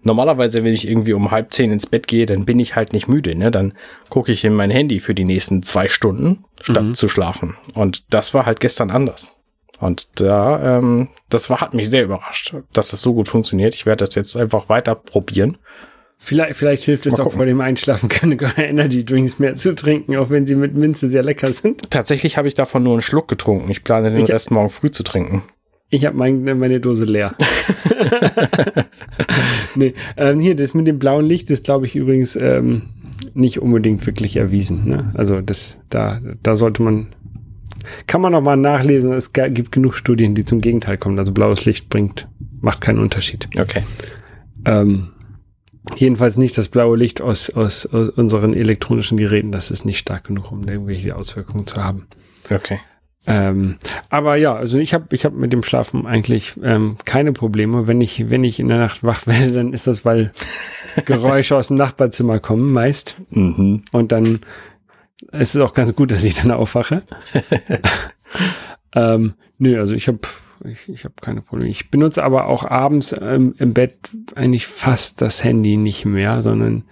normalerweise, 0.02 0.64
wenn 0.64 0.72
ich 0.72 0.88
irgendwie 0.88 1.12
um 1.12 1.30
halb 1.30 1.52
zehn 1.52 1.70
ins 1.70 1.86
Bett 1.86 2.06
gehe, 2.06 2.26
dann 2.26 2.44
bin 2.44 2.58
ich 2.58 2.76
halt 2.76 2.92
nicht 2.92 3.08
müde. 3.08 3.34
Ne? 3.34 3.50
Dann 3.50 3.74
gucke 4.08 4.32
ich 4.32 4.44
in 4.44 4.54
mein 4.54 4.70
Handy 4.70 5.00
für 5.00 5.14
die 5.14 5.24
nächsten 5.24 5.62
zwei 5.62 5.88
Stunden, 5.88 6.44
statt 6.60 6.84
mhm. 6.84 6.94
zu 6.94 7.08
schlafen. 7.08 7.56
Und 7.74 8.12
das 8.12 8.34
war 8.34 8.46
halt 8.46 8.60
gestern 8.60 8.90
anders. 8.90 9.34
Und 9.80 10.20
da, 10.20 10.78
ähm, 10.78 11.08
das 11.28 11.50
war, 11.50 11.60
hat 11.60 11.74
mich 11.74 11.88
sehr 11.88 12.04
überrascht, 12.04 12.54
dass 12.72 12.90
das 12.90 13.00
so 13.00 13.14
gut 13.14 13.28
funktioniert. 13.28 13.74
Ich 13.74 13.86
werde 13.86 14.04
das 14.04 14.14
jetzt 14.14 14.36
einfach 14.36 14.68
weiter 14.68 14.94
probieren. 14.94 15.58
Vielleicht, 16.20 16.56
vielleicht 16.56 16.82
hilft 16.82 17.06
es 17.06 17.20
auch 17.20 17.32
vor 17.32 17.46
dem 17.46 17.60
Einschlafen, 17.60 18.08
keine 18.08 18.36
Energy 18.56 19.04
Drinks 19.04 19.38
mehr 19.38 19.54
zu 19.54 19.76
trinken, 19.76 20.16
auch 20.16 20.30
wenn 20.30 20.48
sie 20.48 20.56
mit 20.56 20.74
Minze 20.74 21.08
sehr 21.08 21.22
lecker 21.22 21.52
sind. 21.52 21.90
Tatsächlich 21.90 22.36
habe 22.36 22.48
ich 22.48 22.54
davon 22.54 22.82
nur 22.82 22.94
einen 22.94 23.02
Schluck 23.02 23.28
getrunken. 23.28 23.70
Ich 23.70 23.84
plane 23.84 24.10
den 24.10 24.24
ich 24.24 24.30
Rest 24.30 24.50
morgen 24.50 24.68
früh 24.68 24.90
zu 24.90 25.04
trinken. 25.04 25.44
Ich 25.90 26.04
habe 26.06 26.16
mein, 26.16 26.42
meine 26.44 26.80
Dose 26.80 27.04
leer. 27.04 27.34
nee, 29.74 29.94
ähm, 30.16 30.40
hier, 30.40 30.54
das 30.54 30.74
mit 30.74 30.86
dem 30.86 30.98
blauen 30.98 31.26
Licht 31.26 31.50
ist, 31.50 31.64
glaube 31.64 31.86
ich, 31.86 31.96
übrigens 31.96 32.36
ähm, 32.36 32.82
nicht 33.34 33.60
unbedingt 33.60 34.04
wirklich 34.06 34.36
erwiesen. 34.36 34.88
Ne? 34.88 35.12
Also 35.14 35.40
das, 35.40 35.80
da, 35.90 36.20
da 36.42 36.56
sollte 36.56 36.82
man, 36.82 37.08
kann 38.06 38.20
man 38.20 38.32
noch 38.32 38.42
mal 38.42 38.56
nachlesen. 38.56 39.12
Es 39.12 39.32
gibt 39.32 39.72
genug 39.72 39.94
Studien, 39.94 40.34
die 40.34 40.44
zum 40.44 40.60
Gegenteil 40.60 40.98
kommen. 40.98 41.18
Also 41.18 41.32
blaues 41.32 41.64
Licht 41.64 41.88
bringt, 41.88 42.28
macht 42.60 42.80
keinen 42.80 42.98
Unterschied. 42.98 43.48
Okay. 43.58 43.82
Ähm, 44.64 45.10
Jedenfalls 45.96 46.36
nicht 46.36 46.58
das 46.58 46.68
blaue 46.68 46.96
Licht 46.96 47.20
aus, 47.20 47.50
aus, 47.50 47.86
aus 47.86 48.10
unseren 48.10 48.54
elektronischen 48.54 49.16
Geräten. 49.16 49.52
Das 49.52 49.70
ist 49.70 49.84
nicht 49.84 49.98
stark 49.98 50.24
genug, 50.24 50.52
um 50.52 50.68
irgendwelche 50.68 51.16
Auswirkungen 51.16 51.66
zu 51.66 51.82
haben. 51.82 52.06
Okay. 52.50 52.78
Ähm, 53.30 53.76
aber 54.08 54.36
ja, 54.36 54.54
also 54.54 54.78
ich 54.78 54.94
habe 54.94 55.14
ich 55.14 55.26
hab 55.26 55.34
mit 55.34 55.52
dem 55.52 55.62
Schlafen 55.62 56.06
eigentlich 56.06 56.54
ähm, 56.62 56.96
keine 57.04 57.32
Probleme. 57.34 57.86
Wenn 57.86 58.00
ich, 58.00 58.30
wenn 58.30 58.42
ich 58.42 58.58
in 58.58 58.68
der 58.68 58.78
Nacht 58.78 59.04
wach 59.04 59.26
werde, 59.26 59.52
dann 59.52 59.74
ist 59.74 59.86
das, 59.86 60.06
weil 60.06 60.32
Geräusche 61.04 61.54
aus 61.54 61.68
dem 61.68 61.76
Nachbarzimmer 61.76 62.40
kommen, 62.40 62.72
meist. 62.72 63.16
Mhm. 63.28 63.84
Und 63.92 64.12
dann 64.12 64.40
ist 65.32 65.54
es 65.54 65.60
auch 65.60 65.74
ganz 65.74 65.94
gut, 65.94 66.10
dass 66.10 66.24
ich 66.24 66.36
dann 66.36 66.50
aufwache. 66.50 67.02
ähm, 68.94 69.34
nö, 69.58 69.78
also 69.78 69.94
ich 69.94 70.08
habe 70.08 70.20
ich, 70.64 70.88
ich 70.88 71.04
habe 71.04 71.14
keine 71.20 71.42
Probleme. 71.42 71.70
Ich 71.70 71.90
benutze 71.90 72.24
aber 72.24 72.46
auch 72.46 72.64
abends 72.64 73.14
ähm, 73.20 73.54
im 73.58 73.74
Bett 73.74 74.10
eigentlich 74.36 74.66
fast 74.66 75.20
das 75.20 75.44
Handy 75.44 75.76
nicht 75.76 76.06
mehr, 76.06 76.40
sondern 76.40 76.84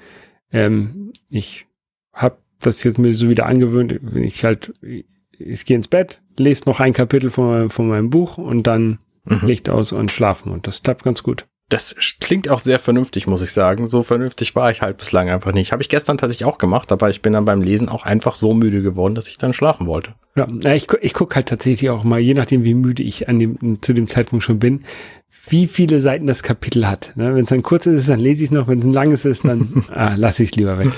ähm, 0.52 1.12
ich 1.30 1.66
habe 2.12 2.36
das 2.60 2.84
jetzt 2.84 2.98
mir 2.98 3.14
so 3.14 3.30
wieder 3.30 3.46
angewöhnt, 3.46 3.98
wenn 4.02 4.22
ich 4.22 4.44
halt, 4.44 4.74
ich 4.82 5.64
gehe 5.64 5.76
ins 5.76 5.88
Bett, 5.88 6.20
lese 6.38 6.64
noch 6.66 6.80
ein 6.80 6.92
Kapitel 6.92 7.30
von, 7.30 7.70
von 7.70 7.88
meinem 7.88 8.10
Buch 8.10 8.38
und 8.38 8.66
dann 8.66 8.98
mhm. 9.24 9.40
Licht 9.42 9.68
aus 9.68 9.92
und 9.92 10.10
schlafen. 10.10 10.52
Und 10.52 10.66
das 10.66 10.82
klappt 10.82 11.04
ganz 11.04 11.22
gut. 11.22 11.46
Das 11.68 11.96
klingt 12.20 12.48
auch 12.48 12.60
sehr 12.60 12.78
vernünftig, 12.78 13.26
muss 13.26 13.42
ich 13.42 13.50
sagen. 13.50 13.88
So 13.88 14.04
vernünftig 14.04 14.54
war 14.54 14.70
ich 14.70 14.82
halt 14.82 14.98
bislang 14.98 15.28
einfach 15.28 15.52
nicht. 15.52 15.72
Habe 15.72 15.82
ich 15.82 15.88
gestern 15.88 16.16
tatsächlich 16.16 16.46
auch 16.46 16.58
gemacht, 16.58 16.92
aber 16.92 17.10
ich 17.10 17.22
bin 17.22 17.32
dann 17.32 17.44
beim 17.44 17.60
Lesen 17.60 17.88
auch 17.88 18.04
einfach 18.04 18.36
so 18.36 18.54
müde 18.54 18.82
geworden, 18.82 19.16
dass 19.16 19.26
ich 19.26 19.36
dann 19.36 19.52
schlafen 19.52 19.88
wollte. 19.88 20.14
Ja, 20.36 20.46
ich, 20.72 20.86
ich 21.00 21.12
gucke 21.12 21.34
halt 21.34 21.48
tatsächlich 21.48 21.90
auch 21.90 22.04
mal, 22.04 22.20
je 22.20 22.34
nachdem, 22.34 22.62
wie 22.62 22.74
müde 22.74 23.02
ich 23.02 23.28
an 23.28 23.40
dem, 23.40 23.82
zu 23.82 23.94
dem 23.94 24.06
Zeitpunkt 24.06 24.44
schon 24.44 24.60
bin, 24.60 24.84
wie 25.48 25.66
viele 25.66 25.98
Seiten 25.98 26.28
das 26.28 26.44
Kapitel 26.44 26.86
hat. 26.86 27.12
Ne? 27.16 27.34
Wenn 27.34 27.44
es 27.44 27.50
dann 27.50 27.62
kurz 27.64 27.86
ist, 27.86 28.08
dann 28.08 28.20
lese 28.20 28.44
ich 28.44 28.50
es 28.50 28.54
noch. 28.54 28.68
Wenn 28.68 28.78
es 28.78 28.84
ein 28.84 28.92
langes 28.92 29.24
ist, 29.24 29.44
dann 29.44 29.84
ah, 29.92 30.14
lasse 30.14 30.44
ich 30.44 30.50
es 30.50 30.56
lieber 30.56 30.78
weg. 30.78 30.92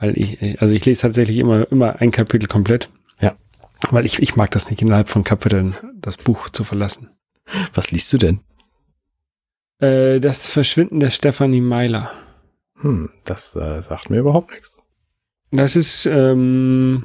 Weil 0.00 0.18
ich, 0.18 0.60
also 0.60 0.74
ich 0.74 0.84
lese 0.84 1.02
tatsächlich 1.02 1.38
immer, 1.38 1.70
immer 1.70 2.00
ein 2.00 2.10
Kapitel 2.10 2.48
komplett. 2.48 2.90
Ja. 3.20 3.34
Weil 3.90 4.04
ich, 4.04 4.20
ich 4.20 4.36
mag 4.36 4.50
das 4.50 4.70
nicht 4.70 4.82
innerhalb 4.82 5.08
von 5.08 5.24
Kapiteln, 5.24 5.76
das 5.94 6.16
Buch 6.16 6.48
zu 6.48 6.64
verlassen. 6.64 7.10
Was 7.74 7.90
liest 7.90 8.12
du 8.12 8.18
denn? 8.18 8.40
Äh, 9.80 10.20
das 10.20 10.46
Verschwinden 10.48 11.00
der 11.00 11.10
Stefanie 11.10 11.60
Meiler. 11.60 12.10
Hm, 12.80 13.10
das 13.24 13.54
äh, 13.56 13.82
sagt 13.82 14.10
mir 14.10 14.18
überhaupt 14.18 14.50
nichts. 14.50 14.76
Das 15.50 15.76
ist, 15.76 16.06
ähm, 16.06 17.04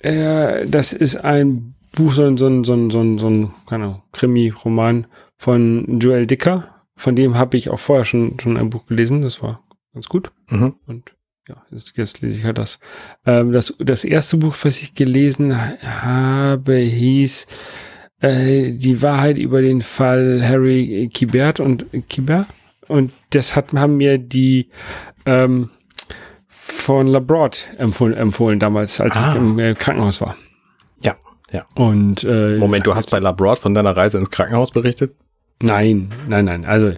äh, 0.00 0.66
das 0.66 0.92
ist 0.92 1.16
ein 1.16 1.74
Buch, 1.92 2.12
so 2.12 2.24
ein, 2.24 2.36
so 2.36 2.46
ein, 2.46 2.64
so 2.64 2.74
ein, 2.74 2.90
so 2.90 3.00
ein, 3.00 3.18
so 3.18 3.28
ein 3.28 3.54
keine 3.66 3.84
Ahnung, 3.84 4.02
Krimi-Roman 4.12 5.06
von 5.36 6.00
Joel 6.00 6.26
Dicker. 6.26 6.74
Von 6.96 7.16
dem 7.16 7.38
habe 7.38 7.56
ich 7.56 7.70
auch 7.70 7.80
vorher 7.80 8.04
schon, 8.04 8.38
schon 8.38 8.56
ein 8.56 8.70
Buch 8.70 8.86
gelesen. 8.86 9.22
Das 9.22 9.42
war 9.42 9.64
ganz 9.94 10.06
gut. 10.06 10.32
Mhm. 10.48 10.74
Und 10.86 11.16
ja, 11.50 11.62
jetzt, 11.70 11.92
jetzt 11.96 12.20
lese 12.20 12.38
ich 12.38 12.44
halt 12.44 12.58
das. 12.58 12.78
Ähm, 13.26 13.52
das. 13.52 13.74
Das 13.78 14.04
erste 14.04 14.36
Buch, 14.36 14.54
was 14.62 14.80
ich 14.80 14.94
gelesen 14.94 15.56
habe, 16.02 16.76
hieß 16.76 17.46
äh, 18.20 18.72
die 18.72 19.02
Wahrheit 19.02 19.38
über 19.38 19.60
den 19.60 19.82
Fall 19.82 20.40
Harry 20.46 21.10
Kibert 21.12 21.60
und 21.60 21.86
Kibert. 22.08 22.46
Und 22.86 23.12
das 23.30 23.56
hat, 23.56 23.72
haben 23.72 23.96
mir 23.96 24.18
die 24.18 24.70
ähm, 25.26 25.70
von 26.50 27.08
Labroad 27.08 27.66
empfohlen, 27.78 28.16
empfohlen 28.16 28.58
damals, 28.58 29.00
als 29.00 29.16
ah. 29.16 29.30
ich 29.30 29.34
im 29.36 29.58
äh, 29.58 29.74
Krankenhaus 29.74 30.20
war. 30.20 30.36
Ja, 31.02 31.16
ja. 31.50 31.66
Und 31.74 32.24
äh, 32.24 32.58
Moment, 32.58 32.86
du 32.86 32.94
hast 32.94 33.10
bei 33.10 33.18
Labroad 33.18 33.58
von 33.58 33.74
deiner 33.74 33.96
Reise 33.96 34.18
ins 34.18 34.30
Krankenhaus 34.30 34.70
berichtet? 34.70 35.16
Nein, 35.62 36.08
nein, 36.28 36.44
nein. 36.44 36.64
Also 36.64 36.92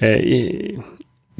äh, 0.00 0.78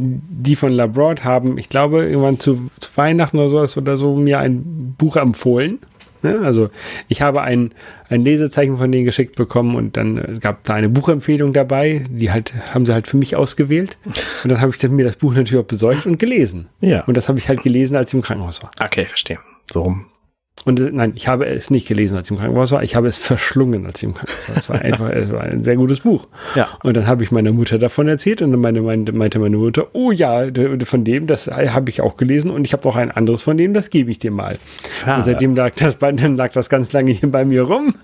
die 0.01 0.57
von 0.57 0.73
Labroad 0.73 1.25
haben, 1.25 1.59
ich 1.59 1.69
glaube, 1.69 2.05
irgendwann 2.05 2.39
zu, 2.39 2.71
zu 2.79 2.91
Weihnachten 2.97 3.39
oder 3.39 3.49
sowas 3.49 3.77
oder 3.77 3.97
so 3.97 4.17
mir 4.17 4.39
ein 4.39 4.95
Buch 4.97 5.17
empfohlen. 5.17 5.79
Ne? 6.23 6.41
Also 6.43 6.71
ich 7.09 7.23
habe 7.23 7.43
ein, 7.43 7.73
ein 8.09 8.23
Lesezeichen 8.23 8.77
von 8.77 8.93
denen 8.93 9.05
geschickt 9.05 9.37
bekommen 9.37 9.75
und 9.75 9.97
dann 9.97 10.19
äh, 10.19 10.39
gab 10.39 10.65
da 10.65 10.75
eine 10.75 10.89
Buchempfehlung 10.89 11.53
dabei, 11.53 12.05
die 12.11 12.31
halt 12.31 12.53
haben 12.75 12.85
sie 12.85 12.93
halt 12.93 13.07
für 13.07 13.17
mich 13.17 13.37
ausgewählt 13.37 13.99
und 14.43 14.53
dann 14.53 14.61
habe 14.61 14.73
ich 14.75 14.91
mir 14.91 15.05
das 15.05 15.17
Buch 15.17 15.35
natürlich 15.35 15.63
auch 15.63 15.69
besorgt 15.69 16.07
und 16.07 16.19
gelesen. 16.19 16.69
Ja. 16.81 17.05
Und 17.05 17.17
das 17.17 17.29
habe 17.29 17.39
ich 17.39 17.49
halt 17.49 17.63
gelesen, 17.63 17.97
als 17.97 18.11
ich 18.11 18.15
im 18.15 18.23
Krankenhaus 18.23 18.63
war. 18.63 18.71
Okay, 18.83 19.07
verstehe. 19.07 19.39
So 19.71 19.83
rum. 19.83 20.07
Und 20.65 20.81
äh, 20.81 20.91
nein, 20.93 21.13
ich 21.15 21.29
habe 21.29 21.47
es 21.47 21.71
nicht 21.71 21.89
gelesen, 21.89 22.17
als 22.17 22.29
ich 22.29 22.33
im 22.33 22.39
Krankenhaus 22.39 22.73
war. 22.73 22.83
Ich 22.83 22.97
habe 22.97 23.07
es 23.07 23.19
verschlungen, 23.19 23.87
als 23.87 23.99
ich 23.99 24.05
im 24.05 24.15
Krankenhaus 24.15 24.49
war. 24.49 24.57
Es 24.57 24.69
war 24.71 24.81
einfach, 24.81 25.11
es 25.11 25.31
war 25.31 25.43
ein 25.43 25.63
sehr 25.63 25.77
gutes 25.77 26.01
Buch. 26.01 26.29
Ja. 26.55 26.69
Und 26.83 26.97
dann 26.97 27.07
habe 27.07 27.25
ich 27.25 27.31
meiner 27.31 27.53
Mutter 27.53 27.79
davon 27.79 28.09
erzählt 28.09 28.43
und 28.43 28.53
dann 28.53 28.61
meine, 28.61 28.83
meine, 28.83 29.11
meinte 29.13 29.39
meine 29.39 29.57
Mutter, 29.57 29.89
oh 29.93 30.13
ja, 30.13 30.45
von 30.85 31.05
dem, 31.05 31.27
das 31.27 31.47
habe 31.47 31.91
ich 31.91 32.01
auch 32.01 32.17
gelesen 32.17 32.51
und 32.51 32.65
ich 32.65 32.73
habe 32.73 32.89
auch 32.89 32.97
ein 32.97 33.11
anderes 33.11 33.43
von 33.43 33.57
dem, 33.57 33.75
das 33.75 33.91
gebe 33.91 34.11
ich 34.11 34.19
dir 34.19 34.31
mal. 34.31 34.59
Ah, 35.07 35.17
und 35.17 35.25
seitdem 35.25 35.55
lag 35.55 35.75
das, 35.77 35.99
dann 35.99 36.37
lag 36.37 36.53
das 36.53 36.69
ganz 36.69 36.93
lange 36.93 37.13
hier 37.13 37.31
bei 37.31 37.45
mir 37.45 37.63
rum. 37.63 37.95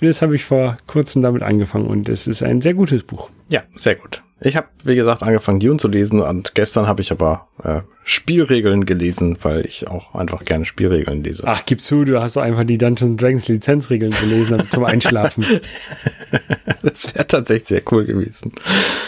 Und 0.00 0.06
jetzt 0.06 0.22
habe 0.22 0.34
ich 0.34 0.44
vor 0.44 0.76
kurzem 0.86 1.22
damit 1.22 1.42
angefangen 1.42 1.86
und 1.86 2.08
es 2.08 2.26
ist 2.26 2.42
ein 2.42 2.60
sehr 2.60 2.74
gutes 2.74 3.02
Buch. 3.02 3.30
Ja, 3.48 3.62
sehr 3.76 3.94
gut. 3.94 4.22
Ich 4.42 4.56
habe, 4.56 4.68
wie 4.84 4.94
gesagt, 4.94 5.22
angefangen, 5.22 5.60
Dune 5.60 5.76
zu 5.76 5.88
lesen 5.88 6.20
und 6.20 6.54
gestern 6.54 6.86
habe 6.86 7.02
ich 7.02 7.12
aber 7.12 7.48
äh, 7.62 7.80
Spielregeln 8.04 8.86
gelesen, 8.86 9.36
weil 9.42 9.66
ich 9.66 9.86
auch 9.86 10.14
einfach 10.14 10.44
gerne 10.44 10.64
Spielregeln 10.64 11.22
lese. 11.22 11.42
Ach, 11.46 11.62
gib 11.66 11.82
zu, 11.82 12.04
du 12.04 12.20
hast 12.20 12.36
doch 12.36 12.42
einfach 12.42 12.64
die 12.64 12.78
Dungeons 12.78 13.16
Dragons 13.18 13.48
Lizenzregeln 13.48 14.12
gelesen 14.18 14.62
zum 14.70 14.84
Einschlafen. 14.84 15.44
das 16.82 17.14
wäre 17.14 17.26
tatsächlich 17.26 17.68
sehr 17.68 17.82
cool 17.92 18.06
gewesen. 18.06 18.52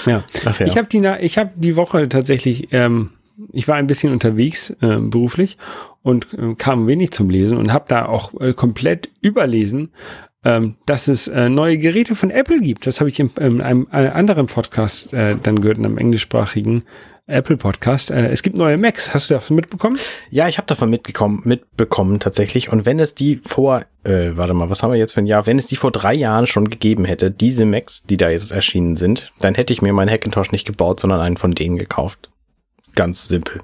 Ja. 0.05 0.23
Ach, 0.45 0.61
ja. 0.61 0.67
Ich 0.67 0.77
habe 0.77 0.89
die, 0.89 1.03
ich 1.21 1.39
hab 1.39 1.53
die 1.57 1.77
Woche 1.77 2.09
tatsächlich, 2.11 2.69
ähm, 2.73 3.11
ich 3.53 3.67
war 3.67 3.77
ein 3.77 3.87
bisschen 3.87 4.13
unterwegs 4.13 4.71
äh, 4.83 4.99
beruflich 4.99 5.57
und 6.03 6.27
äh, 6.35 6.55
kam 6.57 6.87
wenig 6.87 7.13
zum 7.13 7.31
Lesen 7.31 7.57
und 7.57 7.73
habe 7.73 7.87
da 7.89 8.05
auch 8.05 8.39
äh, 8.39 8.53
komplett 8.53 9.09
überlesen, 9.23 9.93
ähm, 10.45 10.77
dass 10.87 11.09
es 11.09 11.29
äh, 11.29 11.49
neue 11.49 11.79
Geräte 11.79 12.15
von 12.15 12.31
Apple 12.31 12.61
gibt. 12.61 12.87
Das 12.87 13.01
habe 13.01 13.11
ich 13.11 13.19
in, 13.21 13.31
in, 13.39 13.61
einem, 13.61 13.87
einem, 13.91 14.13
anderen 14.13 14.47
Podcast 14.47 15.13
äh, 15.13 15.37
dann 15.41 15.61
gehört, 15.61 15.79
in 15.79 15.85
einem 15.85 15.99
englischsprachigen 15.99 16.85
Apple 17.27 17.57
Podcast. 17.57 18.11
Äh, 18.11 18.31
es 18.31 18.43
gibt 18.43 18.57
neue 18.57 18.77
Macs. 18.77 19.15
Hast 19.15 19.31
du 19.31 19.35
davon 19.35 19.57
mitbekommen? 19.57 19.99
Ja, 20.31 20.49
ich 20.49 20.59
habe 20.59 20.67
davon 20.67 20.91
mitgekommen, 20.91 21.43
mitbekommen 21.45 22.19
tatsächlich. 22.19 22.71
Und 22.73 22.85
wenn 22.85 22.99
es 22.99 23.15
die 23.15 23.37
vor, 23.37 23.85
äh, 24.05 24.31
warte 24.35 24.55
mal, 24.55 24.71
was 24.71 24.83
haben 24.83 24.91
wir 24.91 24.99
jetzt 24.99 25.13
für 25.13 25.21
ein 25.21 25.27
Jahr? 25.27 25.47
Wenn 25.47 25.59
es 25.59 25.69
die 25.69 25.77
vor 25.77 25.93
drei 25.93 26.15
Jahren 26.15 26.47
schon 26.47 26.69
gegeben 26.69 27.05
hätte, 27.05 27.31
diese 27.31 27.65
Macs, 27.65 28.03
die 28.03 28.17
da 28.17 28.29
jetzt 28.29 28.51
erschienen 28.51 28.97
sind, 28.97 29.33
dann 29.39 29.55
hätte 29.55 29.73
ich 29.73 29.83
mir 29.83 29.93
meinen 29.93 30.11
Hackintosh 30.11 30.51
nicht 30.51 30.67
gebaut, 30.67 30.99
sondern 30.99 31.21
einen 31.21 31.37
von 31.37 31.53
denen 31.53 31.79
gekauft. 31.79 32.31
Ganz 32.97 33.29
simpel. 33.29 33.61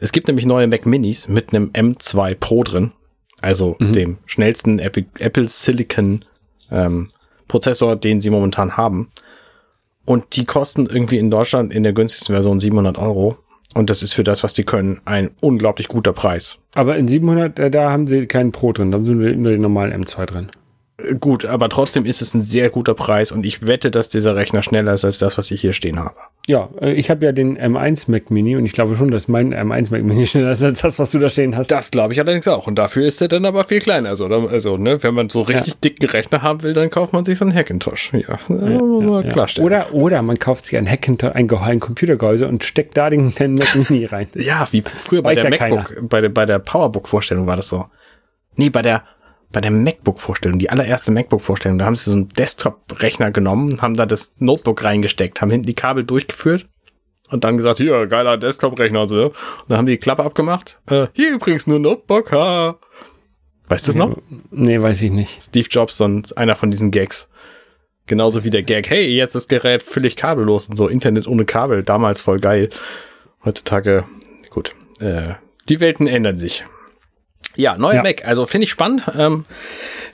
Es 0.00 0.12
gibt 0.12 0.26
nämlich 0.26 0.46
neue 0.46 0.66
Mac 0.66 0.86
Minis 0.86 1.28
mit 1.28 1.52
einem 1.52 1.70
M2 1.70 2.34
Pro 2.34 2.62
drin 2.62 2.92
also 3.40 3.76
mhm. 3.78 3.92
dem 3.92 4.18
schnellsten 4.26 4.78
Apple, 4.78 5.48
Silicon 5.48 6.24
ähm, 6.70 7.08
Prozessor, 7.48 7.96
den 7.96 8.20
sie 8.20 8.30
momentan 8.30 8.76
haben. 8.76 9.10
Und 10.04 10.36
die 10.36 10.44
kosten 10.44 10.86
irgendwie 10.86 11.18
in 11.18 11.30
Deutschland 11.30 11.72
in 11.72 11.82
der 11.82 11.92
günstigsten 11.92 12.34
Version 12.34 12.60
700 12.60 12.98
Euro. 12.98 13.38
Und 13.74 13.90
das 13.90 14.02
ist 14.02 14.14
für 14.14 14.24
das, 14.24 14.42
was 14.42 14.54
die 14.54 14.64
können, 14.64 15.00
ein 15.04 15.30
unglaublich 15.40 15.88
guter 15.88 16.12
Preis. 16.12 16.58
Aber 16.74 16.96
in 16.96 17.08
700, 17.08 17.58
äh, 17.58 17.70
da 17.70 17.90
haben 17.90 18.06
sie 18.06 18.26
keinen 18.26 18.52
Pro 18.52 18.72
drin, 18.72 18.90
da 18.90 18.96
haben 18.96 19.04
sie 19.04 19.14
nur 19.14 19.50
den 19.50 19.60
normalen 19.60 20.04
M2 20.04 20.26
drin. 20.26 20.50
Gut, 21.20 21.44
aber 21.44 21.68
trotzdem 21.68 22.06
ist 22.06 22.22
es 22.22 22.32
ein 22.32 22.40
sehr 22.40 22.70
guter 22.70 22.94
Preis 22.94 23.30
und 23.30 23.44
ich 23.44 23.66
wette, 23.66 23.90
dass 23.90 24.08
dieser 24.08 24.34
Rechner 24.34 24.62
schneller 24.62 24.94
ist 24.94 25.04
als 25.04 25.18
das, 25.18 25.36
was 25.36 25.50
ich 25.50 25.60
hier 25.60 25.74
stehen 25.74 25.98
habe. 25.98 26.14
Ja, 26.46 26.70
äh, 26.80 26.92
ich 26.92 27.10
habe 27.10 27.26
ja 27.26 27.32
den 27.32 27.58
M1 27.58 28.10
Mac 28.10 28.30
Mini 28.30 28.56
und 28.56 28.64
ich 28.64 28.72
glaube 28.72 28.96
schon, 28.96 29.10
dass 29.10 29.28
mein 29.28 29.52
M1 29.52 29.90
Mac 29.90 30.02
Mini 30.02 30.26
schneller 30.26 30.52
ist 30.52 30.62
als 30.62 30.80
das, 30.80 30.98
was 30.98 31.10
du 31.10 31.18
da 31.18 31.28
stehen 31.28 31.54
hast. 31.54 31.70
Das 31.70 31.90
glaube 31.90 32.14
ich 32.14 32.20
allerdings 32.20 32.48
auch. 32.48 32.66
Und 32.66 32.76
dafür 32.76 33.06
ist 33.06 33.20
er 33.20 33.28
dann 33.28 33.44
aber 33.44 33.64
viel 33.64 33.80
kleiner. 33.80 34.08
Also, 34.08 34.24
also 34.26 34.78
ne, 34.78 35.02
wenn 35.02 35.12
man 35.12 35.28
so 35.28 35.42
richtig 35.42 35.74
ja. 35.74 35.80
dicken 35.84 36.08
Rechner 36.08 36.40
haben 36.40 36.62
will, 36.62 36.72
dann 36.72 36.88
kauft 36.88 37.12
man 37.12 37.26
sich 37.26 37.36
so 37.36 37.44
einen 37.44 37.54
Hackintosh. 37.54 38.14
Ja, 38.14 38.38
ja, 38.48 39.20
ja, 39.20 39.32
klarstellen. 39.32 39.66
Oder, 39.66 39.92
oder 39.92 40.22
man 40.22 40.38
kauft 40.38 40.64
sich 40.64 40.78
ein 40.78 40.88
Hackintosh, 40.88 41.32
ein, 41.34 41.50
ein 41.50 41.80
Computergehäuse 41.80 42.48
und 42.48 42.64
steckt 42.64 42.96
da 42.96 43.10
den, 43.10 43.34
den 43.34 43.54
Mac 43.56 43.76
Mini 43.76 44.06
rein. 44.06 44.28
ja, 44.34 44.66
wie 44.70 44.80
früher 44.80 45.20
bei 45.20 45.36
Weiß 45.36 45.42
der 45.42 45.50
MacBook, 45.50 46.08
bei 46.08 46.22
der, 46.22 46.30
bei 46.30 46.46
der 46.46 46.58
Powerbook-Vorstellung 46.58 47.46
war 47.46 47.56
das 47.56 47.68
so. 47.68 47.84
Nee, 48.54 48.70
bei 48.70 48.80
der 48.80 49.02
bei 49.56 49.62
der 49.62 49.70
MacBook-Vorstellung, 49.70 50.58
die 50.58 50.68
allererste 50.68 51.10
MacBook-Vorstellung, 51.12 51.78
da 51.78 51.86
haben 51.86 51.96
sie 51.96 52.10
so 52.10 52.16
einen 52.16 52.28
Desktop-Rechner 52.28 53.30
genommen, 53.30 53.80
haben 53.80 53.96
da 53.96 54.04
das 54.04 54.34
Notebook 54.38 54.84
reingesteckt, 54.84 55.40
haben 55.40 55.48
hinten 55.48 55.66
die 55.66 55.72
Kabel 55.72 56.04
durchgeführt 56.04 56.68
und 57.30 57.42
dann 57.42 57.56
gesagt, 57.56 57.78
hier, 57.78 58.06
geiler 58.06 58.36
Desktop-Rechner. 58.36 59.06
So. 59.06 59.28
Und 59.28 59.34
dann 59.68 59.78
haben 59.78 59.86
die 59.86 59.92
die 59.92 59.98
Klappe 59.98 60.24
abgemacht. 60.24 60.78
Äh, 60.90 61.06
hier 61.14 61.30
übrigens 61.32 61.66
nur 61.66 61.78
Notebook, 61.78 62.32
ha. 62.32 62.78
Weißt 63.68 63.88
du 63.88 63.92
das 63.92 63.96
noch? 63.96 64.18
Nee, 64.50 64.78
weiß 64.78 65.00
ich 65.00 65.10
nicht. 65.10 65.42
Steve 65.42 65.68
Jobs 65.70 66.02
und 66.02 66.36
einer 66.36 66.54
von 66.54 66.70
diesen 66.70 66.90
Gags. 66.90 67.30
Genauso 68.04 68.44
wie 68.44 68.50
der 68.50 68.62
Gag, 68.62 68.90
hey, 68.90 69.06
jetzt 69.06 69.36
ist 69.36 69.50
das 69.50 69.62
Gerät 69.62 69.82
völlig 69.82 70.16
kabellos 70.16 70.68
und 70.68 70.76
so, 70.76 70.86
Internet 70.86 71.26
ohne 71.26 71.46
Kabel, 71.46 71.82
damals 71.82 72.20
voll 72.20 72.40
geil. 72.40 72.68
Heutzutage, 73.42 74.04
gut, 74.50 74.74
äh, 75.00 75.32
die 75.70 75.80
Welten 75.80 76.08
ändern 76.08 76.36
sich. 76.36 76.66
Ja, 77.56 77.76
neuer 77.76 77.96
ja. 77.96 78.02
Mac. 78.02 78.26
Also 78.26 78.46
finde 78.46 78.64
ich 78.64 78.70
spannend. 78.70 79.02
Ähm, 79.16 79.44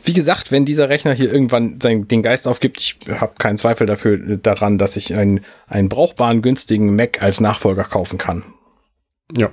wie 0.05 0.13
gesagt, 0.13 0.53
wenn 0.53 0.65
dieser 0.65 0.89
Rechner 0.89 1.13
hier 1.13 1.33
irgendwann 1.33 1.81
sein, 1.81 2.09
den 2.09 2.23
Geist 2.23 2.49
aufgibt, 2.49 2.81
ich 2.81 2.99
habe 3.09 3.35
keinen 3.39 3.59
Zweifel 3.59 3.87
dafür 3.87 4.19
daran, 4.37 4.79
dass 4.79 4.97
ich 4.97 5.15
einen, 5.15 5.41
einen 5.67 5.89
brauchbaren, 5.89 6.43
günstigen 6.43 6.97
Mac 6.97 7.23
als 7.23 7.41
Nachfolger 7.41 7.85
kaufen 7.85 8.19
kann. 8.19 8.45
Ja. 9.37 9.51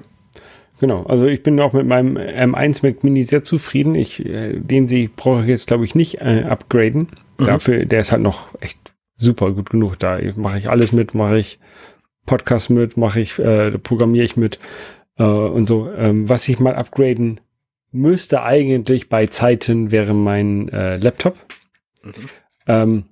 Genau, 0.80 1.04
also 1.04 1.26
ich 1.26 1.44
bin 1.44 1.60
auch 1.60 1.74
mit 1.74 1.86
meinem 1.86 2.16
M1 2.16 2.86
Mac 2.86 3.04
Mini 3.04 3.24
sehr 3.24 3.44
zufrieden. 3.44 3.96
Ich, 3.96 4.26
äh, 4.26 4.54
den 4.58 4.88
sie 4.88 5.10
brauche 5.14 5.42
ich 5.42 5.48
jetzt, 5.48 5.68
glaube 5.68 5.84
ich, 5.84 5.94
nicht 5.94 6.22
äh, 6.22 6.46
upgraden. 6.48 7.10
Mhm. 7.38 7.46
Dafür, 7.46 7.86
der 7.86 8.00
ist 8.00 8.14
halt 8.14 8.22
noch 8.22 8.48
echt 8.62 8.80
super 9.18 9.52
gut 9.52 9.70
genug. 9.70 10.00
Da 10.00 10.20
mache 10.36 10.58
ich 10.58 10.70
alles 10.70 10.94
mit, 10.94 11.14
mache 11.14 11.38
ich 11.38 11.60
Podcast 12.26 12.70
mit, 12.70 12.96
mache 12.96 13.20
ich, 13.20 13.38
äh, 13.40 13.78
programmiere 13.78 14.24
ich 14.24 14.38
mit 14.38 14.60
äh, 15.18 15.24
und 15.24 15.68
so. 15.68 15.92
Ähm, 15.92 16.30
was 16.30 16.48
ich 16.48 16.60
mal 16.60 16.76
upgraden 16.76 17.42
müsste 17.92 18.44
eigentlich 18.44 19.10
bei 19.10 19.28
Zeiten 19.28 19.92
wäre 19.92 20.14
mein 20.14 20.70
äh, 20.70 20.98
Laptop. 20.98 21.38
Mhm. 22.04 22.12
Ähm, 22.68 23.04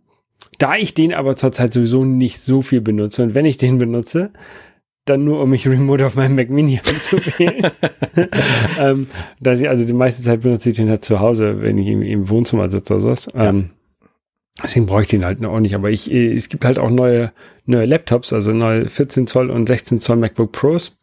da 0.60 0.76
ich 0.76 0.94
den 0.94 1.14
aber 1.14 1.36
zurzeit 1.36 1.74
sowieso 1.74 2.06
nicht 2.06 2.40
so 2.40 2.62
viel 2.62 2.82
benutze 2.82 3.24
und 3.24 3.36
wenn 3.36 3.46
ich 3.46 3.58
den 3.58 3.78
benutze, 3.78 4.32
dann 5.06 5.24
nur 5.24 5.42
um 5.42 5.50
mich 5.50 5.68
remote 5.68 6.06
auf 6.06 6.16
meinem 6.16 6.36
Mac 6.36 6.50
Mini 6.50 6.80
anzuwählen. 6.86 7.72
ähm, 8.80 9.08
dass 9.40 9.60
ich, 9.60 9.70
also 9.70 9.86
die 9.86 9.94
meiste 9.94 10.24
Zeit 10.24 10.42
benutze 10.42 10.70
ich 10.70 10.78
den 10.78 10.90
halt 10.90 11.04
zu 11.04 11.20
Hause, 11.20 11.62
wenn 11.62 11.78
ich 11.78 11.88
im, 11.88 12.02
im 12.02 12.30
Wohnzimmer 12.30 12.70
sitze 12.70 12.96
oder 12.96 13.02
sowas. 13.02 13.28
Ja. 13.34 13.50
Ähm, 13.50 13.72
deswegen 14.62 14.86
brauche 14.86 15.04
ich 15.04 15.10
den 15.10 15.26
halt 15.26 15.44
auch 15.46 15.60
nicht. 15.60 15.76
Aber 15.76 15.90
ich, 15.90 16.12
äh, 16.12 16.34
es 16.34 16.50
gibt 16.50 16.66
halt 16.66 16.80
auch 16.80 16.90
neue, 16.90 17.32
neue 17.66 17.86
Laptops, 17.86 18.34
also 18.34 18.52
neue 18.52 18.90
14 18.90 19.28
Zoll 19.28 19.50
und 19.50 19.68
16 19.68 20.00
Zoll 20.00 20.18
MacBook 20.18 20.52
Pros. 20.52 20.98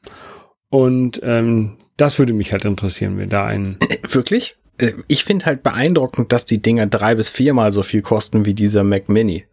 Und 0.68 1.20
ähm, 1.22 1.76
das 1.96 2.18
würde 2.18 2.32
mich 2.32 2.52
halt 2.52 2.64
interessieren, 2.64 3.18
wenn 3.18 3.28
da 3.28 3.44
ein. 3.46 3.78
Wirklich? 4.08 4.56
Äh, 4.78 4.92
ich 5.08 5.24
finde 5.24 5.46
halt 5.46 5.62
beeindruckend, 5.62 6.32
dass 6.32 6.46
die 6.46 6.62
Dinger 6.62 6.86
drei 6.86 7.14
bis 7.14 7.28
viermal 7.28 7.72
so 7.72 7.82
viel 7.82 8.02
kosten 8.02 8.44
wie 8.46 8.54
dieser 8.54 8.84
Mac 8.84 9.08
Mini. 9.08 9.44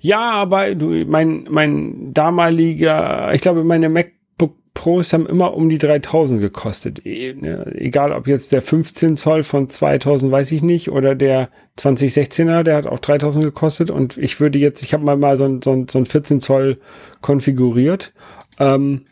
Ja, 0.00 0.32
aber 0.32 0.74
du, 0.74 1.04
mein, 1.06 1.46
mein 1.50 2.12
damaliger, 2.14 3.32
ich 3.34 3.42
glaube, 3.42 3.64
meine 3.64 3.90
MacBook 3.90 4.54
Pros 4.72 5.12
haben 5.12 5.26
immer 5.26 5.54
um 5.54 5.68
die 5.68 5.76
3000 5.76 6.40
gekostet. 6.40 7.04
E, 7.04 7.34
ne, 7.34 7.70
egal 7.76 8.12
ob 8.12 8.26
jetzt 8.26 8.52
der 8.52 8.62
15 8.62 9.16
Zoll 9.16 9.42
von 9.42 9.68
2000, 9.68 10.32
weiß 10.32 10.52
ich 10.52 10.62
nicht, 10.62 10.90
oder 10.90 11.14
der 11.14 11.50
2016er, 11.78 12.62
der 12.62 12.76
hat 12.76 12.86
auch 12.86 12.98
3000 12.98 13.44
gekostet. 13.44 13.90
Und 13.90 14.16
ich 14.16 14.40
würde 14.40 14.58
jetzt, 14.58 14.82
ich 14.82 14.94
habe 14.94 15.04
mal, 15.04 15.18
mal 15.18 15.36
so 15.36 15.44
ein, 15.44 15.60
so, 15.60 15.72
ein, 15.72 15.88
so 15.88 15.98
ein 15.98 16.06
14 16.06 16.40
Zoll 16.40 16.78
konfiguriert. 17.20 18.14
Ähm, 18.58 19.02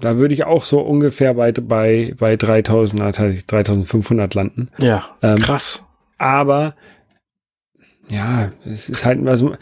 da 0.00 0.16
würde 0.16 0.34
ich 0.34 0.44
auch 0.44 0.64
so 0.64 0.80
ungefähr 0.80 1.34
bei, 1.34 1.52
bei, 1.52 2.14
bei 2.18 2.36
3000, 2.36 3.16
3500 3.46 4.34
landen. 4.34 4.68
Ja, 4.78 5.04
ähm, 5.22 5.38
krass. 5.38 5.86
Aber 6.18 6.74
ja, 8.08 8.52
es 8.64 8.88
ist 8.88 9.04
halt, 9.04 9.26
also 9.26 9.54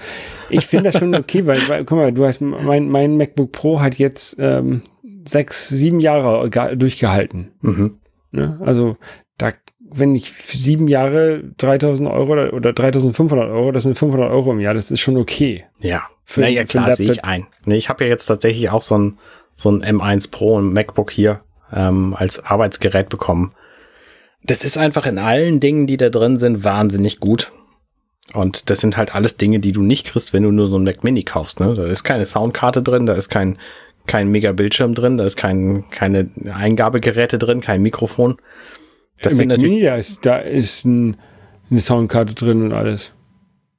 ich 0.51 0.67
finde 0.67 0.91
das 0.91 0.99
schon 0.99 1.15
okay, 1.15 1.47
weil, 1.47 1.59
weil, 1.69 1.85
guck 1.85 1.99
mal, 1.99 2.13
du 2.13 2.27
hast 2.27 2.41
mein, 2.41 2.89
mein 2.89 3.17
MacBook 3.17 3.53
Pro 3.53 3.81
hat 3.81 3.97
jetzt 3.97 4.37
ähm, 4.39 4.83
sechs, 5.27 5.69
sieben 5.69 6.01
Jahre 6.01 6.49
durchgehalten. 6.77 7.53
Mhm. 7.61 7.99
Ne? 8.33 8.59
Also 8.61 8.97
da, 9.39 9.53
wenn 9.79 10.15
ich 10.15 10.33
sieben 10.33 10.89
Jahre 10.89 11.43
3000 11.59 12.09
Euro 12.09 12.33
oder, 12.33 12.53
oder 12.53 12.73
3500 12.73 13.51
Euro, 13.51 13.73
das 13.73 13.85
sind 13.85 13.97
500 13.97 14.31
Euro 14.31 14.53
im 14.53 14.61
Jahr, 14.61 14.75
das 14.75 14.91
ist 14.91 15.01
schon 15.01 15.17
okay. 15.17 15.65
Ja, 15.81 16.03
für, 16.25 16.41
naja, 16.41 16.65
klar, 16.65 16.95
sehe 16.95 17.11
ich 17.11 17.25
ein. 17.25 17.47
Nee, 17.67 17.77
ich 17.77 17.89
habe 17.89 18.05
ja 18.05 18.11
jetzt 18.11 18.27
tatsächlich 18.27 18.71
auch 18.71 18.83
so 18.83 18.99
ein 18.99 19.19
so 19.63 19.71
ein 19.71 19.83
M1 19.83 20.31
Pro 20.31 20.57
und 20.57 20.73
MacBook 20.73 21.11
hier 21.11 21.41
ähm, 21.73 22.15
als 22.17 22.45
Arbeitsgerät 22.45 23.09
bekommen. 23.09 23.53
Das 24.45 24.65
ist 24.65 24.77
einfach 24.77 25.07
in 25.07 25.19
allen 25.19 25.61
Dingen, 25.61 25.87
die 25.87 25.97
da 25.97 26.11
drin 26.11 26.39
sind, 26.39 26.65
wahnsinnig 26.65 27.21
gut. 27.21 27.53
Und 28.33 28.71
das 28.71 28.81
sind 28.81 28.97
halt 28.97 29.15
alles 29.15 29.37
Dinge, 29.37 29.61
die 29.61 29.73
du 29.73 29.83
nicht 29.83 30.07
kriegst, 30.07 30.33
wenn 30.33 30.43
du 30.43 30.51
nur 30.51 30.67
so 30.67 30.79
ein 30.79 30.85
Mac 30.85 31.05
Mini 31.05 31.23
kaufst. 31.23 31.61
Ne? 31.61 31.75
Da 31.75 31.85
ist 31.85 32.03
keine 32.03 32.27
Soundkarte 32.27 32.83
drin, 32.83 33.07
da 33.07 33.15
ist 33.15 33.29
kein, 33.29 33.59
kein 34.07 34.29
mega 34.29 34.53
Bildschirm 34.53 34.95
drin, 34.95 35.17
da 35.17 35.25
ist 35.25 35.37
kein, 35.37 35.85
keine 35.91 36.31
Eingabegeräte 36.53 37.39
drin, 37.39 37.61
kein 37.61 37.83
Mikrofon. 37.83 38.39
Das 39.21 39.37
Mac 39.37 39.59
Mini, 39.59 39.83
da 39.83 39.97
ist, 39.97 40.25
da 40.27 40.39
ist 40.39 40.85
ein, 40.85 41.17
eine 41.71 41.81
Soundkarte 41.81 42.35
drin 42.35 42.63
und 42.63 42.73
alles. 42.73 43.13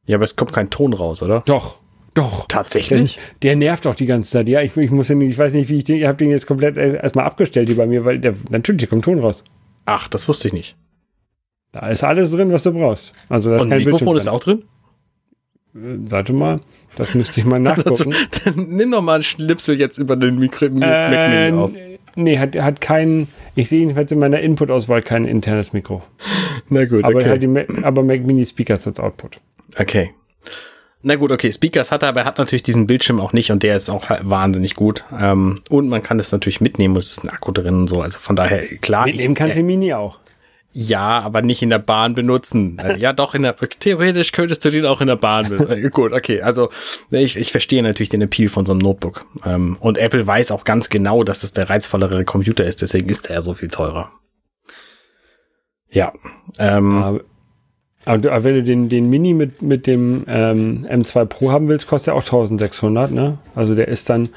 Ja, 0.06 0.18
aber 0.18 0.24
es 0.24 0.36
kommt 0.36 0.54
kein 0.54 0.70
Ton 0.70 0.94
raus, 0.94 1.24
oder? 1.24 1.44
Doch. 1.46 1.80
Doch. 2.14 2.48
Tatsächlich? 2.48 3.16
Der, 3.42 3.52
der, 3.52 3.56
nervt 3.56 3.88
auch 3.88 3.96
die 3.96 4.06
ganze 4.06 4.32
Zeit. 4.32 4.48
Ja, 4.48 4.62
ich, 4.62 4.76
ich 4.78 4.92
muss 4.92 5.08
den, 5.08 5.22
ich 5.22 5.38
weiß 5.38 5.54
nicht, 5.54 5.70
wie 5.70 5.80
ich 5.80 5.84
den, 5.84 5.98
ich 5.98 6.06
habe 6.06 6.18
den 6.18 6.30
jetzt 6.30 6.46
komplett 6.46 6.78
erstmal 6.78 7.26
abgestellt 7.26 7.68
hier 7.68 7.78
bei 7.78 7.88
mir, 7.88 8.06
weil 8.06 8.20
der, 8.20 8.36
natürlich 8.50 8.90
kommt 8.90 9.06
Ton 9.06 9.20
raus. 9.20 9.44
Ach, 9.86 10.08
das 10.08 10.28
wusste 10.30 10.48
ich 10.48 10.54
nicht. 10.54 10.76
Da 11.72 11.90
ist 11.90 12.04
alles 12.04 12.32
drin, 12.32 12.52
was 12.52 12.64
du 12.64 12.72
brauchst. 12.72 13.14
Also 13.30 13.52
das 13.52 13.64
Und 13.64 13.70
kein 13.70 13.84
Mikrofon 13.84 14.16
ist 14.16 14.28
auch 14.28 14.40
drin? 14.40 14.64
Äh, 15.76 15.98
warte 16.10 16.34
mal, 16.34 16.60
das 16.96 17.16
müsste 17.16 17.40
ich 17.40 17.46
mal 17.48 17.60
nachgucken. 17.60 17.90
also, 17.90 18.12
nimm 18.56 18.92
doch 18.92 19.02
mal 19.02 19.16
einen 19.16 19.24
Schnipsel 19.24 19.80
jetzt 19.80 19.98
über 19.98 20.16
den 20.16 20.38
Mikro 20.38 20.66
äh, 20.66 21.52
auf. 21.52 21.74
Nee, 22.16 22.38
hat, 22.38 22.56
hat 22.56 22.80
keinen, 22.80 23.28
ich 23.56 23.70
sehe 23.70 23.80
jedenfalls 23.80 24.12
in 24.12 24.20
meiner 24.20 24.40
Input-Auswahl 24.40 25.02
kein 25.02 25.26
internes 25.26 25.74
Mikro. 25.74 26.04
Na 26.70 26.86
gut, 26.86 27.04
aber 27.04 27.16
okay. 27.16 27.30
Halt 27.30 27.44
die, 27.44 27.84
aber 27.84 28.04
Mac 28.04 28.22
Mini 28.22 28.46
Speakers 28.46 28.86
als 28.86 29.00
Output. 29.00 29.40
Okay. 29.80 30.12
Na 31.06 31.16
gut, 31.16 31.34
okay, 31.34 31.52
Speakers 31.52 31.92
hat 31.92 32.02
er, 32.02 32.10
aber 32.10 32.22
er 32.22 32.26
hat 32.26 32.38
natürlich 32.38 32.64
diesen 32.64 32.88
Bildschirm 32.88 33.20
auch 33.20 33.34
nicht 33.34 33.52
und 33.52 33.62
der 33.62 33.76
ist 33.76 33.90
auch 33.90 34.06
wahnsinnig 34.22 34.74
gut. 34.74 35.04
Ähm, 35.20 35.62
und 35.70 35.90
man 35.90 36.02
kann 36.02 36.18
das 36.18 36.32
natürlich 36.32 36.62
mitnehmen 36.62 36.96
und 36.96 37.02
es 37.02 37.12
ist 37.12 37.26
ein 37.26 37.30
Akku 37.30 37.52
drin 37.52 37.76
und 37.76 37.88
so. 37.90 38.02
Also 38.02 38.20
von 38.20 38.38
daher, 38.38 38.60
klar. 38.78 39.06
Mitnehmen 39.06 39.36
kannst 39.36 39.58
du 39.58 39.64
Mini 39.64 39.94
auch. 39.94 40.20
Ja, 40.72 41.20
aber 41.20 41.42
nicht 41.42 41.62
in 41.62 41.70
der 41.70 41.80
Bahn 41.80 42.16
benutzen. 42.16 42.80
Äh, 42.80 42.98
ja, 42.98 43.12
doch, 43.12 43.36
in 43.36 43.44
der, 43.44 43.56
theoretisch 43.58 44.32
könntest 44.32 44.64
du 44.64 44.72
den 44.72 44.86
auch 44.86 45.02
in 45.02 45.08
der 45.08 45.18
Bahn 45.18 45.50
benutzen. 45.50 45.90
Gut, 45.92 46.14
okay, 46.14 46.42
also 46.42 46.70
ich, 47.12 47.36
ich 47.36 47.52
verstehe 47.52 47.84
natürlich 47.84 48.10
den 48.10 48.22
Appeal 48.22 48.48
von 48.48 48.66
so 48.66 48.72
einem 48.72 48.80
Notebook. 48.80 49.26
Ähm, 49.46 49.78
und 49.82 49.98
Apple 49.98 50.26
weiß 50.26 50.52
auch 50.52 50.64
ganz 50.64 50.90
genau, 50.90 51.24
dass 51.26 51.44
es 51.44 51.52
der 51.52 51.70
reizvollere 51.70 52.24
Computer 52.24 52.64
ist, 52.64 52.82
deswegen 52.82 53.10
ist 53.10 53.30
er 53.30 53.36
ja 53.36 53.42
so 53.42 53.54
viel 53.54 53.70
teurer. 53.70 54.12
Ja. 55.92 56.14
Ähm, 56.58 57.22
aber, 58.06 58.44
wenn 58.44 58.56
du 58.56 58.64
den, 58.64 58.90
den 58.90 59.10
Mini 59.10 59.34
mit, 59.34 59.62
mit 59.62 59.88
dem 59.88 60.26
ähm, 60.28 60.86
M2 60.90 61.26
Pro 61.26 61.52
haben 61.52 61.68
willst, 61.68 61.88
kostet 61.88 62.14
er 62.14 62.16
auch 62.16 62.24
1600, 62.24 63.12
ne? 63.12 63.38
Also 63.56 63.76
der 63.76 63.88
ist 63.88 64.10
dann 64.10 64.30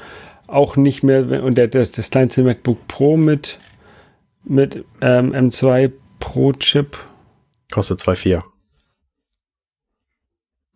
auch 0.47 0.77
nicht 0.77 1.03
mehr, 1.03 1.43
und 1.43 1.57
der, 1.57 1.67
das, 1.67 1.91
das 1.91 2.09
kleinste 2.09 2.43
MacBook 2.43 2.87
Pro 2.87 3.17
mit, 3.17 3.59
mit 4.43 4.85
ähm, 5.01 5.33
M2 5.33 5.91
Pro 6.19 6.53
Chip. 6.53 6.97
Kostet 7.71 7.99
2,4. 7.99 8.43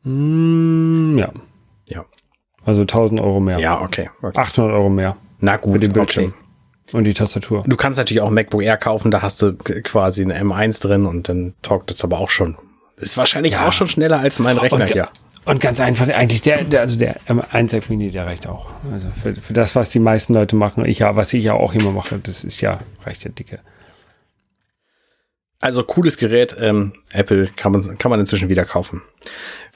Mm, 0.04 1.18
ja. 1.18 1.32
Ja. 1.90 2.06
Also 2.66 2.82
1000 2.82 3.22
Euro 3.22 3.40
mehr. 3.40 3.60
Ja, 3.60 3.82
okay. 3.82 4.10
okay. 4.22 4.38
800 4.38 4.74
Euro 4.74 4.90
mehr. 4.90 5.16
Na 5.40 5.58
gut, 5.58 5.74
für 5.74 5.80
den 5.80 5.94
Bildschirm. 5.94 6.34
Okay. 6.34 6.98
Und 6.98 7.06
die 7.06 7.14
Tastatur. 7.14 7.64
Du 7.66 7.78
kannst 7.78 7.98
natürlich 7.98 8.20
auch 8.20 8.28
ein 8.28 8.34
MacBook 8.34 8.64
Air 8.64 8.76
kaufen, 8.76 9.12
da 9.12 9.22
hast 9.22 9.42
du 9.42 9.56
quasi 9.56 10.24
eine 10.24 10.38
M1 10.42 10.82
drin 10.82 11.06
und 11.06 11.30
dann 11.30 11.54
taugt 11.62 11.90
es 11.90 12.04
aber 12.04 12.20
auch 12.20 12.30
schon. 12.30 12.58
Ist 13.02 13.18
wahrscheinlich 13.18 13.54
ja. 13.54 13.68
auch 13.68 13.74
schon 13.74 13.88
schneller 13.88 14.20
als 14.20 14.40
mein 14.40 14.58
Rechner 14.58 14.82
und, 14.82 14.92
hier. 14.92 15.10
Und 15.46 15.60
ganz 15.60 15.82
einfach, 15.82 16.08
eigentlich 16.08 16.42
der, 16.42 16.64
der 16.64 16.82
also 16.82 16.98
der 16.98 17.20
M1 17.28 17.76
Mac 17.76 17.90
Mini, 17.90 18.12
der 18.12 18.26
reicht 18.26 18.48
auch. 18.48 18.68
Also 18.92 19.08
für, 19.22 19.36
für 19.36 19.54
das, 19.54 19.76
was 19.76 19.90
die 19.90 20.00
meisten 20.00 20.34
Leute 20.34 20.56
machen, 20.56 20.86
ich 20.86 21.00
ja, 21.00 21.16
was 21.16 21.34
ich 21.34 21.44
ja 21.44 21.54
auch 21.54 21.74
immer 21.74 21.92
mache, 21.92 22.20
das 22.22 22.44
ist 22.44 22.62
ja, 22.62 22.80
reicht 23.04 23.24
ja 23.24 23.32
dicke. 23.32 23.60
Also 25.62 25.84
cooles 25.84 26.18
Gerät, 26.18 26.56
ähm, 26.60 26.94
Apple 27.14 27.48
kann 27.56 27.72
man, 27.72 27.98
kann 28.00 28.10
man 28.10 28.20
inzwischen 28.20 28.50
wieder 28.50 28.66
kaufen. 28.66 29.04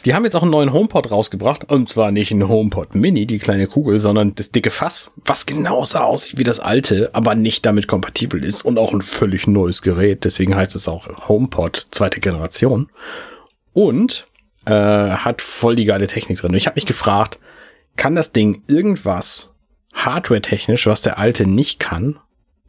Die 0.03 0.15
haben 0.15 0.23
jetzt 0.23 0.35
auch 0.35 0.41
einen 0.41 0.51
neuen 0.51 0.73
HomePod 0.73 1.11
rausgebracht. 1.11 1.71
Und 1.71 1.89
zwar 1.89 2.11
nicht 2.11 2.31
ein 2.31 2.47
HomePod 2.47 2.95
Mini, 2.95 3.27
die 3.27 3.37
kleine 3.37 3.67
Kugel, 3.67 3.99
sondern 3.99 4.33
das 4.33 4.51
dicke 4.51 4.71
Fass, 4.71 5.11
was 5.15 5.45
genauso 5.45 5.99
aussieht 5.99 6.39
wie 6.39 6.43
das 6.43 6.59
alte, 6.59 7.11
aber 7.13 7.35
nicht 7.35 7.65
damit 7.65 7.87
kompatibel 7.87 8.43
ist 8.43 8.63
und 8.63 8.79
auch 8.79 8.93
ein 8.93 9.01
völlig 9.01 9.47
neues 9.47 9.83
Gerät. 9.83 10.23
Deswegen 10.23 10.55
heißt 10.55 10.75
es 10.75 10.87
auch 10.87 11.07
HomePod 11.27 11.87
zweite 11.91 12.19
Generation. 12.19 12.89
Und 13.73 14.25
äh, 14.65 14.71
hat 14.71 15.41
voll 15.41 15.75
die 15.75 15.85
geile 15.85 16.07
Technik 16.07 16.39
drin. 16.39 16.53
Ich 16.55 16.65
habe 16.65 16.75
mich 16.75 16.87
gefragt, 16.87 17.39
kann 17.95 18.15
das 18.15 18.31
Ding 18.31 18.63
irgendwas 18.67 19.53
hardware-technisch, 19.93 20.87
was 20.87 21.03
der 21.03 21.19
alte 21.19 21.45
nicht 21.45 21.79
kann? 21.79 22.19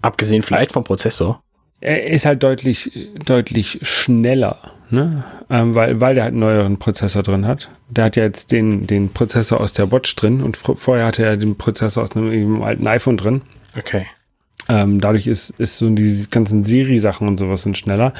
Abgesehen 0.02 0.42
vielleicht 0.42 0.72
vom 0.72 0.84
Prozessor? 0.84 1.42
Er 1.80 2.06
ist 2.06 2.24
halt 2.24 2.42
deutlich, 2.42 2.90
deutlich 3.24 3.80
schneller, 3.82 4.72
ne? 4.90 5.24
Ähm, 5.50 5.74
weil, 5.74 6.00
weil 6.00 6.14
der 6.14 6.24
halt 6.24 6.32
einen 6.32 6.40
neueren 6.40 6.78
Prozessor 6.78 7.22
drin 7.22 7.46
hat. 7.46 7.70
Der 7.88 8.04
hat 8.04 8.16
ja 8.16 8.24
jetzt 8.24 8.52
den, 8.52 8.86
den 8.86 9.10
Prozessor 9.10 9.60
aus 9.60 9.72
der 9.72 9.92
Watch 9.92 10.16
drin 10.16 10.42
und 10.42 10.56
vorher 10.56 11.06
hatte 11.06 11.24
er 11.24 11.36
den 11.36 11.56
Prozessor 11.56 12.02
aus 12.02 12.16
einem, 12.16 12.30
einem 12.30 12.62
alten 12.62 12.86
iPhone 12.86 13.16
drin. 13.16 13.42
Okay. 13.76 14.06
Ähm, 14.68 15.00
dadurch 15.00 15.26
ist, 15.26 15.50
ist 15.58 15.78
so 15.78 15.88
diese 15.90 16.28
ganzen 16.28 16.62
Siri-Sachen 16.64 17.28
und 17.28 17.38
sowas 17.38 17.62
sind 17.62 17.78
schneller. 17.78 18.12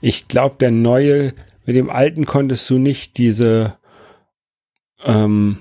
Ich 0.00 0.28
glaube, 0.28 0.56
der 0.60 0.70
neue, 0.70 1.32
mit 1.66 1.76
dem 1.76 1.90
alten 1.90 2.24
konntest 2.26 2.68
du 2.70 2.78
nicht 2.78 3.18
diese, 3.18 3.74
ähm, 5.04 5.58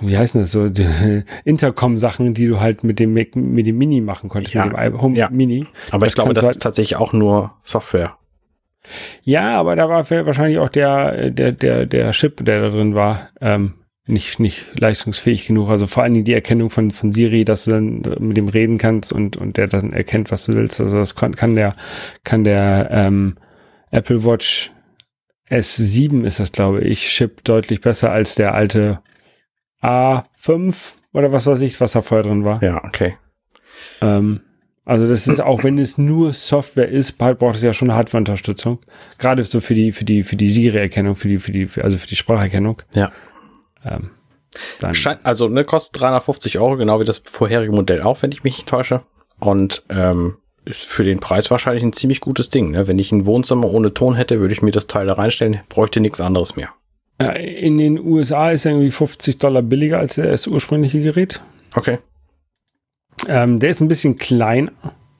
wie 0.00 0.16
heißen 0.16 0.40
das 0.40 0.52
so, 0.52 0.70
Intercom-Sachen, 1.44 2.34
die 2.34 2.46
du 2.46 2.60
halt 2.60 2.84
mit 2.84 2.98
dem, 2.98 3.12
mit 3.12 3.34
dem 3.66 3.78
Mini 3.78 4.00
machen 4.00 4.28
konntest, 4.28 4.54
ja, 4.54 4.66
mit 4.66 4.76
dem 4.76 5.00
Home 5.00 5.16
ja. 5.16 5.28
Mini. 5.30 5.66
Aber 5.90 6.06
Das 6.06 6.12
ich 6.12 6.14
glaube, 6.16 6.34
das 6.34 6.44
halt- 6.44 6.56
ist 6.56 6.62
tatsächlich 6.62 6.96
auch 6.96 7.12
nur 7.12 7.52
Software. 7.62 8.16
Ja, 9.22 9.58
aber 9.60 9.76
da 9.76 9.88
war 9.88 10.08
wahrscheinlich 10.10 10.58
auch 10.58 10.70
der, 10.70 11.30
der, 11.30 11.52
der, 11.52 11.86
der 11.86 12.10
Chip, 12.12 12.44
der 12.44 12.62
da 12.62 12.68
drin 12.70 12.94
war, 12.94 13.28
ähm, 13.40 13.74
nicht, 14.06 14.40
nicht 14.40 14.66
leistungsfähig 14.80 15.46
genug. 15.46 15.68
Also 15.68 15.86
vor 15.86 16.02
allen 16.02 16.14
Dingen 16.14 16.24
die 16.24 16.32
Erkennung 16.32 16.70
von, 16.70 16.90
von 16.90 17.12
Siri, 17.12 17.44
dass 17.44 17.66
du 17.66 17.72
dann 17.72 18.02
mit 18.18 18.36
dem 18.36 18.48
reden 18.48 18.78
kannst 18.78 19.12
und, 19.12 19.36
und 19.36 19.56
der 19.58 19.68
dann 19.68 19.92
erkennt, 19.92 20.30
was 20.32 20.46
du 20.46 20.54
willst. 20.54 20.80
Also 20.80 20.96
das 20.96 21.14
kann, 21.14 21.36
kann 21.36 21.54
der, 21.54 21.76
kann 22.24 22.42
der 22.42 22.88
ähm, 22.90 23.36
Apple 23.90 24.24
Watch 24.24 24.72
S7 25.50 26.24
ist 26.24 26.40
das, 26.40 26.52
glaube 26.52 26.80
ich, 26.80 27.08
Chip 27.08 27.44
deutlich 27.44 27.80
besser 27.80 28.10
als 28.10 28.34
der 28.34 28.54
alte 28.54 29.00
A5 29.82 30.92
oder 31.12 31.32
was 31.32 31.46
weiß 31.46 31.60
ich, 31.60 31.80
was 31.80 31.92
da 31.92 32.02
vorher 32.02 32.24
drin 32.24 32.44
war. 32.44 32.62
Ja, 32.62 32.84
okay. 32.84 33.16
Ähm, 34.00 34.40
also 34.84 35.08
das 35.08 35.28
ist 35.28 35.40
auch, 35.40 35.62
wenn 35.62 35.78
es 35.78 35.98
nur 35.98 36.32
Software 36.32 36.88
ist, 36.88 37.18
braucht 37.18 37.56
es 37.56 37.62
ja 37.62 37.72
schon 37.72 37.90
eine 37.90 37.96
Hardware-Unterstützung. 37.96 38.80
Gerade 39.18 39.44
so 39.44 39.60
für 39.60 39.74
die, 39.74 39.92
für 39.92 40.04
die, 40.04 40.22
für 40.22 40.36
die 40.36 40.48
Siri-Erkennung, 40.48 41.16
für 41.16 41.28
die, 41.28 41.38
für 41.38 41.52
die, 41.52 41.66
für, 41.66 41.84
also 41.84 41.98
für 41.98 42.08
die 42.08 42.16
Spracherkennung. 42.16 42.82
Ja. 42.94 43.12
Ähm, 43.84 44.10
dann, 44.80 44.94
Schein, 44.94 45.18
also, 45.22 45.48
ne, 45.48 45.64
kostet 45.64 46.00
350 46.00 46.58
Euro, 46.58 46.76
genau 46.76 46.98
wie 46.98 47.04
das 47.04 47.22
vorherige 47.24 47.72
Modell 47.72 48.02
auch, 48.02 48.22
wenn 48.22 48.32
ich 48.32 48.42
mich 48.42 48.56
nicht 48.56 48.68
täusche. 48.68 49.02
Und 49.38 49.84
ähm, 49.90 50.38
ist 50.64 50.84
für 50.84 51.04
den 51.04 51.20
Preis 51.20 51.50
wahrscheinlich 51.50 51.84
ein 51.84 51.92
ziemlich 51.92 52.20
gutes 52.20 52.50
Ding. 52.50 52.72
Ne? 52.72 52.86
Wenn 52.86 52.98
ich 52.98 53.12
ein 53.12 53.26
Wohnzimmer 53.26 53.70
ohne 53.70 53.94
Ton 53.94 54.14
hätte, 54.14 54.40
würde 54.40 54.52
ich 54.52 54.62
mir 54.62 54.72
das 54.72 54.86
Teil 54.86 55.06
da 55.06 55.14
reinstellen, 55.14 55.60
bräuchte 55.68 56.00
nichts 56.00 56.20
anderes 56.20 56.56
mehr. 56.56 56.70
Äh, 57.20 57.54
in 57.54 57.78
den 57.78 57.98
USA 57.98 58.50
ist 58.50 58.64
er 58.64 58.72
irgendwie 58.72 58.90
50 58.90 59.38
Dollar 59.38 59.62
billiger 59.62 59.98
als 59.98 60.14
das 60.16 60.46
ursprüngliche 60.46 61.00
Gerät. 61.00 61.40
Okay. 61.74 61.98
Ähm, 63.28 63.60
der 63.60 63.70
ist 63.70 63.80
ein 63.80 63.88
bisschen 63.88 64.16
klein, 64.16 64.70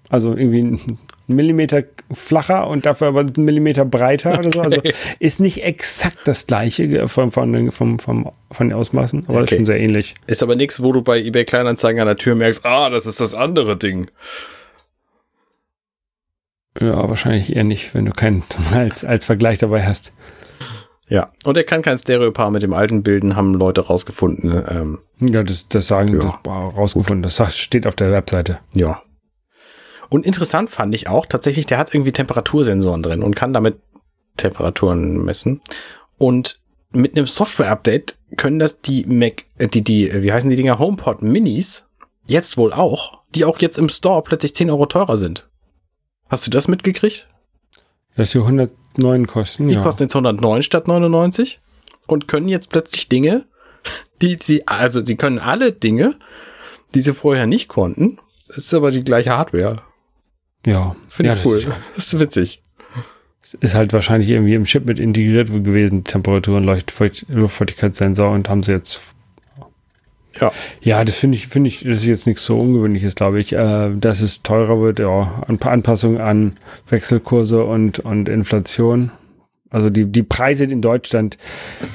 also 0.08 0.34
irgendwie 0.34 0.62
ein 0.62 0.98
Millimeter 1.26 1.84
flacher 2.12 2.66
und 2.66 2.86
dafür 2.86 3.08
aber 3.08 3.20
einen 3.20 3.44
Millimeter 3.44 3.84
breiter 3.84 4.38
oder 4.38 4.50
so. 4.50 4.60
Also 4.62 4.78
Okay. 4.78 4.94
ist 5.20 5.38
nicht 5.38 5.62
exakt 5.62 6.18
das 6.24 6.46
gleiche 6.46 7.06
von, 7.08 7.30
von, 7.30 7.70
vom, 7.70 7.98
vom, 8.00 8.30
von 8.50 8.68
den 8.68 8.76
Ausmaßen, 8.76 9.24
aber 9.28 9.40
ist 9.40 9.44
Okay. 9.44 9.56
schon 9.56 9.66
sehr 9.66 9.78
ähnlich. 9.78 10.14
Ist 10.26 10.42
aber 10.42 10.56
nichts, 10.56 10.82
wo 10.82 10.92
du 10.92 11.02
bei 11.02 11.20
eBay 11.20 11.44
Kleinanzeigen 11.44 12.00
an 12.00 12.06
der 12.06 12.16
Tür 12.16 12.34
merkst, 12.34 12.64
ah, 12.66 12.88
das 12.88 13.06
ist 13.06 13.20
das 13.20 13.34
andere 13.34 13.76
Ding. 13.76 14.10
Ja, 16.80 17.08
wahrscheinlich 17.08 17.54
eher 17.54 17.64
nicht, 17.64 17.94
wenn 17.94 18.06
du 18.06 18.12
keinen 18.12 18.42
als, 18.74 19.04
als 19.04 19.26
Vergleich 19.26 19.58
dabei 19.58 19.84
hast. 19.84 20.12
Ja. 21.10 21.30
Und 21.44 21.56
er 21.56 21.64
kann 21.64 21.82
kein 21.82 21.98
Stereopaar 21.98 22.50
mit 22.50 22.62
dem 22.62 22.72
alten 22.72 23.02
bilden, 23.02 23.36
haben 23.36 23.52
Leute 23.54 23.82
rausgefunden. 23.82 24.64
Ähm, 24.68 24.98
Ja, 25.18 25.42
das, 25.42 25.68
das 25.68 25.88
sagen, 25.88 26.18
Ja. 26.18 26.38
das 26.42 26.52
rausgefunden. 26.52 27.22
Das 27.22 27.58
steht 27.58 27.86
auf 27.86 27.96
der 27.96 28.10
Webseite. 28.12 28.60
ja. 28.72 29.02
Und 30.08 30.26
interessant 30.26 30.70
fand 30.70 30.92
ich 30.94 31.06
auch, 31.06 31.24
tatsächlich, 31.26 31.66
der 31.66 31.78
hat 31.78 31.94
irgendwie 31.94 32.10
Temperatursensoren 32.10 33.00
drin 33.00 33.22
und 33.22 33.36
kann 33.36 33.52
damit 33.52 33.76
Temperaturen 34.36 35.24
messen. 35.24 35.60
Und 36.18 36.60
mit 36.90 37.16
einem 37.16 37.28
Software-Update 37.28 38.18
können 38.36 38.58
das 38.58 38.80
die 38.80 39.04
Mac, 39.06 39.44
äh, 39.58 39.68
die, 39.68 39.82
die, 39.82 40.08
äh, 40.10 40.22
wie 40.24 40.32
heißen 40.32 40.50
die 40.50 40.56
Dinger, 40.56 40.80
HomePod 40.80 41.22
Minis, 41.22 41.86
jetzt 42.26 42.56
wohl 42.56 42.72
auch, 42.72 43.22
die 43.36 43.44
auch 43.44 43.60
jetzt 43.60 43.78
im 43.78 43.88
Store 43.88 44.22
plötzlich 44.22 44.52
10 44.54 44.70
Euro 44.70 44.86
teurer 44.86 45.16
sind. 45.16 45.48
Hast 46.28 46.44
du 46.46 46.50
das 46.50 46.66
mitgekriegt? 46.66 47.28
Dass 48.16 48.32
die 48.32 48.38
109 48.96 49.26
kosten. 49.26 49.68
Die 49.68 49.74
ja. 49.74 49.82
kosten 49.82 50.04
jetzt 50.04 50.14
109 50.14 50.62
statt 50.62 50.88
99 50.88 51.60
und 52.06 52.28
können 52.28 52.48
jetzt 52.48 52.70
plötzlich 52.70 53.08
Dinge, 53.08 53.44
die 54.22 54.38
sie, 54.40 54.66
also 54.66 55.04
sie 55.04 55.16
können 55.16 55.38
alle 55.38 55.72
Dinge, 55.72 56.16
die 56.94 57.00
sie 57.00 57.14
vorher 57.14 57.46
nicht 57.46 57.68
konnten. 57.68 58.18
Das 58.48 58.58
ist 58.58 58.74
aber 58.74 58.90
die 58.90 59.04
gleiche 59.04 59.36
Hardware. 59.36 59.82
ja. 60.66 60.96
Finde 61.08 61.30
ja, 61.30 61.34
ich 61.36 61.42
das 61.42 61.46
cool. 61.46 61.58
Ist, 61.58 61.68
Das 61.94 62.12
ist 62.12 62.20
witzig. 62.20 62.62
ist 63.60 63.74
halt 63.74 63.92
wahrscheinlich 63.92 64.28
irgendwie 64.28 64.54
im 64.54 64.64
Chip 64.64 64.86
mit 64.86 64.98
integriert 64.98 65.48
gewesen. 65.48 66.04
Temperaturen, 66.04 66.64
Leuchtfeucht, 66.64 67.26
Luftfeuchtigkeitssensor 67.28 68.30
und 68.30 68.48
haben 68.48 68.62
sie 68.62 68.72
jetzt. 68.72 69.02
Ja. 70.40 70.52
Ja, 70.80 71.04
das 71.04 71.16
finde 71.16 71.36
ich, 71.36 71.48
finde 71.48 71.68
ich, 71.68 71.80
das 71.82 71.98
ist 71.98 72.04
jetzt 72.04 72.26
nichts 72.26 72.44
so 72.44 72.58
Ungewöhnliches, 72.58 73.14
glaube 73.14 73.40
ich. 73.40 73.52
Äh, 73.52 73.90
dass 73.96 74.20
es 74.20 74.42
teurer 74.42 74.80
wird, 74.80 74.98
ja. 74.98 75.42
Ein 75.48 75.58
paar 75.58 75.72
Anpassungen 75.72 76.20
an 76.20 76.56
Wechselkurse 76.88 77.64
und, 77.64 77.98
und 78.00 78.28
Inflation. 78.28 79.10
Also 79.72 79.88
die, 79.88 80.04
die 80.06 80.24
Preise 80.24 80.64
in 80.64 80.82
Deutschland, 80.82 81.38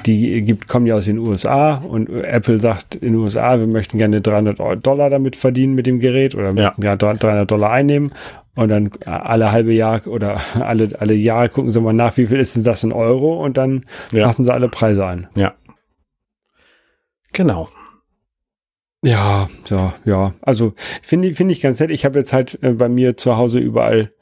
die 0.06 0.40
gibt, 0.42 0.66
kommen 0.66 0.86
ja 0.86 0.94
aus 0.96 1.04
den 1.04 1.18
USA 1.18 1.74
und 1.74 2.08
Apple 2.08 2.58
sagt 2.58 2.94
in 2.94 3.12
den 3.12 3.16
USA, 3.16 3.58
wir 3.58 3.66
möchten 3.66 3.98
gerne 3.98 4.22
300 4.22 4.86
Dollar 4.86 5.10
damit 5.10 5.36
verdienen 5.36 5.74
mit 5.74 5.86
dem 5.86 6.00
Gerät 6.00 6.34
oder 6.34 6.52
Ja. 6.54 6.74
ja. 6.82 6.96
300 6.96 7.50
Dollar 7.50 7.72
einnehmen 7.72 8.12
und 8.54 8.70
dann 8.70 8.90
alle 9.04 9.52
halbe 9.52 9.74
Jahr 9.74 10.06
oder 10.06 10.40
alle, 10.58 10.88
alle 10.98 11.12
Jahre 11.12 11.50
gucken 11.50 11.70
sie 11.70 11.78
mal 11.82 11.92
nach, 11.92 12.16
wie 12.16 12.26
viel 12.28 12.38
ist 12.40 12.56
denn 12.56 12.64
das 12.64 12.82
in 12.82 12.92
Euro 12.92 13.44
und 13.44 13.58
dann 13.58 13.84
Ja. 14.10 14.24
passen 14.26 14.44
sie 14.44 14.54
alle 14.54 14.70
Preise 14.70 15.04
an. 15.04 15.26
Ja. 15.34 15.52
Genau. 17.34 17.68
Ja, 19.02 19.48
ja, 19.68 19.94
ja. 20.04 20.34
Also 20.42 20.74
finde 21.02 21.28
ich, 21.28 21.36
finde 21.36 21.52
ich 21.52 21.60
ganz 21.60 21.80
nett. 21.80 21.90
Ich 21.90 22.04
habe 22.04 22.18
jetzt 22.18 22.32
halt 22.32 22.58
äh, 22.62 22.72
bei 22.72 22.88
mir 22.88 23.16
zu 23.16 23.36
Hause 23.36 23.58
überall 23.58 24.12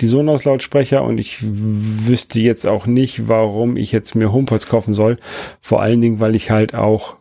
die 0.00 0.06
Sonos-Lautsprecher 0.06 1.02
und 1.02 1.18
ich 1.18 1.38
wüsste 1.42 2.40
jetzt 2.40 2.66
auch 2.66 2.86
nicht, 2.86 3.28
warum 3.28 3.76
ich 3.76 3.92
jetzt 3.92 4.14
mir 4.14 4.32
HomePods 4.32 4.66
kaufen 4.66 4.92
soll. 4.92 5.18
Vor 5.60 5.82
allen 5.82 6.00
Dingen, 6.00 6.20
weil 6.20 6.34
ich 6.34 6.50
halt 6.50 6.74
auch 6.74 7.16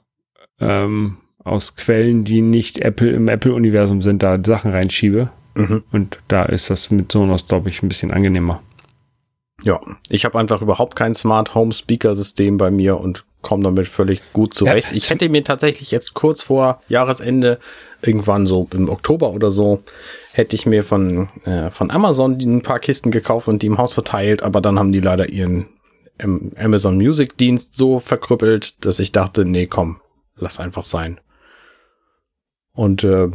ähm, 0.59 1.17
aus 1.43 1.75
Quellen, 1.75 2.23
die 2.23 2.41
nicht 2.41 2.81
Apple 2.81 3.11
im 3.11 3.27
Apple-Universum 3.27 4.01
sind, 4.01 4.23
da 4.23 4.39
Sachen 4.43 4.71
reinschiebe. 4.71 5.29
Mhm. 5.55 5.83
Und 5.91 6.19
da 6.27 6.45
ist 6.45 6.69
das 6.69 6.89
mit 6.89 7.11
Sonos, 7.11 7.47
glaube 7.47 7.69
ich, 7.69 7.83
ein 7.83 7.89
bisschen 7.89 8.11
angenehmer. 8.11 8.61
Ja, 9.63 9.79
ich 10.09 10.25
habe 10.25 10.39
einfach 10.39 10.61
überhaupt 10.61 10.95
kein 10.95 11.13
Smart 11.13 11.53
Home 11.53 11.73
Speaker 11.73 12.15
System 12.15 12.57
bei 12.57 12.71
mir 12.71 12.99
und 12.99 13.23
komme 13.43 13.63
damit 13.63 13.87
völlig 13.87 14.21
gut 14.33 14.55
zurecht. 14.55 14.87
Ja. 14.89 14.97
Ich 14.97 15.09
hätte 15.11 15.29
mir 15.29 15.43
tatsächlich 15.43 15.91
jetzt 15.91 16.15
kurz 16.15 16.41
vor 16.41 16.81
Jahresende, 16.89 17.59
irgendwann 18.01 18.47
so 18.47 18.67
im 18.73 18.89
Oktober 18.89 19.29
oder 19.29 19.51
so, 19.51 19.83
hätte 20.31 20.55
ich 20.55 20.65
mir 20.65 20.83
von, 20.83 21.29
äh, 21.45 21.69
von 21.69 21.91
Amazon 21.91 22.39
ein 22.41 22.63
paar 22.63 22.79
Kisten 22.79 23.11
gekauft 23.11 23.47
und 23.47 23.61
die 23.61 23.67
im 23.67 23.77
Haus 23.77 23.93
verteilt, 23.93 24.41
aber 24.41 24.59
dann 24.59 24.79
haben 24.79 24.91
die 24.91 24.99
leider 24.99 25.29
ihren 25.29 25.67
ähm, 26.17 26.51
Amazon 26.57 26.97
Music 26.97 27.37
Dienst 27.37 27.77
so 27.77 27.99
verkrüppelt, 27.99 28.83
dass 28.85 28.99
ich 28.99 29.11
dachte, 29.11 29.45
nee, 29.45 29.67
komm, 29.67 29.99
lass 30.35 30.59
einfach 30.59 30.83
sein. 30.83 31.19
Und 32.73 33.03
äh, 33.03 33.29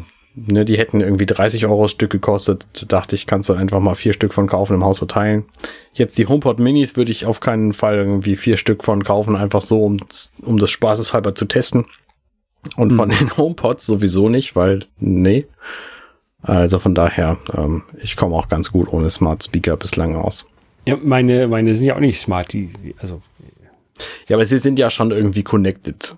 ne, 0.47 0.65
die 0.65 0.79
hätten 0.79 1.01
irgendwie 1.01 1.27
30 1.27 1.67
Euro 1.67 1.83
das 1.83 1.93
Stück 1.93 2.11
gekostet. 2.11 2.67
Da 2.73 2.87
dachte 2.87 3.15
ich, 3.15 3.27
kannst 3.27 3.49
du 3.49 3.55
einfach 3.55 3.81
mal 3.81 3.95
vier 3.95 4.13
Stück 4.13 4.33
von 4.33 4.47
kaufen 4.47 4.75
im 4.75 4.85
Haus 4.85 4.99
verteilen. 4.99 5.45
Jetzt 5.93 6.19
die 6.19 6.27
HomePod 6.27 6.59
Minis 6.59 6.97
würde 6.97 7.11
ich 7.11 7.27
auf 7.27 7.41
keinen 7.41 7.73
Fall 7.73 7.97
irgendwie 7.97 8.37
vier 8.37 8.57
Stück 8.57 8.85
von 8.85 9.05
kaufen, 9.05 9.37
einfach 9.37 9.63
so, 9.63 9.85
um, 9.85 9.99
um 10.43 10.59
des 10.59 10.71
Spaßes 10.71 11.13
halber 11.13 11.35
zu 11.35 11.47
testen. 11.47 11.87
Und 12.77 12.97
von 12.97 13.11
hm. 13.11 13.19
den 13.19 13.37
HomePods 13.37 13.87
sowieso 13.87 14.29
nicht, 14.29 14.57
weil, 14.57 14.81
nee. 14.99 15.47
Also 16.43 16.79
von 16.79 16.95
daher, 16.95 17.39
ähm, 17.57 17.83
ich 18.01 18.17
komme 18.17 18.37
auch 18.37 18.49
ganz 18.49 18.71
gut 18.71 18.93
ohne 18.93 19.11
Smart 19.11 19.45
Speaker 19.45 19.77
bislang 19.77 20.15
aus. 20.17 20.47
Ja, 20.87 20.97
meine, 21.03 21.49
meine 21.49 21.75
sind 21.75 21.85
ja 21.85 21.97
auch 21.97 22.01
nicht 22.01 22.21
smart, 22.21 22.53
die, 22.53 22.71
also. 22.99 23.21
Ja, 24.29 24.37
aber 24.37 24.45
sie 24.45 24.59
sind 24.59 24.79
ja 24.79 24.91
schon 24.91 25.11
irgendwie 25.11 25.43
connected. 25.43 26.17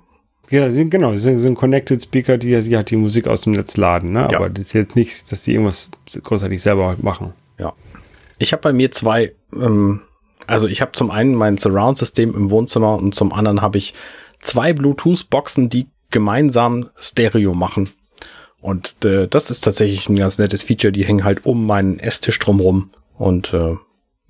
Ja, 0.50 0.70
sind, 0.70 0.90
genau, 0.90 1.14
sind, 1.14 1.38
sind 1.38 1.54
Connected 1.54 2.02
Speaker, 2.02 2.36
die 2.36 2.50
ja 2.50 2.76
halt 2.76 2.90
die 2.90 2.96
Musik 2.96 3.28
aus 3.28 3.42
dem 3.42 3.52
Netz 3.52 3.76
laden, 3.76 4.12
ne? 4.12 4.28
Ja. 4.30 4.38
Aber 4.38 4.50
das 4.50 4.66
ist 4.66 4.72
jetzt 4.72 4.96
nicht, 4.96 5.30
dass 5.30 5.44
die 5.44 5.52
irgendwas 5.52 5.90
großartig 6.22 6.60
selber 6.60 6.96
machen. 7.00 7.32
Ja. 7.58 7.72
Ich 8.38 8.52
habe 8.52 8.62
bei 8.62 8.72
mir 8.72 8.90
zwei, 8.90 9.32
ähm, 9.54 10.00
also 10.46 10.66
ich 10.66 10.80
habe 10.80 10.92
zum 10.92 11.10
einen 11.12 11.34
mein 11.34 11.56
Surround-System 11.56 12.34
im 12.34 12.50
Wohnzimmer 12.50 12.96
und 12.96 13.14
zum 13.14 13.32
anderen 13.32 13.62
habe 13.62 13.78
ich 13.78 13.94
zwei 14.40 14.72
Bluetooth-Boxen, 14.72 15.68
die 15.68 15.86
gemeinsam 16.10 16.90
Stereo 16.98 17.54
machen. 17.54 17.90
Und 18.60 19.04
äh, 19.04 19.28
das 19.28 19.50
ist 19.50 19.60
tatsächlich 19.60 20.08
ein 20.08 20.16
ganz 20.16 20.38
nettes 20.38 20.64
Feature. 20.64 20.92
Die 20.92 21.04
hängen 21.04 21.24
halt 21.24 21.46
um 21.46 21.66
meinen 21.66 21.98
Esstisch 21.98 22.38
drumrum 22.40 22.90
und 23.16 23.54
äh, 23.54 23.76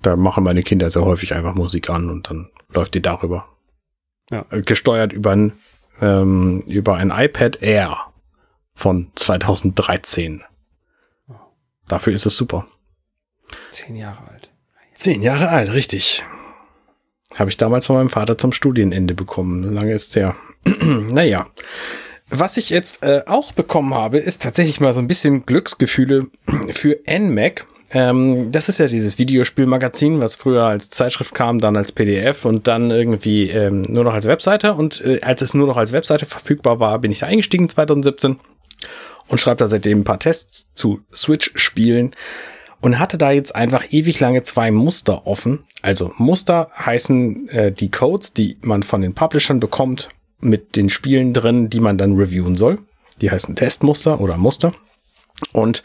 da 0.01 0.15
machen 0.15 0.43
meine 0.43 0.63
Kinder 0.63 0.89
sehr 0.89 1.03
häufig 1.03 1.33
einfach 1.33 1.55
Musik 1.55 1.89
an 1.89 2.09
und 2.09 2.29
dann 2.29 2.49
läuft 2.69 2.93
die 2.93 3.01
darüber. 3.01 3.47
Ja. 4.29 4.45
Äh, 4.51 4.61
gesteuert 4.61 5.13
über 5.13 5.31
ein 5.31 5.53
ähm, 6.01 6.61
über 6.67 6.95
ein 6.95 7.11
iPad 7.11 7.61
Air 7.61 7.97
von 8.73 9.11
2013. 9.15 10.43
Dafür 11.87 12.13
ist 12.13 12.25
es 12.25 12.35
super. 12.35 12.65
Zehn 13.71 13.95
Jahre 13.95 14.29
alt. 14.29 14.49
Zehn 14.95 15.21
Jahre 15.21 15.49
alt, 15.49 15.73
richtig. 15.73 16.23
Habe 17.35 17.49
ich 17.49 17.57
damals 17.57 17.85
von 17.85 17.95
meinem 17.95 18.09
Vater 18.09 18.37
zum 18.37 18.51
Studienende 18.51 19.13
bekommen. 19.13 19.63
Lange 19.63 19.93
ist 19.93 20.09
es 20.09 20.15
her. 20.15 20.35
naja. 20.65 21.47
Was 22.29 22.55
ich 22.55 22.69
jetzt 22.69 23.03
äh, 23.03 23.23
auch 23.25 23.51
bekommen 23.51 23.93
habe, 23.93 24.17
ist 24.17 24.41
tatsächlich 24.41 24.79
mal 24.79 24.93
so 24.93 24.99
ein 25.01 25.07
bisschen 25.07 25.45
Glücksgefühle 25.45 26.27
für 26.71 26.99
NMAC. 27.05 27.65
Ähm, 27.93 28.51
das 28.51 28.69
ist 28.69 28.77
ja 28.77 28.87
dieses 28.87 29.17
Videospielmagazin, 29.17 30.21
was 30.21 30.35
früher 30.35 30.63
als 30.63 30.89
Zeitschrift 30.89 31.35
kam, 31.35 31.59
dann 31.59 31.75
als 31.75 31.91
PDF 31.91 32.45
und 32.45 32.67
dann 32.67 32.89
irgendwie 32.89 33.49
ähm, 33.49 33.81
nur 33.83 34.03
noch 34.03 34.13
als 34.13 34.25
Webseite. 34.25 34.73
Und 34.73 35.01
äh, 35.01 35.19
als 35.21 35.41
es 35.41 35.53
nur 35.53 35.67
noch 35.67 35.77
als 35.77 35.91
Webseite 35.91 36.25
verfügbar 36.25 36.79
war, 36.79 36.99
bin 36.99 37.11
ich 37.11 37.19
da 37.19 37.27
eingestiegen 37.27 37.67
2017 37.67 38.39
und 39.27 39.39
schreibe 39.39 39.57
da 39.57 39.67
seitdem 39.67 40.01
ein 40.01 40.03
paar 40.03 40.19
Tests 40.19 40.67
zu 40.73 41.01
Switch-Spielen 41.13 42.11
und 42.79 42.97
hatte 42.97 43.17
da 43.17 43.31
jetzt 43.31 43.55
einfach 43.55 43.91
ewig 43.91 44.19
lange 44.19 44.43
zwei 44.43 44.71
Muster 44.71 45.27
offen. 45.27 45.63
Also 45.81 46.13
Muster 46.17 46.69
heißen 46.77 47.49
äh, 47.49 47.71
die 47.71 47.91
Codes, 47.91 48.33
die 48.33 48.57
man 48.61 48.83
von 48.83 49.01
den 49.01 49.13
Publishern 49.13 49.59
bekommt 49.59 50.09
mit 50.39 50.75
den 50.75 50.89
Spielen 50.89 51.33
drin, 51.33 51.69
die 51.69 51.79
man 51.79 51.97
dann 51.97 52.15
reviewen 52.15 52.55
soll. 52.55 52.79
Die 53.21 53.29
heißen 53.29 53.55
Testmuster 53.55 54.19
oder 54.19 54.37
Muster. 54.37 54.73
Und 55.53 55.83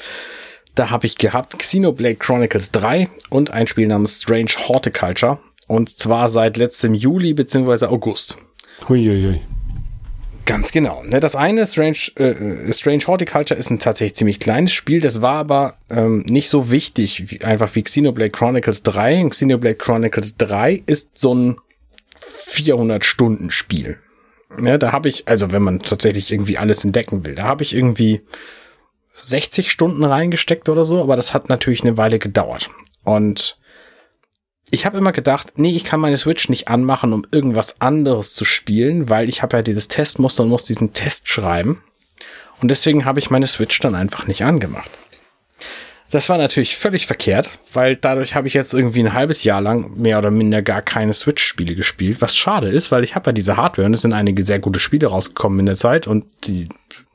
da 0.77 0.91
habe 0.91 1.07
ich 1.07 1.17
gehabt 1.17 1.59
Xenoblade 1.59 2.17
Chronicles 2.17 2.71
3 2.71 3.09
und 3.31 3.51
ein 3.51 3.67
Spiel 3.67 3.89
namens 3.89 4.23
Strange 4.23 4.53
Horticulture. 4.69 5.39
Und 5.67 5.91
zwar 5.91 6.29
seit 6.29 6.57
letztem 6.57 6.95
Juli 6.95 7.35
bzw. 7.35 7.87
August. 7.87 8.39
Huiuiui. 8.89 9.41
Ganz 10.45 10.71
genau. 10.71 11.03
Ne, 11.05 11.19
das 11.19 11.35
eine, 11.35 11.67
Strange, 11.67 11.99
äh, 12.17 12.73
Strange 12.73 13.05
Horticulture, 13.09 13.59
ist 13.59 13.71
ein 13.71 13.81
tatsächlich 13.81 14.15
ziemlich 14.15 14.39
kleines 14.39 14.73
Spiel. 14.73 15.01
Das 15.01 15.21
war 15.21 15.39
aber 15.39 15.77
ähm, 15.91 16.21
nicht 16.29 16.49
so 16.49 16.71
wichtig, 16.71 17.33
wie, 17.33 17.43
einfach 17.43 17.75
wie 17.75 17.83
Xenoblade 17.83 18.31
Chronicles 18.31 18.85
3. 18.85 19.25
Und 19.25 19.31
Xenoblade 19.31 19.75
Chronicles 19.75 20.37
3 20.37 20.85
ist 20.87 21.19
so 21.19 21.35
ein 21.35 21.57
400-Stunden-Spiel. 22.17 23.99
Ja, 24.63 24.79
da 24.79 24.93
habe 24.93 25.09
ich, 25.09 25.27
also 25.27 25.51
wenn 25.51 25.63
man 25.63 25.81
tatsächlich 25.81 26.31
irgendwie 26.33 26.59
alles 26.59 26.85
entdecken 26.85 27.27
will, 27.27 27.35
da 27.35 27.45
habe 27.45 27.65
ich 27.65 27.75
irgendwie 27.75 28.21
60 29.19 29.71
Stunden 29.71 30.05
reingesteckt 30.05 30.69
oder 30.69 30.85
so, 30.85 31.03
aber 31.03 31.17
das 31.17 31.35
hat 31.35 31.49
natürlich 31.49 31.83
eine 31.83 31.97
Weile 31.97 32.19
gedauert. 32.19 32.71
Und 33.03 33.59
ich 34.71 34.85
habe 34.85 34.99
immer 34.99 35.13
gedacht, 35.13 35.55
nee, 35.57 35.75
ich 35.75 35.85
kann 35.85 36.01
meine 36.01 36.19
Switch 36.19 36.49
nicht 36.49 36.69
anmachen, 36.69 37.13
um 37.13 37.27
irgendwas 37.31 37.81
anderes 37.81 38.35
zu 38.35 38.45
spielen, 38.45 39.09
weil 39.09 39.29
ich 39.29 39.43
habe 39.43 39.57
ja 39.57 39.63
dieses 39.63 39.89
Testmuster 39.89 40.43
und 40.43 40.49
muss 40.49 40.65
diesen 40.65 40.93
Test 40.93 41.29
schreiben. 41.29 41.83
Und 42.61 42.69
deswegen 42.71 43.05
habe 43.05 43.19
ich 43.21 43.31
meine 43.31 43.47
Switch 43.47 43.79
dann 43.79 43.95
einfach 43.95 44.27
nicht 44.27 44.45
angemacht. 44.45 44.91
Das 46.11 46.29
war 46.29 46.39
natürlich 46.39 46.77
völlig 46.77 47.07
verkehrt, 47.07 47.49
weil 47.73 47.97
dadurch 47.97 48.35
habe 48.35 48.47
ich 48.47 48.55
jetzt 48.55 48.75
irgendwie 48.75 49.01
ein 49.01 49.13
halbes 49.13 49.43
Jahr 49.43 49.61
lang 49.61 49.97
mehr 49.97 50.19
oder 50.19 50.31
minder 50.31 50.63
gar 50.63 50.81
keine 50.81 51.13
Switch-Spiele 51.13 51.75
gespielt, 51.75 52.21
was 52.21 52.37
schade 52.37 52.69
ist, 52.69 52.93
weil 52.93 53.03
ich 53.03 53.17
habe 53.17 53.31
ja 53.31 53.33
diese 53.33 53.57
Hardware 53.57 53.87
und 53.87 53.95
es 53.95 54.03
sind 54.03 54.13
einige 54.13 54.45
sehr 54.45 54.61
gute 54.61 54.79
Spiele 54.79 55.09
rausgekommen 55.09 55.59
in 55.61 55.67
der 55.67 55.77
Zeit 55.77 56.07
und 56.07 56.27
die 56.45 56.69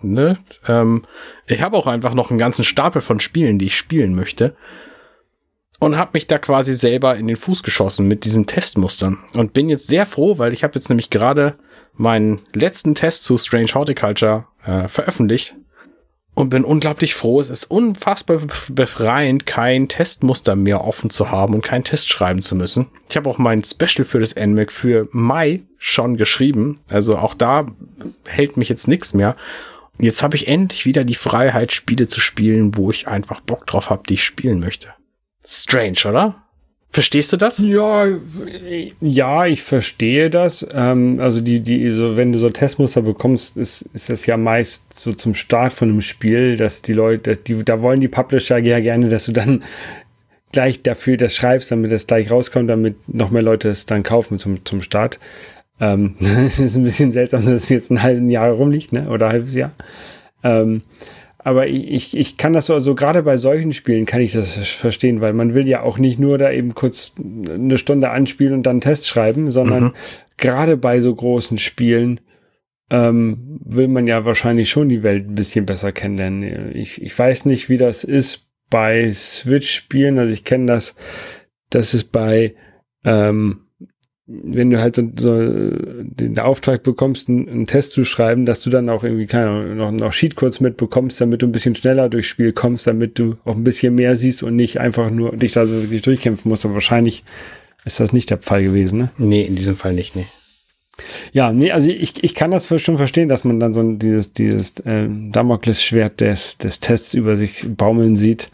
ne? 0.04 0.38
Ähm, 0.68 1.04
ich 1.48 1.62
habe 1.62 1.78
auch 1.78 1.88
einfach 1.88 2.14
noch 2.14 2.30
einen 2.30 2.40
ganzen 2.40 2.64
Stapel 2.64 3.02
von 3.02 3.20
Spielen, 3.20 3.60
die 3.60 3.68
ich 3.68 3.78
spielen 3.78 4.16
möchte. 4.16 4.56
Und 5.80 5.98
habe 5.98 6.12
mich 6.14 6.28
da 6.28 6.38
quasi 6.38 6.76
selber 6.76 7.16
in 7.16 7.28
den 7.28 7.38
Fuß 7.38 7.64
geschossen 7.64 8.08
mit 8.08 8.24
diesen 8.24 8.46
Testmustern. 8.46 9.18
Und 9.34 9.54
bin 9.54 9.70
jetzt 9.70 9.88
sehr 9.88 10.06
froh, 10.06 10.38
weil 10.38 10.54
ich 10.54 10.64
habe 10.64 10.76
jetzt 10.76 10.90
nämlich 10.90 11.10
gerade 11.10 11.56
meinen 11.94 12.40
letzten 12.54 12.94
Test 12.94 13.24
zu 13.24 13.38
Strange 13.38 13.74
Horticulture 13.74 14.46
äh, 14.64 14.88
veröffentlicht. 14.88 15.56
Und 16.34 16.50
bin 16.50 16.64
unglaublich 16.64 17.14
froh. 17.14 17.42
Es 17.42 17.50
ist 17.50 17.66
unfassbar 17.66 18.40
befreiend, 18.70 19.46
kein 19.46 19.90
Testmuster 19.90 20.56
mehr 20.56 20.86
offen 20.86 21.10
zu 21.10 21.30
haben 21.30 21.54
und 21.54 21.62
keinen 21.62 21.84
Test 21.84 22.08
schreiben 22.08 22.42
zu 22.42 22.56
müssen. 22.56 22.88
Ich 23.10 23.18
habe 23.18 23.30
auch 23.30 23.38
mein 23.38 23.64
Special 23.66 24.06
für 24.06 24.20
das 24.20 24.36
NMAC 24.36 24.72
für 24.72 25.10
Mai 25.12 25.64
schon 25.78 26.16
geschrieben. 26.16 26.80
Also 26.88 27.18
auch 27.18 27.34
da 27.34 27.68
hält 28.26 28.56
mich 28.56 28.70
jetzt 28.70 28.88
nichts 28.88 29.14
mehr. 29.14 29.36
Jetzt 30.02 30.24
habe 30.24 30.36
ich 30.36 30.48
endlich 30.48 30.86
wieder 30.86 31.04
die 31.04 31.16
Freiheit, 31.16 31.72
Spiele 31.72 32.08
zu 32.08 32.20
spielen, 32.20 32.76
wo 32.76 32.90
ich 32.90 33.08
einfach 33.08 33.40
Bock 33.42 33.68
drauf 33.68 33.90
habe, 33.90 34.04
die 34.08 34.16
ich 34.16 34.24
spielen 34.24 34.60
möchte. 34.60 34.90
Strange, 35.46 36.00
oder? 36.08 36.36
Verstehst 36.94 37.32
du 37.32 37.38
das? 37.38 37.60
Ja, 37.60 38.06
ja, 39.00 39.46
ich 39.46 39.62
verstehe 39.62 40.30
das. 40.30 40.68
Ähm, 40.74 41.20
also 41.22 41.40
die, 41.40 41.62
die, 41.62 41.94
so 41.94 42.18
wenn 42.18 42.34
du 42.34 42.40
so 42.40 42.50
Testmuster 42.50 43.02
bekommst, 43.02 43.56
ist, 43.56 43.84
ist 43.94 44.10
das 44.10 44.26
ja 44.26 44.36
meist 44.36 45.00
so 45.00 45.14
zum 45.14 45.34
Start 45.34 45.72
von 45.72 45.90
einem 45.90 46.02
Spiel, 46.02 46.58
dass 46.58 46.82
die 46.82 46.94
Leute, 46.94 47.38
die, 47.38 47.64
da 47.64 47.82
wollen 47.82 48.02
die 48.02 48.10
Publisher 48.10 48.58
ja 48.58 48.82
gerne, 48.82 49.08
dass 49.08 49.26
du 49.26 49.32
dann 49.32 49.64
gleich 50.52 50.82
dafür 50.82 51.16
das 51.16 51.34
schreibst, 51.34 51.72
damit 51.72 51.94
das 51.94 52.08
gleich 52.08 52.30
rauskommt, 52.30 52.70
damit 52.70 52.96
noch 53.08 53.32
mehr 53.32 53.42
Leute 53.42 53.70
es 53.70 53.86
dann 53.86 54.04
kaufen 54.04 54.38
zum, 54.38 54.66
zum 54.66 54.82
Start. 54.82 55.18
Ähm, 55.82 56.16
ist 56.20 56.78
ein 56.78 56.84
bisschen 56.84 57.12
seltsam, 57.12 57.44
dass 57.44 57.64
es 57.64 57.70
jetzt 57.70 57.92
ein 57.92 58.04
halben 58.04 58.30
Jahr 58.30 58.52
rumliegt, 58.52 58.94
ne? 58.94 59.10
Oder 59.10 59.26
ein 59.26 59.32
halbes 59.34 59.56
Jahr. 59.56 59.74
Ähm, 60.44 60.84
aber 61.44 61.68
ich, 61.68 62.16
ich 62.16 62.38
kann 62.38 62.54
das 62.54 62.68
so, 62.68 62.76
also 62.76 62.94
gerade 62.94 63.24
bei 63.24 63.36
solchen 63.36 63.74
Spielen 63.74 64.06
kann 64.06 64.22
ich 64.22 64.32
das 64.32 64.56
verstehen, 64.56 65.22
weil 65.22 65.34
man 65.34 65.56
will 65.56 65.68
ja 65.68 65.82
auch 65.82 65.98
nicht 65.98 66.20
nur 66.20 66.38
da 66.38 66.52
eben 66.52 66.76
kurz 66.76 67.14
eine 67.20 67.80
Stunde 67.80 68.12
anspielen 68.12 68.54
und 68.54 68.64
dann 68.64 68.76
einen 68.76 68.82
Test 68.82 69.08
schreiben, 69.08 69.50
sondern 69.50 69.86
mhm. 69.86 69.94
gerade 70.38 70.78
bei 70.78 71.00
so 71.00 71.16
großen 71.16 71.58
Spielen 71.58 72.20
ähm, 72.92 73.60
will 73.66 73.88
man 73.88 74.06
ja 74.06 74.24
wahrscheinlich 74.24 74.70
schon 74.70 74.90
die 74.90 75.02
Welt 75.02 75.30
ein 75.30 75.36
bisschen 75.36 75.66
besser 75.66 75.92
kennenlernen. 75.92 76.76
Ich, 76.76 77.02
ich 77.02 77.18
weiß 77.18 77.46
nicht, 77.46 77.70
wie 77.70 77.78
das 77.78 78.04
ist 78.04 78.48
bei 78.70 79.12
Switch-Spielen. 79.12 80.20
Also 80.20 80.34
ich 80.34 80.44
kenne 80.44 80.68
das, 80.68 80.94
das 81.72 81.96
ist 81.96 82.12
bei 82.12 82.54
ähm, 83.04 83.62
wenn 84.44 84.70
du 84.70 84.80
halt 84.80 84.96
so, 84.96 85.10
so 85.16 85.38
den 85.40 86.40
Auftrag 86.40 86.84
bekommst, 86.84 87.30
einen, 87.30 87.50
einen, 87.50 87.68
Test 87.68 87.92
zu 87.94 88.04
schreiben, 88.04 88.46
dass 88.46 88.62
du 88.62 88.70
dann 88.70 88.90
auch 88.90 89.04
irgendwie 89.04 89.28
keine 89.28 89.76
noch, 89.76 89.92
noch 89.92 90.14
Sheetcodes 90.14 90.60
mitbekommst, 90.60 91.20
damit 91.20 91.42
du 91.42 91.48
ein 91.48 91.52
bisschen 91.52 91.76
schneller 91.76 92.10
durchs 92.10 92.28
Spiel 92.28 92.54
kommst, 92.54 92.88
damit 92.88 93.20
du 93.20 93.36
auch 93.46 93.56
ein 93.56 93.64
bisschen 93.64 93.96
mehr 93.96 94.16
siehst 94.16 94.44
und 94.44 94.56
nicht 94.56 94.80
einfach 94.80 95.10
nur 95.10 95.36
dich 95.36 95.54
da 95.54 95.66
so 95.66 95.82
wirklich 95.82 96.02
durchkämpfen 96.02 96.50
musst. 96.50 96.66
Aber 96.66 96.76
wahrscheinlich 96.76 97.24
ist 97.86 98.00
das 98.00 98.14
nicht 98.14 98.30
der 98.30 98.40
Fall 98.40 98.64
gewesen, 98.64 99.00
ne? 99.00 99.12
Nee, 99.18 99.44
in 99.44 99.56
diesem 99.56 99.76
Fall 99.76 99.94
nicht, 99.94 100.16
nee. 100.16 100.26
Ja, 101.32 101.52
nee, 101.52 101.72
also 101.72 101.90
ich, 101.90 102.24
ich 102.24 102.36
kann 102.36 102.52
das 102.52 102.68
schon 102.82 102.98
verstehen, 102.98 103.30
dass 103.30 103.44
man 103.44 103.60
dann 103.60 103.74
so 103.74 103.82
dieses, 103.94 104.34
dieses 104.34 104.80
äh, 104.82 105.08
Damoklesschwert 105.10 106.22
des, 106.22 106.58
des 106.58 106.80
Tests 106.80 107.14
über 107.14 107.38
sich 107.38 107.66
baumeln 107.68 108.16
sieht. 108.16 108.50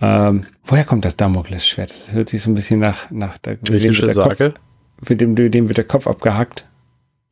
Ähm, 0.00 0.46
woher 0.64 0.84
kommt 0.84 1.04
das 1.04 1.16
Damoklesschwert? 1.16 1.90
Das 1.90 2.12
hört 2.12 2.28
sich 2.28 2.42
so 2.42 2.50
ein 2.50 2.54
bisschen 2.54 2.80
nach, 2.80 3.10
nach 3.10 3.38
der 3.38 3.56
griechische 3.56 4.12
Sage. 4.12 4.50
Kopf, 4.50 4.60
für 5.04 5.16
dem, 5.16 5.34
dem 5.36 5.68
wird 5.68 5.78
der 5.78 5.84
Kopf 5.84 6.06
abgehackt. 6.06 6.66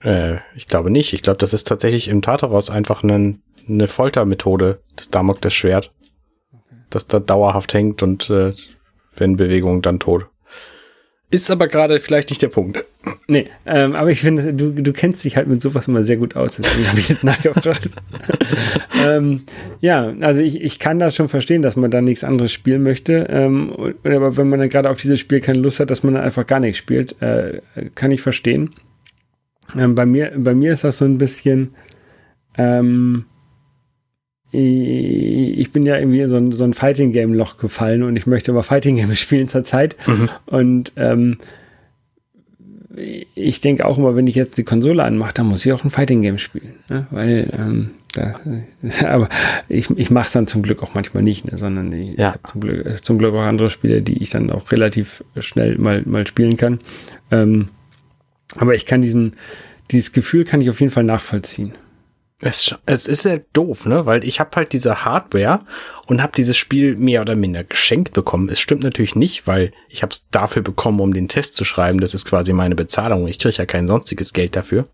Äh, 0.00 0.36
ich 0.54 0.66
glaube 0.66 0.90
nicht. 0.90 1.12
Ich 1.12 1.22
glaube, 1.22 1.38
das 1.38 1.52
ist 1.52 1.64
tatsächlich 1.64 2.08
im 2.08 2.22
Tartaros 2.22 2.70
einfach 2.70 3.02
eine, 3.02 3.38
eine 3.68 3.88
Foltermethode, 3.88 4.82
das 4.96 5.10
Damoklesschwert. 5.10 5.92
Okay. 6.52 6.76
Das 6.90 7.06
da 7.06 7.20
dauerhaft 7.20 7.74
hängt 7.74 8.02
und 8.02 8.30
äh, 8.30 8.54
wenn 9.14 9.36
Bewegung 9.36 9.82
dann 9.82 9.98
tot. 10.00 10.26
Ist 11.32 11.50
aber 11.50 11.66
gerade 11.66 11.98
vielleicht 11.98 12.28
nicht 12.28 12.42
der 12.42 12.48
Punkt. 12.48 12.84
Nee, 13.26 13.48
ähm, 13.64 13.94
aber 13.94 14.10
ich 14.10 14.20
finde, 14.20 14.52
du, 14.52 14.70
du 14.70 14.92
kennst 14.92 15.24
dich 15.24 15.34
halt 15.36 15.48
mit 15.48 15.62
sowas 15.62 15.88
immer 15.88 16.04
sehr 16.04 16.18
gut 16.18 16.36
aus, 16.36 16.56
deswegen 16.56 16.86
habe 16.86 17.00
ich 17.00 17.08
jetzt 17.08 17.24
nachgefragt. 17.24 17.88
ähm, 19.06 19.44
ja, 19.80 20.12
also 20.20 20.42
ich, 20.42 20.60
ich 20.60 20.78
kann 20.78 20.98
das 20.98 21.16
schon 21.16 21.30
verstehen, 21.30 21.62
dass 21.62 21.74
man 21.74 21.90
da 21.90 22.02
nichts 22.02 22.22
anderes 22.22 22.52
spielen 22.52 22.82
möchte. 22.82 23.28
Ähm, 23.30 23.94
aber 24.04 24.36
wenn 24.36 24.50
man 24.50 24.60
dann 24.60 24.68
gerade 24.68 24.90
auf 24.90 24.98
dieses 24.98 25.20
Spiel 25.20 25.40
keine 25.40 25.60
Lust 25.60 25.80
hat, 25.80 25.90
dass 25.90 26.02
man 26.02 26.12
dann 26.12 26.22
einfach 26.22 26.46
gar 26.46 26.60
nichts 26.60 26.76
spielt, 26.76 27.20
äh, 27.22 27.62
kann 27.94 28.10
ich 28.10 28.20
verstehen. 28.20 28.74
Ähm, 29.74 29.94
bei, 29.94 30.04
mir, 30.04 30.32
bei 30.36 30.54
mir 30.54 30.74
ist 30.74 30.84
das 30.84 30.98
so 30.98 31.06
ein 31.06 31.16
bisschen, 31.16 31.74
ähm, 32.58 33.24
ich 34.52 35.72
bin 35.72 35.86
ja 35.86 35.96
irgendwie 35.96 36.24
so 36.26 36.36
ein, 36.36 36.52
so 36.52 36.64
ein 36.64 36.74
Fighting 36.74 37.12
Game 37.12 37.32
Loch 37.32 37.56
gefallen 37.56 38.02
und 38.02 38.16
ich 38.16 38.26
möchte 38.26 38.52
aber 38.52 38.62
Fighting 38.62 38.96
Games 38.96 39.18
spielen 39.18 39.48
zurzeit. 39.48 39.96
Mhm. 40.06 40.28
Und 40.46 40.92
ähm, 40.96 41.38
ich 43.34 43.60
denke 43.60 43.86
auch 43.86 43.96
immer, 43.96 44.14
wenn 44.14 44.26
ich 44.26 44.34
jetzt 44.34 44.58
die 44.58 44.64
Konsole 44.64 45.02
anmache, 45.02 45.32
dann 45.34 45.46
muss 45.46 45.64
ich 45.64 45.72
auch 45.72 45.82
ein 45.84 45.90
Fighting 45.90 46.20
Game 46.20 46.36
spielen. 46.36 46.74
Ne? 46.90 47.06
Weil, 47.10 47.48
ähm, 47.58 47.92
da, 48.12 48.38
aber 49.08 49.30
ich, 49.70 49.88
ich 49.96 50.10
mache 50.10 50.26
es 50.26 50.32
dann 50.32 50.46
zum 50.46 50.62
Glück 50.62 50.82
auch 50.82 50.92
manchmal 50.92 51.22
nicht, 51.22 51.50
ne? 51.50 51.56
sondern 51.56 51.90
ich 51.92 52.18
ja. 52.18 52.32
habe 52.32 52.40
zum 52.44 52.60
Glück, 52.60 53.04
zum 53.04 53.18
Glück 53.18 53.34
auch 53.34 53.42
andere 53.42 53.70
Spiele, 53.70 54.02
die 54.02 54.22
ich 54.22 54.28
dann 54.28 54.50
auch 54.50 54.70
relativ 54.70 55.24
schnell 55.40 55.78
mal, 55.78 56.02
mal 56.04 56.26
spielen 56.26 56.58
kann. 56.58 56.80
Ähm, 57.30 57.68
aber 58.56 58.74
ich 58.74 58.84
kann 58.84 59.00
diesen, 59.00 59.34
dieses 59.90 60.12
Gefühl 60.12 60.44
kann 60.44 60.60
ich 60.60 60.68
auf 60.68 60.80
jeden 60.80 60.92
Fall 60.92 61.04
nachvollziehen. 61.04 61.72
Es, 62.44 62.74
es 62.86 63.06
ist 63.06 63.24
ja 63.24 63.38
doof, 63.52 63.86
ne? 63.86 64.04
Weil 64.04 64.26
ich 64.26 64.40
habe 64.40 64.50
halt 64.56 64.72
diese 64.72 65.04
Hardware 65.04 65.60
und 66.06 66.20
habe 66.20 66.32
dieses 66.36 66.56
Spiel 66.56 66.96
mehr 66.96 67.20
oder 67.20 67.36
minder 67.36 67.62
geschenkt 67.62 68.14
bekommen. 68.14 68.48
Es 68.48 68.58
stimmt 68.58 68.82
natürlich 68.82 69.14
nicht, 69.14 69.46
weil 69.46 69.72
ich 69.88 70.02
habe 70.02 70.12
es 70.12 70.28
dafür 70.30 70.62
bekommen, 70.62 70.98
um 70.98 71.14
den 71.14 71.28
Test 71.28 71.54
zu 71.54 71.64
schreiben. 71.64 72.00
Das 72.00 72.14
ist 72.14 72.24
quasi 72.24 72.52
meine 72.52 72.74
Bezahlung. 72.74 73.28
Ich 73.28 73.38
kriege 73.38 73.54
ja 73.54 73.64
kein 73.64 73.86
sonstiges 73.86 74.32
Geld 74.32 74.56
dafür. 74.56 74.88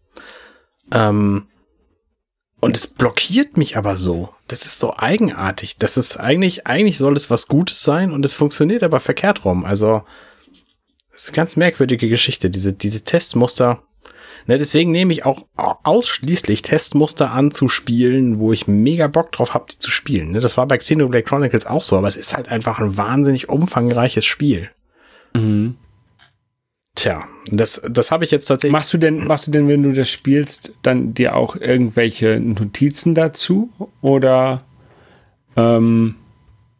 Ähm, 0.92 1.46
und 2.60 2.76
es 2.76 2.86
blockiert 2.86 3.56
mich 3.56 3.78
aber 3.78 3.96
so. 3.96 4.28
Das 4.46 4.66
ist 4.66 4.78
so 4.78 4.94
eigenartig. 4.98 5.78
Das 5.78 5.96
ist 5.96 6.18
eigentlich, 6.18 6.66
eigentlich 6.66 6.98
soll 6.98 7.16
es 7.16 7.30
was 7.30 7.48
Gutes 7.48 7.82
sein 7.82 8.12
und 8.12 8.26
es 8.26 8.34
funktioniert 8.34 8.82
aber 8.82 9.00
verkehrt 9.00 9.46
rum. 9.46 9.64
Also, 9.64 10.02
das 11.12 11.22
ist 11.22 11.28
eine 11.30 11.36
ganz 11.36 11.56
merkwürdige 11.56 12.10
Geschichte. 12.10 12.50
Diese, 12.50 12.74
diese 12.74 13.04
Testmuster 13.04 13.82
Ne, 14.48 14.56
deswegen 14.56 14.92
nehme 14.92 15.12
ich 15.12 15.26
auch 15.26 15.44
ausschließlich 15.56 16.62
Testmuster 16.62 17.32
anzuspielen, 17.32 18.38
wo 18.38 18.50
ich 18.50 18.66
mega 18.66 19.06
Bock 19.06 19.30
drauf 19.30 19.52
habe, 19.52 19.66
die 19.70 19.78
zu 19.78 19.90
spielen. 19.90 20.32
Ne, 20.32 20.40
das 20.40 20.56
war 20.56 20.66
bei 20.66 20.78
Xenoblade 20.78 21.22
Chronicles 21.22 21.66
auch 21.66 21.82
so, 21.82 21.98
aber 21.98 22.08
es 22.08 22.16
ist 22.16 22.34
halt 22.34 22.48
einfach 22.48 22.78
ein 22.78 22.96
wahnsinnig 22.96 23.50
umfangreiches 23.50 24.24
Spiel. 24.24 24.70
Mhm. 25.34 25.76
Tja, 26.94 27.28
das, 27.52 27.82
das 27.90 28.10
habe 28.10 28.24
ich 28.24 28.30
jetzt 28.30 28.46
tatsächlich. 28.46 28.72
Machst 28.72 28.92
du 28.94 28.96
denn, 28.96 29.26
machst 29.26 29.46
du 29.46 29.50
denn, 29.50 29.68
wenn 29.68 29.82
du 29.82 29.92
das 29.92 30.08
spielst, 30.08 30.72
dann 30.82 31.12
dir 31.12 31.36
auch 31.36 31.54
irgendwelche 31.54 32.40
Notizen 32.40 33.14
dazu? 33.14 33.70
Oder 34.00 34.62
ähm, 35.56 36.14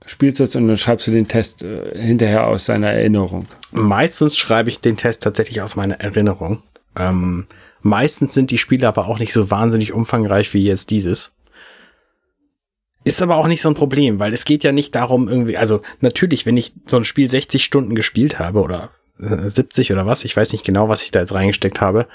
spielst 0.07 0.41
du 0.41 0.45
es 0.45 0.57
und 0.57 0.69
dann 0.69 0.79
schreibst 0.79 1.07
du 1.07 1.11
den 1.11 1.29
Test 1.29 1.63
äh, 1.63 1.97
hinterher 1.99 2.47
aus 2.47 2.65
deiner 2.65 2.89
Erinnerung? 2.89 3.47
Meistens 3.73 4.39
schreibe 4.39 4.71
ich 4.71 4.81
den 4.81 4.97
Test 4.97 5.23
tatsächlich 5.23 5.61
aus 5.61 5.77
meiner 5.77 6.01
Erinnerung. 6.01 6.63
Ähm, 6.97 7.47
meistens 7.81 8.35
sind 8.35 8.51
die 8.51 8.59
Spiele 8.59 8.89
aber 8.89 9.09
auch 9.09 9.19
nicht 9.19 9.33
so 9.33 9.51
wahnsinnig 9.51 9.93
umfangreich 9.93 10.53
wie 10.55 10.65
jetzt 10.65 10.91
dieses. 10.91 11.33
Ist 13.05 13.23
aber 13.23 13.37
auch 13.37 13.47
nicht 13.47 13.63
so 13.63 13.69
ein 13.69 13.75
Problem, 13.75 14.19
weil 14.19 14.33
es 14.33 14.45
geht 14.45 14.65
ja 14.65 14.73
nicht 14.73 14.95
darum 14.95 15.29
irgendwie, 15.29 15.57
also 15.57 15.81
natürlich, 16.01 16.47
wenn 16.47 16.57
ich 16.57 16.75
so 16.87 16.97
ein 16.97 17.05
Spiel 17.05 17.29
60 17.29 17.65
Stunden 17.65 17.95
gespielt 17.95 18.39
habe 18.39 18.61
oder 18.61 18.91
70 19.19 19.93
oder 19.93 20.07
was, 20.07 20.25
ich 20.25 20.37
weiß 20.37 20.53
nicht 20.53 20.65
genau, 20.65 20.89
was 20.89 21.03
ich 21.03 21.11
da 21.11 21.21
jetzt 21.21 21.33
reingesteckt 21.33 21.81
habe, 21.81 22.07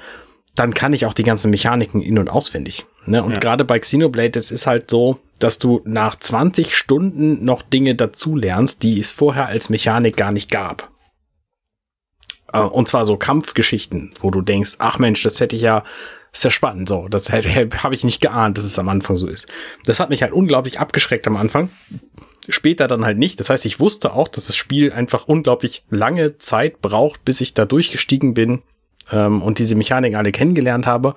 dann 0.56 0.74
kann 0.74 0.94
ich 0.94 1.06
auch 1.06 1.14
die 1.14 1.24
ganzen 1.24 1.50
Mechaniken 1.50 2.02
in- 2.02 2.20
und 2.20 2.30
auswendig. 2.30 2.86
Ne? 3.06 3.24
Und 3.24 3.34
ja. 3.34 3.40
gerade 3.40 3.66
bei 3.66 3.80
Xenoblade, 3.80 4.38
es 4.38 4.52
ist 4.52 4.68
halt 4.68 4.90
so, 4.90 5.20
dass 5.40 5.58
du 5.58 5.82
nach 5.84 6.16
20 6.16 6.76
Stunden 6.76 7.44
noch 7.44 7.64
Dinge 7.64 7.96
dazu 7.96 8.36
lernst, 8.36 8.84
die 8.84 9.00
es 9.00 9.12
vorher 9.12 9.48
als 9.48 9.70
Mechanik 9.70 10.16
gar 10.16 10.32
nicht 10.32 10.52
gab. 10.52 10.92
Äh, 12.54 12.60
und 12.60 12.88
zwar 12.88 13.06
so 13.06 13.18
Kampfgeschichten, 13.18 14.12
wo 14.22 14.32
du 14.32 14.42
denkst, 14.42 14.76
ach 14.80 15.00
Mensch, 15.00 15.22
das 15.24 15.40
hätte 15.40 15.56
ich 15.56 15.64
ja, 15.64 15.84
ist 16.32 16.44
ja 16.44 16.50
spannend, 16.50 16.88
so, 16.88 17.08
das 17.10 17.30
habe 17.32 17.94
ich 17.94 18.04
nicht 18.04 18.22
geahnt, 18.22 18.58
dass 18.58 18.64
es 18.64 18.80
am 18.80 18.90
Anfang 18.90 19.16
so 19.16 19.28
ist. 19.28 19.48
Das 19.86 20.00
hat 20.00 20.10
mich 20.10 20.24
halt 20.24 20.32
unglaublich 20.32 20.80
abgeschreckt 20.80 21.28
am 21.28 21.36
Anfang. 21.38 21.70
Später 22.50 22.88
dann 22.88 23.06
halt 23.06 23.18
nicht. 23.18 23.40
Das 23.40 23.50
heißt, 23.50 23.66
ich 23.66 23.80
wusste 23.80 24.14
auch, 24.14 24.28
dass 24.28 24.48
das 24.48 24.56
Spiel 24.58 24.92
einfach 24.92 25.28
unglaublich 25.28 25.86
lange 25.90 26.38
Zeit 26.38 26.82
braucht, 26.82 27.24
bis 27.24 27.40
ich 27.40 27.54
da 27.54 27.66
durchgestiegen 27.66 28.34
bin 28.34 28.64
ähm, 29.12 29.42
und 29.42 29.60
diese 29.60 29.76
Mechaniken 29.76 30.18
alle 30.18 30.32
kennengelernt 30.32 30.86
habe. 30.86 31.16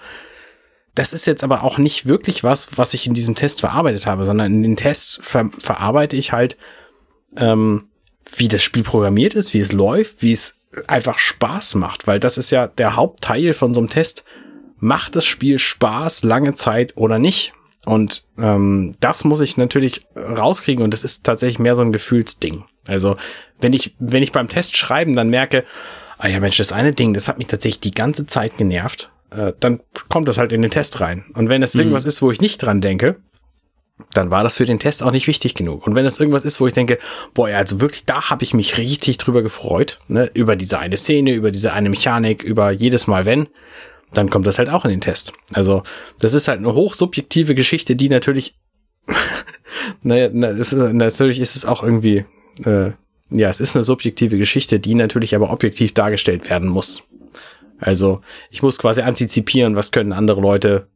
Das 0.95 1.13
ist 1.13 1.27
jetzt 1.27 1.43
aber 1.43 1.65
auch 1.65 1.79
nicht 1.79 2.07
wirklich 2.07 2.45
was, 2.45 2.79
was 2.79 2.95
ich 2.95 3.07
in 3.07 3.15
diesem 3.15 3.35
Test 3.35 3.61
verarbeitet 3.61 4.07
habe, 4.07 4.25
sondern 4.25 4.55
in 4.55 4.63
den 4.63 4.77
Tests 4.77 5.19
ver 5.21 5.51
verarbeite 5.59 6.17
ich 6.17 6.33
halt, 6.33 6.57
ähm, 7.37 7.89
wie 8.37 8.49
das 8.49 8.63
Spiel 8.63 8.83
programmiert 8.83 9.35
ist, 9.35 9.53
wie 9.53 9.59
es 9.59 9.73
läuft, 9.73 10.23
wie 10.23 10.33
es 10.33 10.59
einfach 10.87 11.19
Spaß 11.19 11.75
macht, 11.77 12.07
weil 12.07 12.21
das 12.21 12.39
ist 12.39 12.51
ja 12.51 12.67
der 12.67 12.97
Hauptteil 12.97 13.55
von 13.55 13.75
so 13.75 13.81
einem 13.81 13.89
Test. 13.89 14.25
Macht 14.79 15.17
das 15.17 15.25
Spiel 15.25 15.59
Spaß 15.59 16.25
lange 16.25 16.53
Zeit 16.53 16.97
oder 16.97 17.19
nicht? 17.19 17.55
Und 17.87 18.25
ähm, 18.37 18.95
das 19.01 19.25
muss 19.25 19.41
ich 19.41 19.57
natürlich 19.57 20.07
rauskriegen 20.17 20.85
und 20.85 20.93
das 20.93 21.05
ist 21.05 21.25
tatsächlich 21.25 21.59
mehr 21.59 21.77
so 21.77 21.83
ein 21.83 21.93
Gefühlsding. 21.93 22.65
Also 22.87 23.17
wenn 23.61 23.73
ich, 23.73 23.95
wenn 23.99 24.23
ich 24.23 24.33
beim 24.33 24.49
Test 24.49 24.77
schreiben 24.77 25.15
dann 25.15 25.31
merke, 25.31 25.65
ah 26.19 26.29
ja 26.29 26.41
Mensch, 26.41 26.57
das 26.57 26.73
eine 26.73 26.93
Ding, 26.93 27.15
das 27.15 27.29
hat 27.29 27.39
mich 27.39 27.47
tatsächlich 27.47 27.81
die 27.81 27.93
ganze 27.93 28.27
Zeit 28.27 28.57
genervt, 28.57 29.11
äh, 29.31 29.53
dann 29.61 29.81
kommt 30.09 30.29
das 30.29 30.37
halt 30.37 30.53
in 30.53 30.63
den 30.63 30.71
Test 30.71 31.01
rein. 31.01 31.25
Und 31.35 31.49
wenn 31.49 31.63
es 31.63 31.75
mhm. 31.75 31.81
irgendwas 31.81 32.05
ist, 32.05 32.23
wo 32.23 32.31
ich 32.31 32.41
nicht 32.41 32.59
dran 32.59 32.81
denke, 32.81 33.17
dann 34.17 34.31
war 34.31 34.43
das 34.43 34.57
für 34.57 34.65
den 34.65 34.79
Test 34.79 35.03
auch 35.03 35.11
nicht 35.11 35.27
wichtig 35.27 35.55
genug. 35.55 35.87
Und 35.87 35.95
wenn 35.95 36.05
das 36.05 36.19
irgendwas 36.19 36.45
ist, 36.45 36.61
wo 36.61 36.67
ich 36.67 36.73
denke, 36.73 36.99
boah, 37.35 37.51
ja, 37.51 37.59
also 37.59 37.81
wirklich, 37.81 38.05
da 38.05 38.31
habe 38.31 38.45
ich 38.45 38.55
mich 38.55 38.79
richtig 38.79 39.19
drüber 39.19 39.43
gefreut, 39.43 39.99
ne, 40.09 40.31
über 40.35 40.57
diese 40.57 40.79
eine 40.79 40.97
Szene, 40.97 41.33
über 41.33 41.51
diese 41.51 41.73
eine 41.73 41.91
Mechanik, 41.91 42.43
über 42.43 42.71
jedes 42.71 43.07
Mal 43.07 43.27
wenn, 43.27 43.49
dann 44.13 44.31
kommt 44.31 44.47
das 44.47 44.59
halt 44.59 44.71
auch 44.71 44.85
in 44.85 44.91
den 44.91 45.01
Test. 45.01 45.33
Also, 45.53 45.83
das 46.21 46.33
ist 46.33 46.49
halt 46.49 46.59
eine 46.59 46.73
hochsubjektive 46.73 47.55
Geschichte, 47.55 47.97
die 47.97 48.09
natürlich, 48.09 48.57
naja, 50.03 50.31
na, 50.33 50.49
ist, 50.49 50.73
natürlich 50.73 51.41
ist 51.41 51.57
es 51.57 51.65
auch 51.65 51.83
irgendwie, 51.83 52.25
äh, 52.65 52.93
ja, 53.31 53.51
es 53.51 53.61
ist 53.61 53.77
eine 53.77 53.85
subjektive 53.85 54.39
Geschichte, 54.39 54.79
die 54.81 54.95
natürlich 54.95 55.35
aber 55.35 55.51
objektiv 55.51 55.93
dargestellt 55.93 56.49
werden 56.49 56.69
muss. 56.69 57.03
Also, 57.79 58.23
ich 58.51 58.63
muss 58.63 58.79
quasi 58.79 59.03
antizipieren, 59.03 59.77
was 59.77 59.91
können 59.91 60.13
andere 60.13 60.41
Leute 60.41 60.87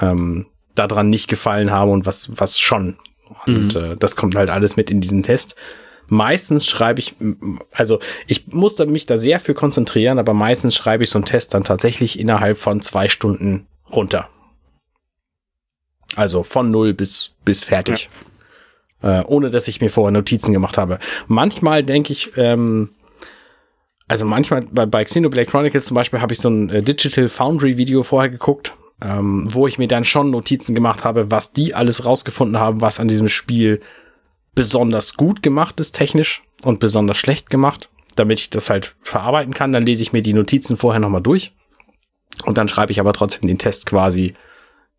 ähm, 0.00 0.46
daran 0.86 1.10
nicht 1.10 1.28
gefallen 1.28 1.70
habe 1.70 1.90
und 1.90 2.06
was, 2.06 2.30
was 2.38 2.58
schon. 2.58 2.96
Und 3.46 3.74
mhm. 3.74 3.80
äh, 3.80 3.96
das 3.96 4.16
kommt 4.16 4.36
halt 4.36 4.50
alles 4.50 4.76
mit 4.76 4.90
in 4.90 5.00
diesen 5.00 5.22
Test. 5.22 5.56
Meistens 6.08 6.66
schreibe 6.66 6.98
ich, 6.98 7.14
also 7.70 8.00
ich 8.26 8.48
musste 8.48 8.84
mich 8.86 9.06
da 9.06 9.16
sehr 9.16 9.38
für 9.38 9.54
konzentrieren, 9.54 10.18
aber 10.18 10.34
meistens 10.34 10.74
schreibe 10.74 11.04
ich 11.04 11.10
so 11.10 11.18
einen 11.18 11.24
Test 11.24 11.54
dann 11.54 11.62
tatsächlich 11.62 12.18
innerhalb 12.18 12.58
von 12.58 12.80
zwei 12.80 13.06
Stunden 13.06 13.68
runter. 13.92 14.28
Also 16.16 16.42
von 16.42 16.72
null 16.72 16.94
bis, 16.94 17.32
bis 17.44 17.62
fertig. 17.62 18.10
Ja. 19.02 19.20
Äh, 19.20 19.24
ohne 19.26 19.50
dass 19.50 19.68
ich 19.68 19.80
mir 19.80 19.88
vorher 19.88 20.10
Notizen 20.10 20.52
gemacht 20.52 20.76
habe. 20.76 20.98
Manchmal 21.28 21.84
denke 21.84 22.12
ich, 22.12 22.36
ähm, 22.36 22.90
also 24.08 24.24
manchmal 24.24 24.62
bei, 24.62 24.86
bei 24.86 25.04
Xenoblade 25.04 25.46
Chronicles 25.48 25.86
zum 25.86 25.94
Beispiel 25.94 26.20
habe 26.20 26.32
ich 26.32 26.40
so 26.40 26.50
ein 26.50 26.68
äh, 26.70 26.82
Digital 26.82 27.28
Foundry 27.28 27.76
Video 27.76 28.02
vorher 28.02 28.28
geguckt 28.28 28.74
ähm, 29.02 29.46
wo 29.52 29.66
ich 29.66 29.78
mir 29.78 29.88
dann 29.88 30.04
schon 30.04 30.30
Notizen 30.30 30.74
gemacht 30.74 31.04
habe, 31.04 31.30
was 31.30 31.52
die 31.52 31.74
alles 31.74 32.04
rausgefunden 32.04 32.58
haben, 32.60 32.80
was 32.80 33.00
an 33.00 33.08
diesem 33.08 33.28
Spiel 33.28 33.80
besonders 34.54 35.14
gut 35.14 35.42
gemacht 35.42 35.80
ist, 35.80 35.92
technisch 35.92 36.42
und 36.62 36.80
besonders 36.80 37.16
schlecht 37.16 37.50
gemacht. 37.50 37.88
damit 38.16 38.40
ich 38.40 38.50
das 38.50 38.68
halt 38.68 38.96
verarbeiten 39.02 39.54
kann. 39.54 39.72
Dann 39.72 39.86
lese 39.86 40.02
ich 40.02 40.12
mir 40.12 40.20
die 40.20 40.34
Notizen 40.34 40.76
vorher 40.76 41.00
nochmal 41.00 41.22
durch. 41.22 41.52
Und 42.44 42.58
dann 42.58 42.68
schreibe 42.68 42.92
ich 42.92 43.00
aber 43.00 43.12
trotzdem 43.12 43.48
den 43.48 43.58
Test 43.58 43.86
quasi 43.86 44.34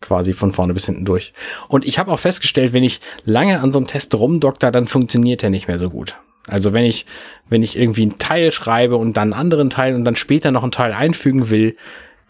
quasi 0.02 0.34
von 0.34 0.52
vorne 0.52 0.74
bis 0.74 0.88
hinten 0.88 1.06
durch. 1.06 1.34
Und 1.68 1.86
ich 1.88 2.00
habe 2.00 2.12
auch 2.12 2.20
festgestellt, 2.20 2.74
wenn 2.74 2.84
ich 2.84 3.02
lange 3.24 3.62
an 3.62 3.72
so 3.72 3.78
einem 3.78 3.88
Test 3.88 4.16
rumdokter, 4.16 4.72
dann 4.72 4.88
funktioniert 4.88 5.44
der 5.44 5.52
nicht 5.52 5.68
mehr 5.68 5.78
so 5.78 5.90
gut. 5.90 6.18
Also 6.48 6.74
wenn 6.74 6.86
ich, 6.86 7.06
wenn 7.50 7.62
ich 7.62 7.78
irgendwie 7.78 8.02
einen 8.02 8.18
Teil 8.18 8.52
schreibe 8.52 8.98
und 8.98 9.16
dann 9.16 9.34
einen 9.34 9.40
anderen 9.40 9.70
Teil 9.70 9.94
und 9.94 10.04
dann 10.04 10.16
später 10.16 10.52
noch 10.52 10.64
einen 10.64 10.72
Teil 10.72 10.94
einfügen 10.94 11.52
will, 11.52 11.78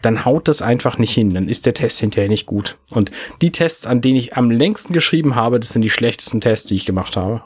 dann 0.02 0.24
haut 0.24 0.48
das 0.48 0.62
einfach 0.62 0.98
nicht 0.98 1.14
hin. 1.14 1.32
Dann 1.32 1.48
ist 1.48 1.64
der 1.66 1.74
Test 1.74 2.00
hinterher 2.00 2.28
nicht 2.28 2.46
gut. 2.46 2.76
Und 2.90 3.10
die 3.40 3.50
Tests, 3.50 3.86
an 3.86 4.00
denen 4.00 4.16
ich 4.16 4.36
am 4.36 4.50
längsten 4.50 4.92
geschrieben 4.92 5.34
habe, 5.34 5.60
das 5.60 5.70
sind 5.70 5.82
die 5.82 5.90
schlechtesten 5.90 6.40
Tests, 6.40 6.68
die 6.68 6.74
ich 6.74 6.84
gemacht 6.84 7.16
habe. 7.16 7.42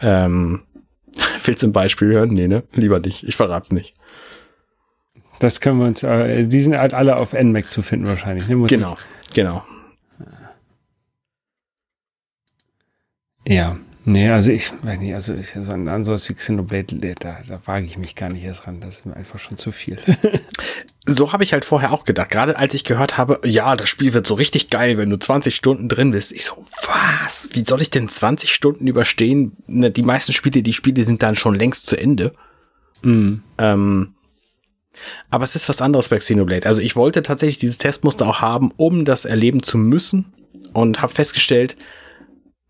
Ähm, 0.00 0.62
willst 1.44 1.62
du 1.62 1.68
ein 1.68 1.72
Beispiel 1.72 2.08
hören? 2.08 2.30
Nee, 2.30 2.48
ne? 2.48 2.62
Lieber 2.72 3.00
nicht. 3.00 3.24
Ich 3.24 3.36
verrat's 3.36 3.72
nicht. 3.72 3.94
Das 5.38 5.60
können 5.60 5.80
wir 5.80 5.86
uns, 5.86 6.02
äh, 6.04 6.46
die 6.46 6.62
sind 6.62 6.78
halt 6.78 6.94
alle 6.94 7.16
auf 7.16 7.32
NMAC 7.32 7.68
zu 7.68 7.82
finden 7.82 8.06
wahrscheinlich. 8.06 8.46
Ne? 8.46 8.64
genau, 8.68 8.96
ich. 9.26 9.34
genau. 9.34 9.64
Ja, 13.44 13.76
nee, 14.04 14.28
also 14.28 14.50
ich 14.50 14.72
weiß 14.82 14.98
nicht, 14.98 15.14
also 15.14 15.34
ich, 15.34 15.50
so 15.50 15.70
an, 15.70 15.88
an 15.88 16.04
sowas 16.04 16.28
wie 16.28 16.34
Xenoblade, 16.34 17.14
da, 17.18 17.38
da 17.46 17.60
wage 17.66 17.84
ich 17.84 17.98
mich 17.98 18.14
gar 18.16 18.28
nicht 18.28 18.44
erst 18.44 18.66
ran. 18.66 18.80
Das 18.80 18.98
ist 18.98 19.06
mir 19.06 19.16
einfach 19.16 19.38
schon 19.38 19.56
zu 19.56 19.72
viel. 19.72 19.98
so 21.06 21.32
habe 21.32 21.44
ich 21.44 21.52
halt 21.52 21.64
vorher 21.64 21.92
auch 21.92 22.04
gedacht. 22.04 22.30
Gerade 22.30 22.56
als 22.56 22.74
ich 22.74 22.84
gehört 22.84 23.18
habe, 23.18 23.40
ja, 23.44 23.76
das 23.76 23.88
Spiel 23.88 24.12
wird 24.12 24.26
so 24.26 24.34
richtig 24.34 24.70
geil, 24.70 24.98
wenn 24.98 25.10
du 25.10 25.18
20 25.18 25.54
Stunden 25.54 25.88
drin 25.88 26.10
bist. 26.12 26.32
Ich 26.32 26.44
so, 26.44 26.64
was? 26.86 27.50
Wie 27.52 27.64
soll 27.66 27.82
ich 27.82 27.90
denn 27.90 28.08
20 28.08 28.52
Stunden 28.52 28.86
überstehen? 28.86 29.56
Ne, 29.66 29.90
die 29.90 30.02
meisten 30.02 30.32
Spiele, 30.32 30.62
die 30.62 30.72
Spiele 30.72 31.04
sind 31.04 31.22
dann 31.22 31.34
schon 31.34 31.54
längst 31.54 31.86
zu 31.86 31.96
Ende. 31.96 32.32
Mhm. 33.02 33.42
Ähm, 33.58 34.14
aber 35.30 35.44
es 35.44 35.54
ist 35.54 35.68
was 35.68 35.80
anderes 35.80 36.08
bei 36.08 36.18
Xenoblade. 36.18 36.66
Also 36.66 36.80
ich 36.80 36.96
wollte 36.96 37.22
tatsächlich 37.22 37.58
dieses 37.58 37.78
Testmuster 37.78 38.26
auch 38.26 38.40
haben, 38.40 38.72
um 38.76 39.04
das 39.04 39.24
erleben 39.24 39.62
zu 39.62 39.78
müssen 39.78 40.32
und 40.72 41.02
habe 41.02 41.12
festgestellt, 41.12 41.76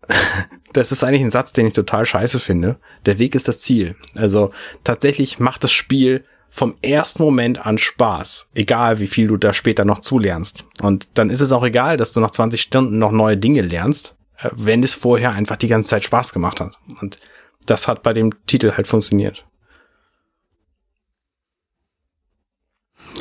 das 0.73 0.91
ist 0.91 1.03
eigentlich 1.03 1.21
ein 1.21 1.29
Satz, 1.29 1.53
den 1.53 1.67
ich 1.67 1.73
total 1.73 2.05
scheiße 2.05 2.39
finde. 2.39 2.77
Der 3.05 3.19
Weg 3.19 3.35
ist 3.35 3.47
das 3.47 3.59
Ziel. 3.59 3.95
Also 4.15 4.51
tatsächlich 4.83 5.39
macht 5.39 5.63
das 5.63 5.71
Spiel 5.71 6.25
vom 6.49 6.75
ersten 6.83 7.23
Moment 7.23 7.65
an 7.65 7.79
Spaß, 7.79 8.49
egal 8.53 8.99
wie 8.99 9.07
viel 9.07 9.27
du 9.27 9.37
da 9.37 9.53
später 9.53 9.85
noch 9.85 9.99
zulernst. 9.99 10.65
Und 10.81 11.09
dann 11.15 11.31
ist 11.31 11.39
es 11.39 11.51
auch 11.51 11.63
egal, 11.63 11.97
dass 11.97 12.11
du 12.11 12.19
nach 12.19 12.31
20 12.31 12.61
Stunden 12.61 12.99
noch 12.99 13.11
neue 13.11 13.37
Dinge 13.37 13.61
lernst, 13.61 14.15
äh, 14.37 14.49
wenn 14.51 14.83
es 14.83 14.93
vorher 14.93 15.31
einfach 15.31 15.57
die 15.57 15.67
ganze 15.67 15.89
Zeit 15.89 16.03
Spaß 16.03 16.31
gemacht 16.31 16.59
hat. 16.59 16.77
Und 17.01 17.19
das 17.65 17.87
hat 17.87 18.03
bei 18.03 18.13
dem 18.13 18.45
Titel 18.45 18.73
halt 18.73 18.87
funktioniert. 18.87 19.45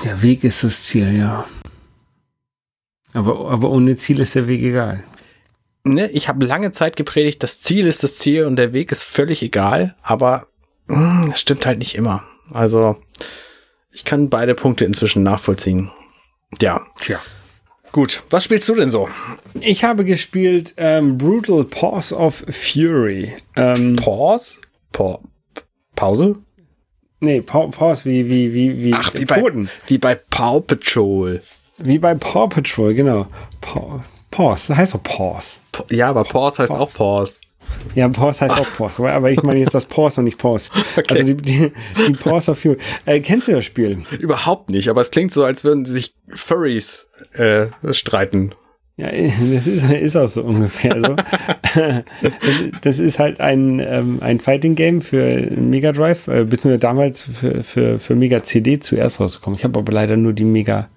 Der 0.05 0.21
Weg 0.21 0.45
ist 0.45 0.65
das 0.65 0.83
Ziel, 0.83 1.17
ja. 1.17 1.47
Aber, 3.15 3.51
aber 3.51 3.71
ohne 3.71 3.95
Ziel 3.97 4.21
ist 4.21 4.35
der 4.35 4.47
Weg 4.47 4.63
egal. 4.63 5.05
Ne, 5.85 6.09
ich 6.11 6.29
habe 6.29 6.47
lange 6.47 6.71
Zeit 6.71 6.97
gepredigt, 6.97 7.43
das 7.43 7.61
Ziel 7.61 7.87
ist 7.87 8.05
das 8.05 8.17
Ziel 8.17 8.45
und 8.45 8.57
der 8.57 8.73
Weg 8.73 8.93
ist 8.93 9.03
völlig 9.03 9.43
egal, 9.43 9.97
aber 10.03 10.47
mh, 10.87 11.23
hm, 11.23 11.31
das 11.31 11.41
stimmt 11.41 11.67
halt 11.67 11.79
nicht 11.79 11.97
immer. 11.97 12.23
Also 12.53 12.97
ich 13.91 14.05
kann 14.05 14.31
beide 14.31 14.55
Punkte 14.55 14.85
inzwischen 14.85 15.23
nachvollziehen. 15.23 15.91
Ja. 16.61 16.87
Tja. 17.01 17.19
Gut, 17.91 18.23
was 18.31 18.45
spielst 18.45 18.69
du 18.69 18.75
denn 18.75 18.89
so? 18.89 19.09
Ich 19.61 19.85
habe 19.85 20.05
gespielt 20.05 20.73
ähm, 20.77 21.19
Brutal 21.19 21.65
Pause 21.65 22.17
of 22.17 22.45
Fury. 22.49 23.33
Ähm, 23.57 23.97
Pause? 23.97 24.59
Pa 24.93 25.19
Pause? 25.95 26.37
Nee, 27.21 27.43
pa 27.43 27.67
Pause 27.67 28.07
wie, 28.07 28.29
wie, 28.31 28.55
wie, 28.55 28.83
wie, 28.83 28.95
Ach, 28.95 29.13
wie 29.15 29.25
bei, 29.25 29.45
wie 29.87 29.99
bei 29.99 30.15
Paw 30.15 30.61
Patrol. 30.61 31.43
Wie 31.79 31.99
bei 31.99 32.15
Paw 32.15 32.49
Patrol, 32.49 32.95
genau. 32.95 33.27
Pa 33.61 34.03
Pause, 34.33 34.69
das 34.69 34.77
heißt 34.77 34.95
doch 34.95 35.03
Pause. 35.03 35.59
Ja, 35.91 36.09
aber 36.09 36.25
Pause 36.25 36.65
heißt 36.65 36.73
Pause. 36.73 36.83
auch 36.83 36.93
Pause. 36.93 37.39
Ja, 37.95 38.09
Pause 38.09 38.41
heißt 38.41 38.59
auch 38.59 38.77
Pause, 38.77 39.09
aber 39.09 39.31
ich 39.31 39.43
meine 39.43 39.61
jetzt 39.61 39.75
das 39.75 39.87
Pause 39.87 40.21
und 40.21 40.25
nicht 40.25 40.39
Pause. 40.39 40.71
Okay. 40.97 41.15
Also 41.15 41.25
die, 41.25 41.37
die, 41.37 41.73
die 42.09 42.13
Pause 42.13 42.51
of 42.51 42.59
Fury. 42.59 42.77
Äh, 43.07 43.21
kennst 43.21 43.49
du 43.49 43.53
das 43.53 43.65
Spiel? 43.65 44.03
Überhaupt 44.19 44.71
nicht, 44.71 44.89
aber 44.89 45.01
es 45.01 45.11
klingt 45.11 45.33
so, 45.33 45.45
als 45.45 45.65
würden 45.65 45.85
sich 45.85 46.15
Furries 46.29 47.09
äh, 47.35 47.67
streiten. 47.93 48.55
Ja, 48.97 49.11
das 49.11 49.67
ist, 49.67 49.91
ist 49.91 50.17
auch 50.17 50.29
so 50.29 50.43
ungefähr 50.43 51.01
so. 51.01 51.17
das, 51.75 52.45
das, 52.83 52.99
ist 52.99 53.19
halt 53.19 53.41
ein, 53.41 53.79
ähm, 53.81 54.19
ein 54.21 54.39
Fighting-Game 54.39 55.01
für 55.01 55.51
Mega 55.57 55.93
Drive, 55.93 56.29
äh, 56.29 56.45
beziehungsweise 56.45 56.79
damals 56.79 57.23
für, 57.23 57.65
für, 57.65 57.99
für 57.99 58.15
Mega 58.15 58.43
CD 58.43 58.81
zuerst 58.81 59.19
rausgekommen. 59.19 59.59
Ich 59.59 59.65
habe 59.65 59.79
aber 59.79 59.93
leider 59.93 60.17
nur 60.17 60.35
die 60.35 60.45
Mega 60.45 60.89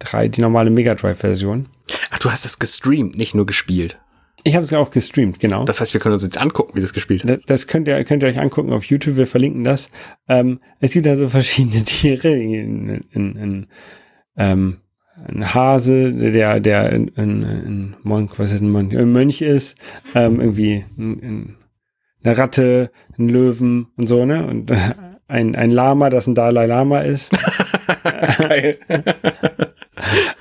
3, 0.00 0.28
die 0.28 0.40
normale 0.40 0.70
Mega 0.70 0.94
Drive-Version. 0.94 1.66
Ach, 2.10 2.18
du 2.18 2.30
hast 2.30 2.44
es 2.44 2.58
gestreamt, 2.58 3.16
nicht 3.18 3.34
nur 3.34 3.46
gespielt. 3.46 3.98
Ich 4.44 4.54
habe 4.54 4.64
es 4.64 4.72
auch 4.72 4.90
gestreamt, 4.90 5.40
genau. 5.40 5.64
Das 5.64 5.80
heißt, 5.80 5.94
wir 5.94 6.00
können 6.00 6.12
uns 6.12 6.22
jetzt 6.22 6.40
angucken, 6.40 6.76
wie 6.76 6.80
das 6.80 6.92
gespielt 6.92 7.24
hat. 7.24 7.30
Das, 7.30 7.42
das 7.44 7.66
könnt, 7.66 7.88
ihr, 7.88 8.02
könnt 8.04 8.22
ihr 8.22 8.28
euch 8.28 8.38
angucken 8.38 8.72
auf 8.72 8.84
YouTube, 8.84 9.16
wir 9.16 9.26
verlinken 9.26 9.64
das. 9.64 9.90
Ähm, 10.28 10.60
es 10.80 10.92
gibt 10.92 11.06
da 11.06 11.16
so 11.16 11.28
verschiedene 11.28 11.82
Tiere. 11.84 12.30
In, 12.30 13.04
in, 13.10 13.36
in, 13.36 13.66
ähm, 14.36 14.78
ein 15.26 15.52
Hase, 15.52 16.12
der, 16.12 16.60
der 16.60 16.82
ein, 16.84 17.10
ein, 17.16 17.42
ein 17.42 17.96
Monk, 18.04 18.38
was 18.38 18.52
ist 18.52 18.60
ein 18.60 18.70
Monk, 18.70 18.94
ein 18.94 19.10
Mönch 19.10 19.42
ist, 19.42 19.76
ähm, 20.14 20.40
irgendwie 20.40 20.84
ein, 20.96 21.56
eine 22.22 22.38
Ratte, 22.38 22.90
ein 23.18 23.28
Löwen 23.28 23.88
und 23.96 24.06
so, 24.06 24.24
ne? 24.24 24.46
Und 24.46 24.70
ein, 25.28 25.56
ein 25.56 25.70
Lama, 25.70 26.10
das 26.10 26.26
ein 26.26 26.34
Dalai 26.34 26.66
Lama 26.66 27.00
ist. 27.00 27.32
Geil. 28.38 28.78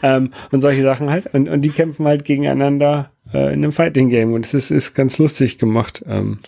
Ähm, 0.04 0.32
und 0.52 0.62
solche 0.62 0.84
Sachen 0.84 1.10
halt. 1.10 1.34
Und, 1.34 1.50
und 1.50 1.62
die 1.62 1.70
kämpfen 1.70 2.06
halt 2.06 2.26
gegeneinander 2.26 3.12
äh, 3.34 3.54
in 3.54 3.64
einem 3.64 3.72
Fighting 3.72 4.10
Game. 4.10 4.34
Und 4.34 4.46
es 4.46 4.54
ist, 4.54 4.72
ist 4.72 4.94
ganz 4.94 5.18
lustig 5.18 5.58
gemacht. 5.58 6.04
Ähm, 6.08 6.40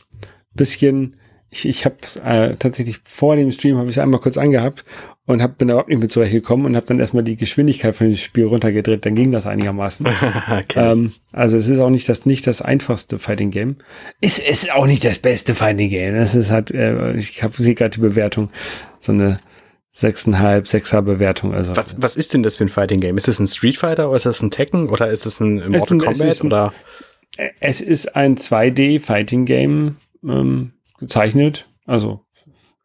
bisschen, 0.53 1.15
ich, 1.49 1.67
ich 1.67 1.85
habe 1.85 1.97
äh, 2.23 2.55
tatsächlich 2.57 2.99
vor 3.03 3.35
dem 3.35 3.51
Stream 3.51 3.77
habe 3.77 3.89
ich 3.89 3.99
einmal 3.99 4.19
kurz 4.19 4.37
angehabt 4.37 4.85
und 5.25 5.41
hab, 5.41 5.57
bin 5.57 5.69
überhaupt 5.69 5.89
nicht 5.89 6.01
mit 6.01 6.11
zurechtgekommen 6.11 6.65
und 6.65 6.75
habe 6.75 6.85
dann 6.85 6.99
erstmal 6.99 7.23
die 7.23 7.35
Geschwindigkeit 7.35 7.95
von 7.95 8.07
dem 8.07 8.15
Spiel 8.15 8.45
runtergedreht. 8.45 9.05
Dann 9.05 9.15
ging 9.15 9.31
das 9.31 9.45
einigermaßen. 9.45 10.07
okay. 10.51 10.91
ähm, 10.91 11.13
also 11.31 11.57
es 11.57 11.69
ist 11.69 11.79
auch 11.79 11.91
nicht 11.91 12.09
das 12.09 12.25
nicht 12.25 12.47
das 12.47 12.61
einfachste 12.61 13.19
Fighting 13.19 13.51
Game. 13.51 13.77
Es 14.21 14.39
ist 14.39 14.73
auch 14.73 14.87
nicht 14.87 15.05
das 15.05 15.19
beste 15.19 15.53
Fighting 15.55 15.89
Game. 15.89 16.15
Es 16.15 16.35
ist 16.35 16.51
halt, 16.51 16.71
äh, 16.71 17.13
ich 17.13 17.43
habe 17.43 17.53
sie 17.57 17.75
gerade 17.75 17.91
die 17.91 18.01
Bewertung 18.01 18.49
so 18.97 19.11
eine 19.11 19.39
sechseinhalb, 19.99 20.67
sechser 20.67 21.01
Bewertung. 21.01 21.53
Also 21.53 21.75
was, 21.75 21.95
was 21.99 22.15
ist 22.15 22.33
denn 22.33 22.43
das 22.43 22.57
für 22.57 22.65
ein 22.65 22.69
Fighting 22.69 22.99
Game? 22.99 23.17
Ist 23.17 23.27
es 23.27 23.39
ein 23.39 23.47
Street 23.47 23.77
Fighter 23.77 24.07
oder 24.09 24.17
ist 24.17 24.25
es 24.25 24.41
ein 24.41 24.51
Tekken 24.51 24.89
oder 24.89 25.09
ist 25.09 25.25
es 25.25 25.39
ein 25.39 25.55
Mortal 25.55 25.97
ein, 25.97 25.99
Kombat 25.99 26.21
es 26.21 26.41
ein, 26.41 26.47
oder? 26.47 26.73
Es 27.59 27.81
ist 27.81 28.15
ein 28.15 28.35
2D 28.35 28.99
Fighting 28.99 29.45
Game 29.45 29.97
ähm, 30.23 30.73
gezeichnet. 30.99 31.69
Also 31.85 32.25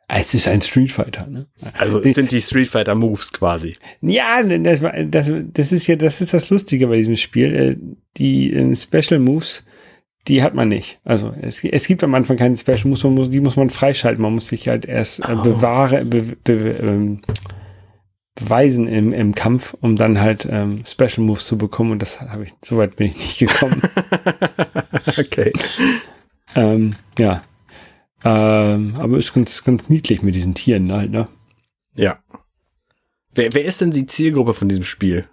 es 0.08 0.34
ist 0.34 0.48
ein 0.48 0.60
Street 0.62 0.92
Fighter. 0.92 1.26
Ne? 1.26 1.46
Also 1.78 2.00
es 2.00 2.14
sind 2.14 2.30
die 2.30 2.40
Street 2.40 2.68
Fighter 2.68 2.94
Moves 2.94 3.32
quasi. 3.32 3.72
Ja, 4.00 4.42
das, 4.42 4.80
das, 5.08 5.30
das 5.52 5.72
ist 5.72 5.86
ja 5.86 5.96
das 5.96 6.20
ist 6.20 6.34
das 6.34 6.50
Lustige 6.50 6.86
bei 6.88 6.96
diesem 6.96 7.16
Spiel. 7.16 7.54
Äh, 7.54 7.76
die 8.16 8.52
äh, 8.52 8.74
Special 8.76 9.18
Moves 9.18 9.64
die 10.29 10.43
hat 10.43 10.55
man 10.55 10.68
nicht. 10.68 11.01
Also 11.05 11.35
es, 11.41 11.62
es 11.62 11.87
gibt 11.87 12.03
am 12.03 12.14
Anfang 12.14 12.37
keine 12.37 12.57
Special, 12.57 12.87
muss 12.87 13.05
man, 13.05 13.31
die 13.31 13.41
muss 13.41 13.57
man 13.57 13.70
freischalten. 13.70 14.22
Man 14.22 14.35
muss 14.35 14.49
sich 14.49 14.68
halt 14.68 14.87
erst 14.87 15.20
äh, 15.20 15.35
bewahre, 15.35 16.05
be, 16.05 16.37
be, 16.43 16.53
ähm, 16.53 17.22
beweisen 18.35 18.89
im, 18.89 19.12
im 19.12 19.35
Kampf, 19.35 19.77
um 19.81 19.97
dann 19.97 20.20
halt 20.20 20.47
ähm, 20.51 20.85
Special 20.87 21.20
Moves 21.25 21.47
zu 21.47 21.59
bekommen. 21.59 21.93
Und 21.93 22.03
das 22.03 22.20
habe 22.20 22.45
ich, 22.45 22.55
so 22.64 22.79
weit 22.79 22.97
bin 22.97 23.09
ich 23.09 23.16
nicht 23.16 23.39
gekommen. 23.39 23.83
okay. 25.07 25.53
ähm, 26.55 26.97
ja. 27.18 27.45
Ähm, 28.25 28.95
aber 28.99 29.18
ist 29.18 29.35
ganz, 29.35 29.62
ganz 29.62 29.91
niedlich 29.91 30.22
mit 30.22 30.35
diesen 30.35 30.55
Tieren 30.55 30.91
halt, 30.91 31.11
ne? 31.11 31.29
Ja. 31.95 32.18
Wer, 33.35 33.53
wer 33.53 33.64
ist 33.64 33.83
denn 33.83 33.91
die 33.91 34.07
Zielgruppe 34.07 34.55
von 34.55 34.68
diesem 34.68 34.85
Spiel? 34.85 35.29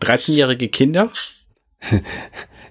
13-jährige 0.00 0.68
Kinder? 0.68 1.10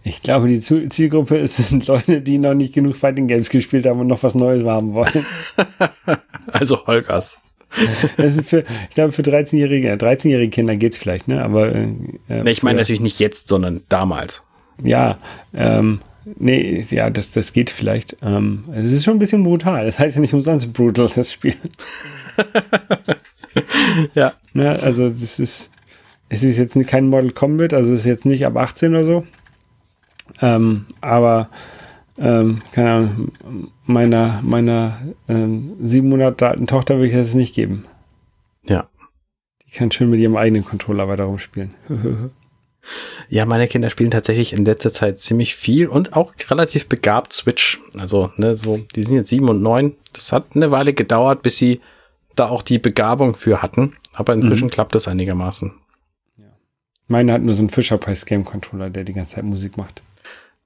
Ich 0.07 0.21
glaube, 0.21 0.47
die 0.47 0.59
Zielgruppe 0.59 1.45
sind 1.47 1.87
Leute, 1.87 2.21
die 2.21 2.37
noch 2.37 2.53
nicht 2.53 2.73
genug 2.73 2.95
Fighting 2.95 3.27
Games 3.27 3.49
gespielt 3.49 3.85
haben 3.85 3.99
und 3.99 4.07
noch 4.07 4.23
was 4.23 4.35
Neues 4.35 4.65
haben 4.65 4.95
wollen. 4.95 5.25
also 6.47 6.85
Holgers. 6.87 7.39
Das 8.15 8.37
ist 8.37 8.47
für, 8.47 8.63
ich 8.89 8.95
glaube, 8.95 9.11
für 9.11 9.23
13-jährige, 9.23 9.93
13-jährige 9.93 10.49
Kinder 10.49 10.77
geht's 10.77 10.97
vielleicht, 10.97 11.27
ne? 11.27 11.43
Aber 11.43 11.75
äh, 11.75 11.87
nee, 12.29 12.49
ich 12.49 12.63
meine 12.63 12.79
natürlich 12.79 13.01
nicht 13.01 13.19
jetzt, 13.19 13.49
sondern 13.49 13.81
damals. 13.89 14.41
Ja, 14.81 15.17
ähm, 15.53 15.99
nee, 16.39 16.83
ja, 16.89 17.09
das, 17.09 17.31
das 17.31 17.51
geht 17.51 17.69
vielleicht. 17.69 18.15
Ähm, 18.23 18.63
es 18.73 18.93
ist 18.93 19.03
schon 19.03 19.17
ein 19.17 19.19
bisschen 19.19 19.43
brutal. 19.43 19.85
Das 19.85 19.99
heißt 19.99 20.15
ja 20.15 20.21
nicht 20.21 20.33
umsonst 20.33 20.71
brutal, 20.71 21.09
das 21.13 21.33
Spiel. 21.33 21.55
ja. 24.15 24.33
Ne, 24.53 24.79
also 24.81 25.09
das 25.09 25.37
ist, 25.37 25.69
es 26.29 26.43
ist 26.43 26.57
jetzt 26.57 26.87
kein 26.87 27.09
Model 27.09 27.31
Combat, 27.31 27.73
also 27.73 27.93
es 27.93 28.01
ist 28.01 28.05
jetzt 28.05 28.25
nicht 28.25 28.45
ab 28.45 28.55
18 28.55 28.95
oder 28.95 29.03
so. 29.03 29.23
Ähm, 30.41 30.85
aber 31.01 31.49
ähm, 32.17 32.61
keine 32.71 32.91
Ahnung, 32.91 33.31
meiner, 33.85 34.41
meiner 34.43 34.97
ähm, 35.27 35.73
sieben 35.79 36.09
Monate 36.09 36.47
alten 36.47 36.67
Tochter 36.67 36.95
würde 36.95 37.07
ich 37.07 37.13
das 37.13 37.33
nicht 37.33 37.53
geben. 37.53 37.85
Ja. 38.67 38.89
Die 39.65 39.71
kann 39.71 39.91
schön 39.91 40.09
mit 40.09 40.19
ihrem 40.19 40.37
eigenen 40.37 40.65
Controller 40.65 41.07
weiter 41.07 41.25
rumspielen. 41.25 41.73
Ja, 43.29 43.45
meine 43.45 43.67
Kinder 43.67 43.89
spielen 43.89 44.11
tatsächlich 44.11 44.53
in 44.53 44.65
letzter 44.65 44.91
Zeit 44.91 45.19
ziemlich 45.19 45.55
viel 45.55 45.87
und 45.87 46.15
auch 46.15 46.33
relativ 46.49 46.87
begabt 46.87 47.33
Switch. 47.33 47.81
Also, 47.97 48.31
ne, 48.37 48.55
so, 48.55 48.79
die 48.95 49.03
sind 49.03 49.15
jetzt 49.15 49.29
sieben 49.29 49.49
und 49.49 49.61
neun. 49.61 49.95
Das 50.13 50.31
hat 50.31 50.55
eine 50.55 50.71
Weile 50.71 50.93
gedauert, 50.93 51.41
bis 51.41 51.57
sie 51.57 51.81
da 52.35 52.49
auch 52.49 52.61
die 52.61 52.79
Begabung 52.79 53.35
für 53.35 53.61
hatten. 53.61 53.97
Aber 54.13 54.33
inzwischen 54.33 54.65
mhm. 54.65 54.71
klappt 54.71 54.95
das 54.95 55.07
einigermaßen. 55.07 55.73
Ja. 56.37 56.45
Meine 57.07 57.33
hat 57.33 57.41
nur 57.41 57.55
so 57.55 57.61
einen 57.61 57.69
Fisher 57.69 57.97
Price 57.97 58.25
Game 58.25 58.45
Controller, 58.45 58.89
der 58.89 59.03
die 59.03 59.13
ganze 59.13 59.35
Zeit 59.35 59.43
Musik 59.43 59.77
macht. 59.77 60.01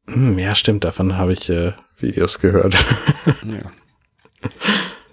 Hm, 0.08 0.40
ja, 0.40 0.56
stimmt. 0.56 0.84
Davon 0.84 1.18
habe 1.18 1.34
ich 1.34 1.50
äh, 1.50 1.74
Videos 1.98 2.40
gehört. 2.40 2.74
ja. 3.26 4.50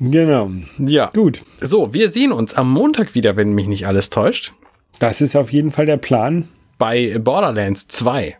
Genau. 0.00 0.50
Ja. 0.78 1.10
Gut. 1.12 1.42
So, 1.60 1.92
wir 1.92 2.08
sehen 2.08 2.32
uns 2.32 2.54
am 2.54 2.70
Montag 2.70 3.14
wieder, 3.14 3.36
wenn 3.36 3.52
mich 3.52 3.66
nicht 3.66 3.86
alles 3.86 4.10
täuscht. 4.10 4.52
Das 4.98 5.20
ist 5.20 5.36
auf 5.36 5.52
jeden 5.52 5.70
Fall 5.70 5.86
der 5.86 5.96
Plan. 5.96 6.48
Bei 6.78 7.18
Borderlands 7.18 7.88
2. 7.88 8.36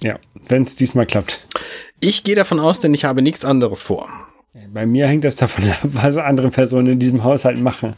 Ja, 0.00 0.18
wenn 0.48 0.64
es 0.64 0.76
diesmal 0.76 1.06
klappt. 1.06 1.46
Ich 2.00 2.24
gehe 2.24 2.34
davon 2.34 2.60
aus, 2.60 2.80
denn 2.80 2.94
ich 2.94 3.04
habe 3.04 3.22
nichts 3.22 3.44
anderes 3.44 3.82
vor. 3.82 4.08
Bei 4.72 4.86
mir 4.86 5.06
hängt 5.06 5.24
das 5.24 5.36
davon 5.36 5.70
ab, 5.70 5.78
was 5.82 6.16
andere 6.16 6.50
Personen 6.50 6.88
in 6.88 6.98
diesem 6.98 7.24
Haushalt 7.24 7.58
machen. 7.58 7.94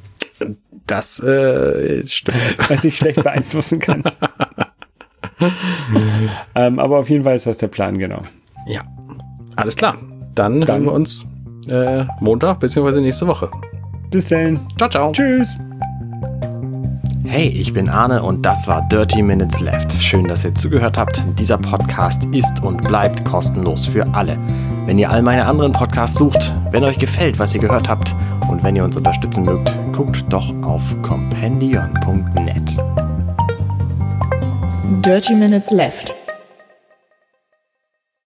Das 0.86 1.20
äh, 1.20 2.06
stimmt. 2.06 2.38
Was 2.68 2.84
ich 2.84 2.96
schlecht 2.96 3.22
beeinflussen 3.22 3.78
kann. 3.80 4.02
ähm, 6.54 6.78
aber 6.78 6.98
auf 6.98 7.10
jeden 7.10 7.24
Fall 7.24 7.36
ist 7.36 7.46
das 7.46 7.58
der 7.58 7.68
Plan, 7.68 7.98
genau. 7.98 8.22
Ja. 8.66 8.82
Alles 9.56 9.76
klar. 9.76 9.96
Dann, 10.34 10.60
Dann 10.60 10.68
hören 10.68 10.84
wir 10.84 10.92
uns 10.92 11.26
äh, 11.68 12.04
Montag 12.20 12.60
bzw. 12.60 13.00
nächste 13.00 13.26
Woche. 13.26 13.50
Bis 14.10 14.28
dann. 14.28 14.58
Ciao, 14.76 14.88
ciao. 14.88 15.12
Tschüss. 15.12 15.56
Hey, 17.24 17.48
ich 17.48 17.74
bin 17.74 17.90
Arne 17.90 18.22
und 18.22 18.46
das 18.46 18.66
war 18.68 18.88
Dirty 18.88 19.22
Minutes 19.22 19.60
Left. 19.60 19.92
Schön, 20.00 20.26
dass 20.26 20.44
ihr 20.44 20.54
zugehört 20.54 20.96
habt. 20.96 21.20
Dieser 21.38 21.58
Podcast 21.58 22.24
ist 22.26 22.62
und 22.62 22.82
bleibt 22.82 23.24
kostenlos 23.24 23.84
für 23.84 24.06
alle. 24.14 24.38
Wenn 24.86 24.98
ihr 24.98 25.10
all 25.10 25.20
meine 25.20 25.44
anderen 25.44 25.72
Podcasts 25.72 26.18
sucht, 26.18 26.54
wenn 26.70 26.84
euch 26.84 26.98
gefällt, 26.98 27.38
was 27.38 27.54
ihr 27.54 27.60
gehört 27.60 27.86
habt 27.86 28.14
und 28.50 28.62
wenn 28.62 28.76
ihr 28.76 28.84
uns 28.84 28.96
unterstützen 28.96 29.42
mögt, 29.42 29.70
guckt 29.92 30.24
doch 30.30 30.54
auf 30.62 30.82
compendion.net. 31.02 33.07
Dirty 34.88 35.34
Minutes 35.34 35.70
Left 35.70 36.12